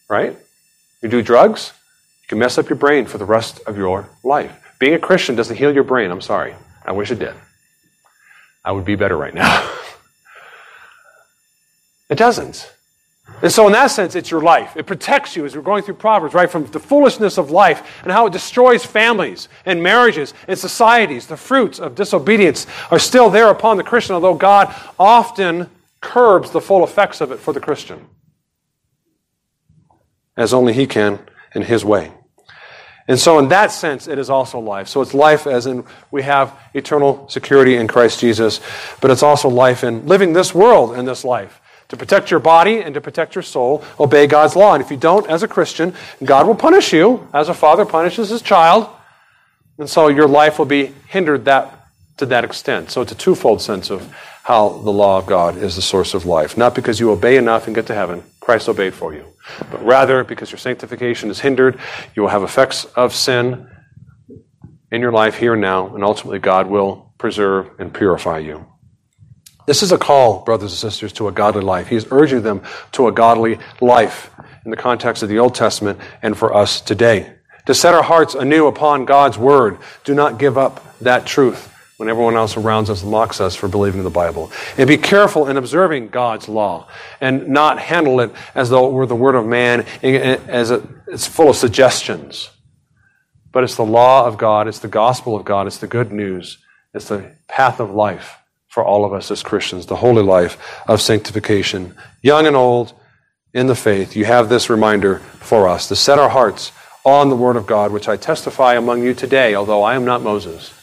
Right? 0.08 0.36
You 1.02 1.08
do 1.08 1.22
drugs, 1.22 1.72
you 2.22 2.28
can 2.28 2.38
mess 2.38 2.58
up 2.58 2.68
your 2.68 2.78
brain 2.78 3.06
for 3.06 3.18
the 3.18 3.24
rest 3.24 3.60
of 3.66 3.76
your 3.76 4.08
life. 4.22 4.74
Being 4.78 4.94
a 4.94 4.98
Christian 4.98 5.36
doesn't 5.36 5.56
heal 5.56 5.74
your 5.74 5.84
brain. 5.84 6.10
I'm 6.10 6.20
sorry. 6.20 6.54
I 6.84 6.92
wish 6.92 7.10
it 7.10 7.18
did. 7.18 7.34
I 8.64 8.72
would 8.72 8.84
be 8.84 8.94
better 8.94 9.16
right 9.16 9.34
now. 9.34 9.68
it 12.10 12.18
doesn't. 12.18 12.72
And 13.42 13.52
so, 13.52 13.66
in 13.66 13.72
that 13.72 13.88
sense, 13.88 14.14
it's 14.14 14.30
your 14.30 14.40
life. 14.40 14.76
It 14.76 14.86
protects 14.86 15.36
you 15.36 15.44
as 15.44 15.54
we're 15.54 15.62
going 15.62 15.82
through 15.82 15.94
Proverbs, 15.94 16.34
right? 16.34 16.50
From 16.50 16.64
the 16.66 16.80
foolishness 16.80 17.38
of 17.38 17.50
life 17.50 18.02
and 18.02 18.12
how 18.12 18.26
it 18.26 18.32
destroys 18.32 18.84
families 18.84 19.48
and 19.66 19.82
marriages 19.82 20.32
and 20.48 20.58
societies. 20.58 21.26
The 21.26 21.36
fruits 21.36 21.78
of 21.78 21.94
disobedience 21.94 22.66
are 22.90 22.98
still 22.98 23.28
there 23.28 23.50
upon 23.50 23.76
the 23.76 23.84
Christian, 23.84 24.14
although 24.14 24.34
God 24.34 24.74
often 24.98 25.68
curbs 26.00 26.50
the 26.50 26.60
full 26.60 26.84
effects 26.84 27.20
of 27.20 27.32
it 27.32 27.38
for 27.38 27.52
the 27.52 27.60
Christian, 27.60 28.06
as 30.36 30.52
only 30.52 30.72
He 30.72 30.86
can 30.86 31.18
in 31.54 31.62
His 31.62 31.84
way. 31.84 32.12
And 33.08 33.18
so, 33.18 33.38
in 33.38 33.48
that 33.48 33.70
sense, 33.70 34.08
it 34.08 34.18
is 34.18 34.28
also 34.28 34.58
life. 34.58 34.88
So, 34.88 35.00
it's 35.00 35.14
life 35.14 35.46
as 35.46 35.66
in 35.66 35.84
we 36.10 36.22
have 36.22 36.58
eternal 36.74 37.28
security 37.28 37.76
in 37.76 37.86
Christ 37.86 38.20
Jesus, 38.20 38.60
but 39.00 39.10
it's 39.10 39.22
also 39.22 39.48
life 39.48 39.84
in 39.84 40.06
living 40.06 40.32
this 40.32 40.54
world 40.54 40.96
in 40.96 41.04
this 41.04 41.24
life 41.24 41.60
to 41.88 41.96
protect 41.96 42.30
your 42.30 42.40
body 42.40 42.80
and 42.80 42.94
to 42.94 43.00
protect 43.00 43.34
your 43.34 43.42
soul, 43.42 43.84
obey 44.00 44.26
God's 44.26 44.56
law. 44.56 44.74
And 44.74 44.82
if 44.82 44.90
you 44.90 44.96
don't, 44.96 45.28
as 45.28 45.42
a 45.42 45.48
Christian, 45.48 45.94
God 46.22 46.46
will 46.46 46.54
punish 46.54 46.92
you 46.92 47.28
as 47.32 47.48
a 47.48 47.54
father 47.54 47.84
punishes 47.84 48.30
his 48.30 48.42
child. 48.42 48.88
And 49.78 49.88
so 49.88 50.08
your 50.08 50.26
life 50.26 50.58
will 50.58 50.66
be 50.66 50.92
hindered 51.08 51.44
that, 51.44 51.86
to 52.16 52.26
that 52.26 52.44
extent. 52.44 52.90
So 52.90 53.02
it's 53.02 53.12
a 53.12 53.16
twofold 53.16 53.60
sense 53.62 53.90
of 53.90 54.12
how 54.42 54.68
the 54.68 54.90
law 54.90 55.18
of 55.18 55.26
God 55.26 55.56
is 55.56 55.76
the 55.76 55.82
source 55.82 56.14
of 56.14 56.24
life. 56.24 56.56
Not 56.56 56.74
because 56.74 56.98
you 56.98 57.10
obey 57.10 57.36
enough 57.36 57.66
and 57.66 57.74
get 57.74 57.86
to 57.86 57.94
heaven, 57.94 58.22
Christ 58.40 58.68
obeyed 58.68 58.94
for 58.94 59.12
you, 59.12 59.24
but 59.70 59.84
rather 59.84 60.24
because 60.24 60.50
your 60.50 60.58
sanctification 60.58 61.30
is 61.30 61.40
hindered, 61.40 61.78
you 62.14 62.22
will 62.22 62.28
have 62.28 62.42
effects 62.42 62.84
of 62.96 63.14
sin 63.14 63.68
in 64.90 65.00
your 65.00 65.12
life 65.12 65.36
here 65.36 65.54
and 65.54 65.62
now, 65.62 65.94
and 65.94 66.04
ultimately 66.04 66.38
God 66.38 66.68
will 66.68 67.12
preserve 67.18 67.70
and 67.78 67.92
purify 67.92 68.38
you. 68.38 68.66
This 69.66 69.82
is 69.82 69.90
a 69.90 69.98
call, 69.98 70.44
brothers 70.44 70.72
and 70.72 70.78
sisters, 70.78 71.12
to 71.14 71.26
a 71.28 71.32
godly 71.32 71.62
life. 71.62 71.88
He's 71.88 72.06
urging 72.12 72.42
them 72.42 72.62
to 72.92 73.08
a 73.08 73.12
godly 73.12 73.58
life 73.80 74.30
in 74.64 74.70
the 74.70 74.76
context 74.76 75.22
of 75.22 75.28
the 75.28 75.38
Old 75.38 75.54
Testament 75.54 75.98
and 76.22 76.38
for 76.38 76.54
us 76.54 76.80
today. 76.80 77.32
To 77.66 77.74
set 77.74 77.94
our 77.94 78.02
hearts 78.02 78.36
anew 78.36 78.68
upon 78.68 79.06
God's 79.06 79.36
Word. 79.36 79.78
Do 80.04 80.14
not 80.14 80.38
give 80.38 80.56
up 80.56 80.98
that 81.00 81.26
truth 81.26 81.75
when 81.96 82.08
everyone 82.10 82.36
else 82.36 82.56
around 82.56 82.90
us 82.90 83.02
mocks 83.02 83.40
us 83.40 83.54
for 83.54 83.68
believing 83.68 84.02
the 84.02 84.10
Bible. 84.10 84.52
And 84.76 84.86
be 84.86 84.98
careful 84.98 85.48
in 85.48 85.56
observing 85.56 86.08
God's 86.08 86.48
law 86.48 86.88
and 87.20 87.48
not 87.48 87.78
handle 87.78 88.20
it 88.20 88.32
as 88.54 88.68
though 88.68 88.86
it 88.88 88.92
were 88.92 89.06
the 89.06 89.14
Word 89.16 89.34
of 89.34 89.46
man, 89.46 89.86
eh, 90.02 90.10
eh, 90.10 90.38
as 90.46 90.70
it's 90.70 91.26
full 91.26 91.50
of 91.50 91.56
suggestions. 91.56 92.50
But 93.50 93.64
it's 93.64 93.76
the 93.76 93.84
law 93.84 94.26
of 94.26 94.36
God, 94.36 94.68
it's 94.68 94.80
the 94.80 94.88
gospel 94.88 95.34
of 95.36 95.46
God, 95.46 95.66
it's 95.66 95.78
the 95.78 95.86
good 95.86 96.12
news, 96.12 96.58
it's 96.92 97.08
the 97.08 97.34
path 97.48 97.80
of 97.80 97.90
life 97.90 98.36
for 98.68 98.84
all 98.84 99.06
of 99.06 99.14
us 99.14 99.30
as 99.30 99.42
Christians, 99.42 99.86
the 99.86 99.96
holy 99.96 100.22
life 100.22 100.82
of 100.86 101.00
sanctification. 101.00 101.94
Young 102.20 102.46
and 102.46 102.54
old 102.54 102.92
in 103.54 103.68
the 103.68 103.74
faith, 103.74 104.14
you 104.14 104.26
have 104.26 104.50
this 104.50 104.68
reminder 104.68 105.20
for 105.40 105.66
us 105.66 105.88
to 105.88 105.96
set 105.96 106.18
our 106.18 106.28
hearts 106.28 106.72
on 107.02 107.30
the 107.30 107.36
Word 107.36 107.56
of 107.56 107.66
God, 107.66 107.90
which 107.90 108.06
I 108.06 108.18
testify 108.18 108.74
among 108.74 109.02
you 109.02 109.14
today, 109.14 109.54
although 109.54 109.82
I 109.82 109.94
am 109.94 110.04
not 110.04 110.20
Moses, 110.20 110.74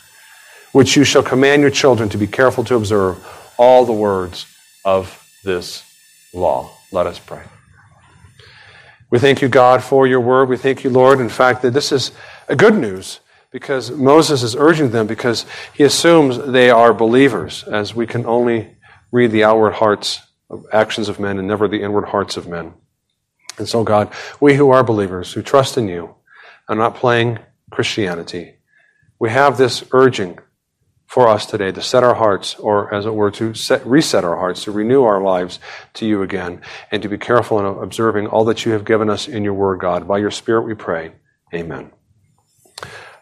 which 0.74 0.97
you 0.97 1.05
shall 1.05 1.24
command 1.24 1.61
your 1.61 1.71
children 1.71 2.09
to 2.09 2.17
be 2.17 2.28
careful 2.28 2.63
to 2.65 2.76
observe 2.76 3.26
all 3.57 3.86
the 3.86 3.93
words 3.93 4.45
of 4.84 5.26
this 5.43 5.84
law. 6.34 6.69
Let 6.91 7.07
us 7.07 7.19
pray. 7.19 7.43
We 9.09 9.19
thank 9.19 9.41
you, 9.41 9.47
God, 9.47 9.84
for 9.84 10.07
your 10.07 10.19
word. 10.19 10.49
We 10.49 10.57
thank 10.57 10.84
you, 10.84 10.89
Lord, 10.89 11.19
in 11.19 11.30
fact, 11.30 11.61
that 11.61 11.71
this 11.71 11.91
is 11.91 12.11
a 12.47 12.55
good 12.55 12.76
news 12.76 13.19
because 13.51 13.91
Moses 13.91 14.41
is 14.41 14.55
urging 14.55 14.89
them 14.89 15.05
because 15.05 15.45
he 15.76 15.84
assumes 15.84 16.39
they 16.39 16.71
are 16.71 16.93
believers, 16.93 17.63
as 17.63 17.93
we 17.93 18.07
can 18.07 18.26
only 18.26 18.76
read 19.11 19.32
the 19.32 19.43
outward 19.43 19.74
hearts, 19.74 20.21
of 20.49 20.65
actions 20.74 21.07
of 21.07 21.19
men, 21.19 21.38
and 21.38 21.47
never 21.47 21.67
the 21.67 21.84
inward 21.84 22.05
hearts 22.05 22.36
of 22.36 22.47
men. 22.47 22.74
And 23.59 23.69
so, 23.69 23.84
God, 23.84 24.11
we 24.39 24.55
who 24.55 24.71
are 24.71 24.84
believers, 24.84 25.32
who 25.32 25.43
trust 25.43 25.78
in 25.78 25.88
you, 25.88 26.15
are 26.67 26.76
not 26.76 26.95
playing 26.95 27.38
Christianity. 27.69 28.55
We 29.19 29.30
have 29.30 29.57
this 29.57 29.84
urging 29.91 30.39
for 31.14 31.28
us 31.28 31.45
today 31.45 31.72
to 31.72 31.80
set 31.80 32.03
our 32.03 32.16
hearts, 32.16 32.55
or 32.55 32.91
as 32.91 33.05
it 33.05 33.14
were, 33.14 33.30
to 33.30 33.53
set, 33.53 33.86
reset 33.86 34.24
our 34.24 34.36
hearts, 34.36 34.64
to 34.64 34.72
renew 34.72 35.03
our 35.03 35.22
lives 35.22 35.59
to 35.93 36.07
you 36.07 36.24
again, 36.24 36.59
and 36.89 37.03
to 37.03 37.07
be 37.07 37.20
careful 37.20 37.59
in 37.59 37.66
observing 37.84 38.26
all 38.26 38.43
that 38.43 38.66
you 38.66 38.72
have 38.72 38.84
given 38.84 39.11
us 39.11 39.28
in 39.28 39.43
your 39.43 39.53
word, 39.53 39.80
God. 39.80 40.07
By 40.07 40.18
your 40.18 40.32
Spirit 40.32 40.64
we 40.64 40.74
pray. 40.74 41.11
Amen. 41.53 41.91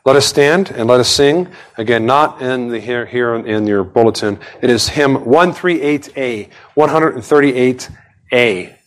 Let 0.05 0.15
us 0.15 0.25
stand 0.25 0.71
and 0.71 0.87
let 0.87 1.01
us 1.01 1.09
sing. 1.09 1.49
Again, 1.77 2.05
not 2.05 2.41
in 2.41 2.69
the 2.69 2.79
here, 2.79 3.05
here 3.05 3.35
in 3.35 3.67
your 3.67 3.83
bulletin. 3.83 4.39
It 4.61 4.69
is 4.69 4.87
hymn 4.87 5.17
138A, 5.17 6.47
138A. 6.77 8.77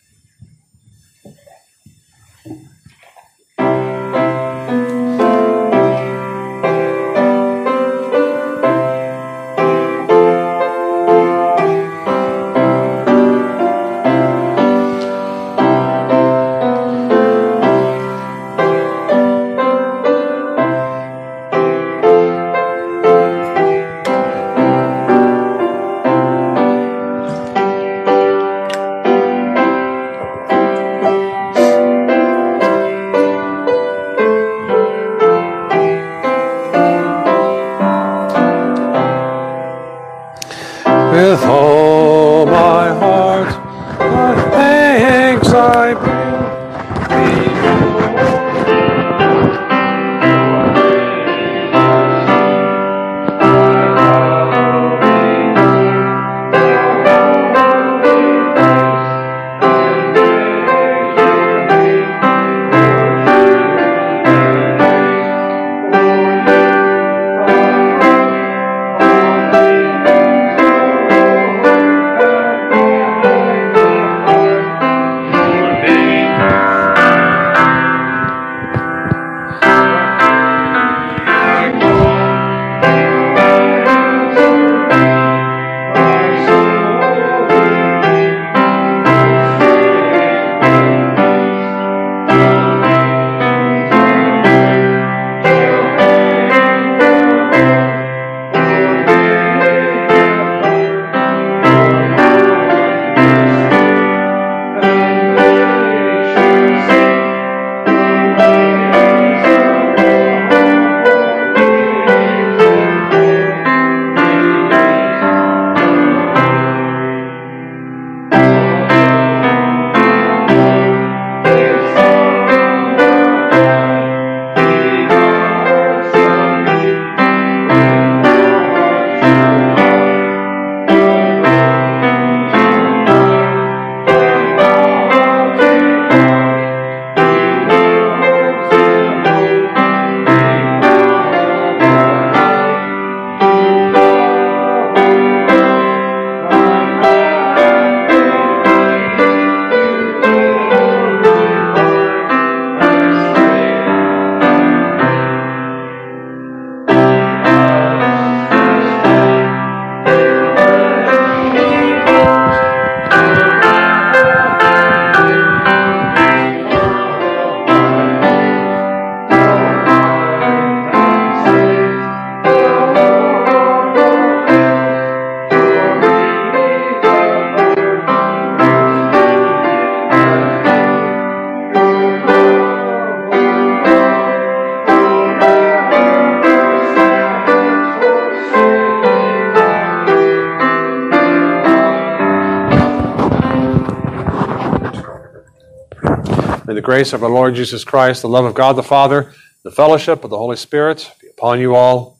Grace 196.95 197.13
of 197.13 197.25
our 197.25 197.29
Lord 197.29 197.57
Jesus 197.57 197.83
Christ, 197.83 198.23
the 198.23 198.29
love 198.29 198.45
of 198.45 198.55
God 198.55 198.75
the 198.75 198.83
Father, 198.85 199.35
the 199.65 199.71
fellowship 199.73 200.23
of 200.23 200.31
the 200.31 200.39
Holy 200.39 200.55
Spirit 200.55 201.11
be 201.21 201.27
upon 201.27 201.59
you 201.59 201.75
all. 201.75 202.14